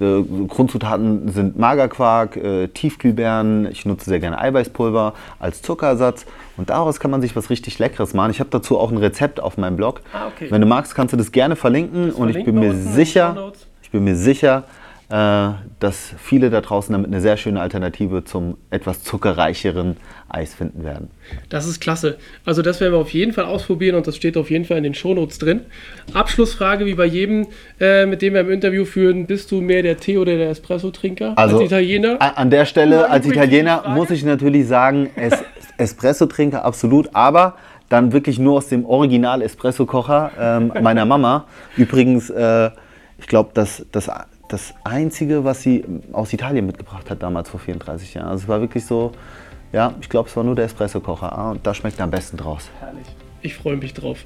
Äh, 0.01 0.23
Grundzutaten 0.49 1.29
sind 1.29 1.57
Magerquark, 1.57 2.37
äh, 2.37 2.67
Tiefkühlbeeren. 2.67 3.69
Ich 3.71 3.87
nutze 3.87 4.11
sehr 4.11 4.19
gerne 4.19 4.41
Eiweißpulver 4.41 5.15
als 5.39 5.63
Zuckerersatz. 5.63 6.27
Und 6.61 6.69
daraus 6.69 7.01
kann 7.01 7.11
man 7.11 7.23
sich 7.23 7.35
was 7.35 7.49
richtig 7.49 7.79
Leckeres 7.79 8.13
machen. 8.13 8.31
Ich 8.33 8.39
habe 8.39 8.51
dazu 8.51 8.79
auch 8.79 8.91
ein 8.91 8.99
Rezept 8.99 9.41
auf 9.41 9.57
meinem 9.57 9.77
Blog. 9.77 10.03
Ah, 10.13 10.27
okay. 10.27 10.49
Wenn 10.51 10.61
du 10.61 10.67
magst, 10.67 10.95
kannst 10.95 11.15
du 11.15 11.17
das 11.17 11.33
gerne 11.33 11.57
verlinken. 11.57 12.09
Das 12.09 12.17
und 12.17 12.29
ich 12.37 12.45
bin 12.45 12.57
mir 12.57 12.75
sicher, 12.75 13.53
ich 13.83 13.91
bin 13.91 14.05
mir 14.05 14.15
sicher, 14.15 14.65
äh, 15.09 15.49
dass 15.81 16.15
viele 16.19 16.51
da 16.51 16.61
draußen 16.61 16.93
damit 16.93 17.09
eine 17.09 17.23
sehr 17.23 17.37
schöne 17.37 17.61
Alternative 17.61 18.25
zum 18.25 18.59
etwas 18.69 19.03
zuckerreicheren 19.03 19.97
Eis 20.29 20.55
finden 20.55 20.85
werden. 20.85 21.11
Das 21.49 21.67
ist 21.67 21.81
klasse. 21.81 22.19
Also 22.45 22.63
das 22.63 22.81
werden 22.81 22.93
wir 22.93 22.99
auf 23.01 23.13
jeden 23.13 23.33
Fall 23.33 23.47
ausprobieren 23.47 23.97
und 23.97 24.07
das 24.07 24.15
steht 24.15 24.37
auf 24.37 24.51
jeden 24.51 24.65
Fall 24.65 24.77
in 24.77 24.85
den 24.85 24.95
Shownotes 24.95 25.39
drin. 25.39 25.63
Abschlussfrage 26.15 26.87
wie 26.87 26.95
bei 26.95 27.07
jedem, 27.07 27.49
äh, 27.81 28.07
mit 28.07 28.23
dem 28.23 28.35
wir 28.35 28.43
im 28.43 28.51
Interview 28.51 28.85
führen, 28.85 29.27
bist 29.27 29.51
du 29.51 29.61
mehr 29.61 29.83
der 29.83 29.97
Tee- 29.97 30.19
oder 30.19 30.37
der 30.37 30.51
Espresso-Trinker 30.51 31.33
Also 31.37 31.57
als 31.57 31.67
Italiener? 31.67 32.17
An 32.21 32.51
der 32.51 32.65
Stelle 32.65 33.11
als 33.11 33.27
Italiener 33.27 33.89
muss 33.89 34.11
ich 34.11 34.23
natürlich 34.25 34.69
sagen, 34.69 35.11
es, 35.17 35.33
Espresso-Trinker 35.81 36.65
absolut, 36.65 37.11
aber 37.15 37.55
dann 37.89 38.13
wirklich 38.13 38.39
nur 38.39 38.59
aus 38.59 38.69
dem 38.69 38.87
Original 38.87 39.43
Espresso-Kocher 39.43 40.31
ähm, 40.39 40.73
meiner 40.83 41.05
Mama. 41.05 41.47
Übrigens, 41.77 42.31
äh, 42.31 42.71
ich 43.19 43.27
glaube, 43.27 43.51
das, 43.55 43.85
das, 43.93 44.11
das 44.49 44.75
Einzige, 44.85 45.45
was 45.45 45.63
sie 45.63 45.85
aus 46.13 46.33
Italien 46.33 46.67
mitgebracht 46.67 47.11
hat 47.11 47.23
damals 47.23 47.49
vor 47.49 47.61
34 47.61 48.15
Jahren. 48.15 48.29
Also 48.29 48.45
es 48.45 48.49
war 48.49 48.61
wirklich 48.61 48.87
so, 48.87 49.13
ja, 49.73 49.95
ich 50.01 50.09
glaube, 50.09 50.29
es 50.29 50.37
war 50.37 50.45
nur 50.45 50.55
der 50.55 50.67
Espresso-Kocher 50.67 51.37
ah, 51.37 51.51
und 51.51 51.67
da 51.67 51.75
schmeckt 51.75 51.99
er 51.99 52.05
am 52.05 52.11
besten 52.11 52.37
draus. 52.37 52.71
Herrlich. 52.79 53.07
Ich 53.43 53.55
freue 53.55 53.77
mich 53.77 53.95
drauf. 53.95 54.25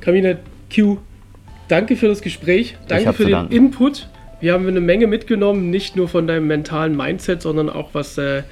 Kamina 0.00 0.36
Q, 0.74 0.98
danke 1.68 1.96
für 1.96 2.08
das 2.08 2.20
Gespräch. 2.20 2.76
Danke 2.88 3.12
für 3.12 3.24
den 3.24 3.32
danken. 3.32 3.52
Input. 3.54 4.08
Wir 4.40 4.52
haben 4.52 4.66
eine 4.66 4.80
Menge 4.80 5.06
mitgenommen, 5.06 5.70
nicht 5.70 5.96
nur 5.96 6.08
von 6.08 6.26
deinem 6.26 6.46
mentalen 6.46 6.96
Mindset, 6.96 7.40
sondern 7.40 7.70
auch 7.70 7.90
was 7.92 8.18
äh, 8.18 8.42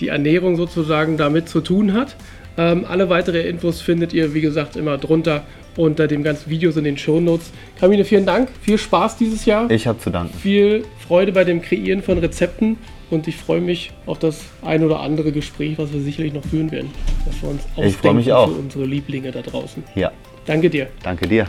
die 0.00 0.08
Ernährung 0.08 0.56
sozusagen 0.56 1.16
damit 1.16 1.48
zu 1.48 1.60
tun 1.60 1.92
hat. 1.92 2.16
Ähm, 2.58 2.84
alle 2.88 3.08
weitere 3.08 3.48
Infos 3.48 3.80
findet 3.80 4.12
ihr, 4.12 4.34
wie 4.34 4.40
gesagt, 4.40 4.76
immer 4.76 4.98
drunter 4.98 5.44
unter 5.76 6.08
dem 6.08 6.22
ganzen 6.24 6.50
Videos 6.50 6.76
in 6.76 6.84
den 6.84 6.98
Shownotes. 6.98 7.52
Kamine, 7.78 8.04
vielen 8.04 8.26
Dank. 8.26 8.48
Viel 8.60 8.76
Spaß 8.76 9.16
dieses 9.16 9.44
Jahr. 9.44 9.70
Ich 9.70 9.86
habe 9.86 9.98
zu 9.98 10.10
danken. 10.10 10.36
viel 10.36 10.84
Freude 11.06 11.32
bei 11.32 11.44
dem 11.44 11.62
Kreieren 11.62 12.02
von 12.02 12.18
Rezepten 12.18 12.76
und 13.08 13.28
ich 13.28 13.36
freue 13.36 13.60
mich 13.60 13.92
auf 14.06 14.18
das 14.18 14.42
ein 14.62 14.84
oder 14.84 15.00
andere 15.00 15.30
Gespräch, 15.32 15.78
was 15.78 15.92
wir 15.92 16.00
sicherlich 16.00 16.32
noch 16.34 16.44
führen 16.44 16.70
werden. 16.72 16.90
Was 17.24 17.40
wir 17.40 17.50
uns 17.50 17.62
Ich 17.76 17.96
freue 17.96 18.14
mich 18.14 18.32
ausdenken 18.32 18.32
auch. 18.32 18.48
für 18.48 18.60
unsere 18.62 18.84
Lieblinge 18.84 19.30
da 19.30 19.42
draußen. 19.42 19.82
Ja, 19.94 20.10
Danke 20.46 20.70
dir. 20.70 20.88
danke 21.02 21.28
dir. 21.28 21.46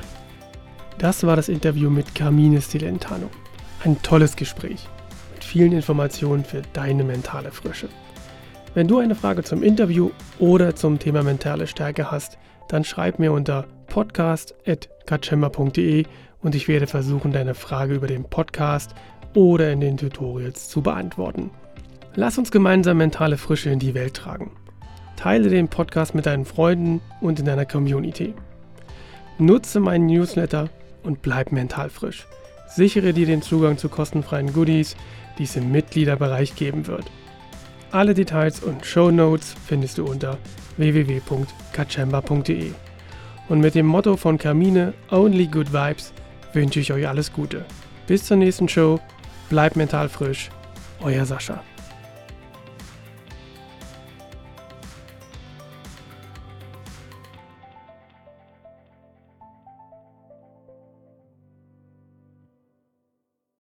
Das 1.00 1.24
war 1.26 1.36
das 1.36 1.50
Interview 1.50 1.90
mit 1.90 2.14
Carmine 2.14 2.62
Stilentano. 2.62 3.30
Ein 3.84 4.00
tolles 4.04 4.36
Gespräch 4.36 4.88
mit 5.34 5.44
vielen 5.44 5.72
Informationen 5.72 6.44
für 6.46 6.62
deine 6.74 7.04
mentale 7.04 7.52
Frische. 7.52 7.90
Wenn 8.74 8.88
du 8.88 9.00
eine 9.00 9.16
Frage 9.16 9.44
zum 9.44 9.64
Interview 9.64 10.12
oder 10.40 10.78
zum 10.78 10.98
Thema 10.98 11.24
mentale 11.24 11.68
Stärke 11.68 12.10
hast, 12.10 12.38
dann 12.70 12.86
schreib 12.86 13.20
mir 13.20 13.34
unter 13.34 13.66
podcast.katschemba.de 13.88 16.06
und 16.42 16.56
ich 16.56 16.70
werde 16.70 16.88
versuchen, 16.88 17.34
deine 17.34 17.54
Frage 17.54 17.94
über 17.94 18.08
den 18.08 18.24
Podcast 18.24 18.96
oder 19.34 19.74
in 19.74 19.82
den 19.82 19.98
Tutorials 19.98 20.70
zu 20.70 20.82
beantworten. 20.82 21.50
Lass 22.16 22.38
uns 22.38 22.50
gemeinsam 22.50 22.96
mentale 22.98 23.38
Frische 23.38 23.72
in 23.72 23.80
die 23.80 23.94
Welt 23.94 24.14
tragen. 24.14 24.54
Teile 25.18 25.50
den 25.50 25.68
Podcast 25.68 26.16
mit 26.16 26.26
deinen 26.26 26.46
Freunden 26.46 27.02
und 27.20 27.40
in 27.40 27.46
deiner 27.46 27.66
Community. 27.66 28.34
Nutze 29.38 29.82
meinen 29.82 30.06
Newsletter 30.06 30.70
und 31.04 31.22
bleib 31.22 31.52
mental 31.52 31.90
frisch. 31.90 32.26
Sichere 32.70 33.12
dir 33.12 33.26
den 33.26 33.42
Zugang 33.42 33.78
zu 33.78 33.90
kostenfreien 33.90 34.54
Goodies, 34.54 34.96
die 35.38 35.44
es 35.44 35.58
im 35.58 35.74
Mitgliederbereich 35.74 36.56
geben 36.56 36.88
wird. 36.88 37.12
Alle 37.92 38.14
Details 38.14 38.62
und 38.64 38.86
Show 38.86 39.12
Notes 39.12 39.54
findest 39.66 39.98
du 39.98 40.06
unter 40.06 40.38
www.kachemba.de. 40.78 42.72
Und 43.50 43.60
mit 43.60 43.76
dem 43.76 43.86
Motto 43.86 44.16
von 44.16 44.38
Carmine 44.38 44.94
Only 45.10 45.48
Good 45.48 45.74
Vibes 45.74 46.14
wünsche 46.54 46.80
ich 46.80 46.94
euch 46.94 47.06
alles 47.06 47.34
Gute. 47.34 47.66
Bis 48.08 48.24
zur 48.24 48.38
nächsten 48.38 48.70
Show, 48.70 49.02
bleibt 49.50 49.76
mental 49.76 50.08
frisch, 50.08 50.50
euer 51.02 51.26
Sascha. 51.26 51.62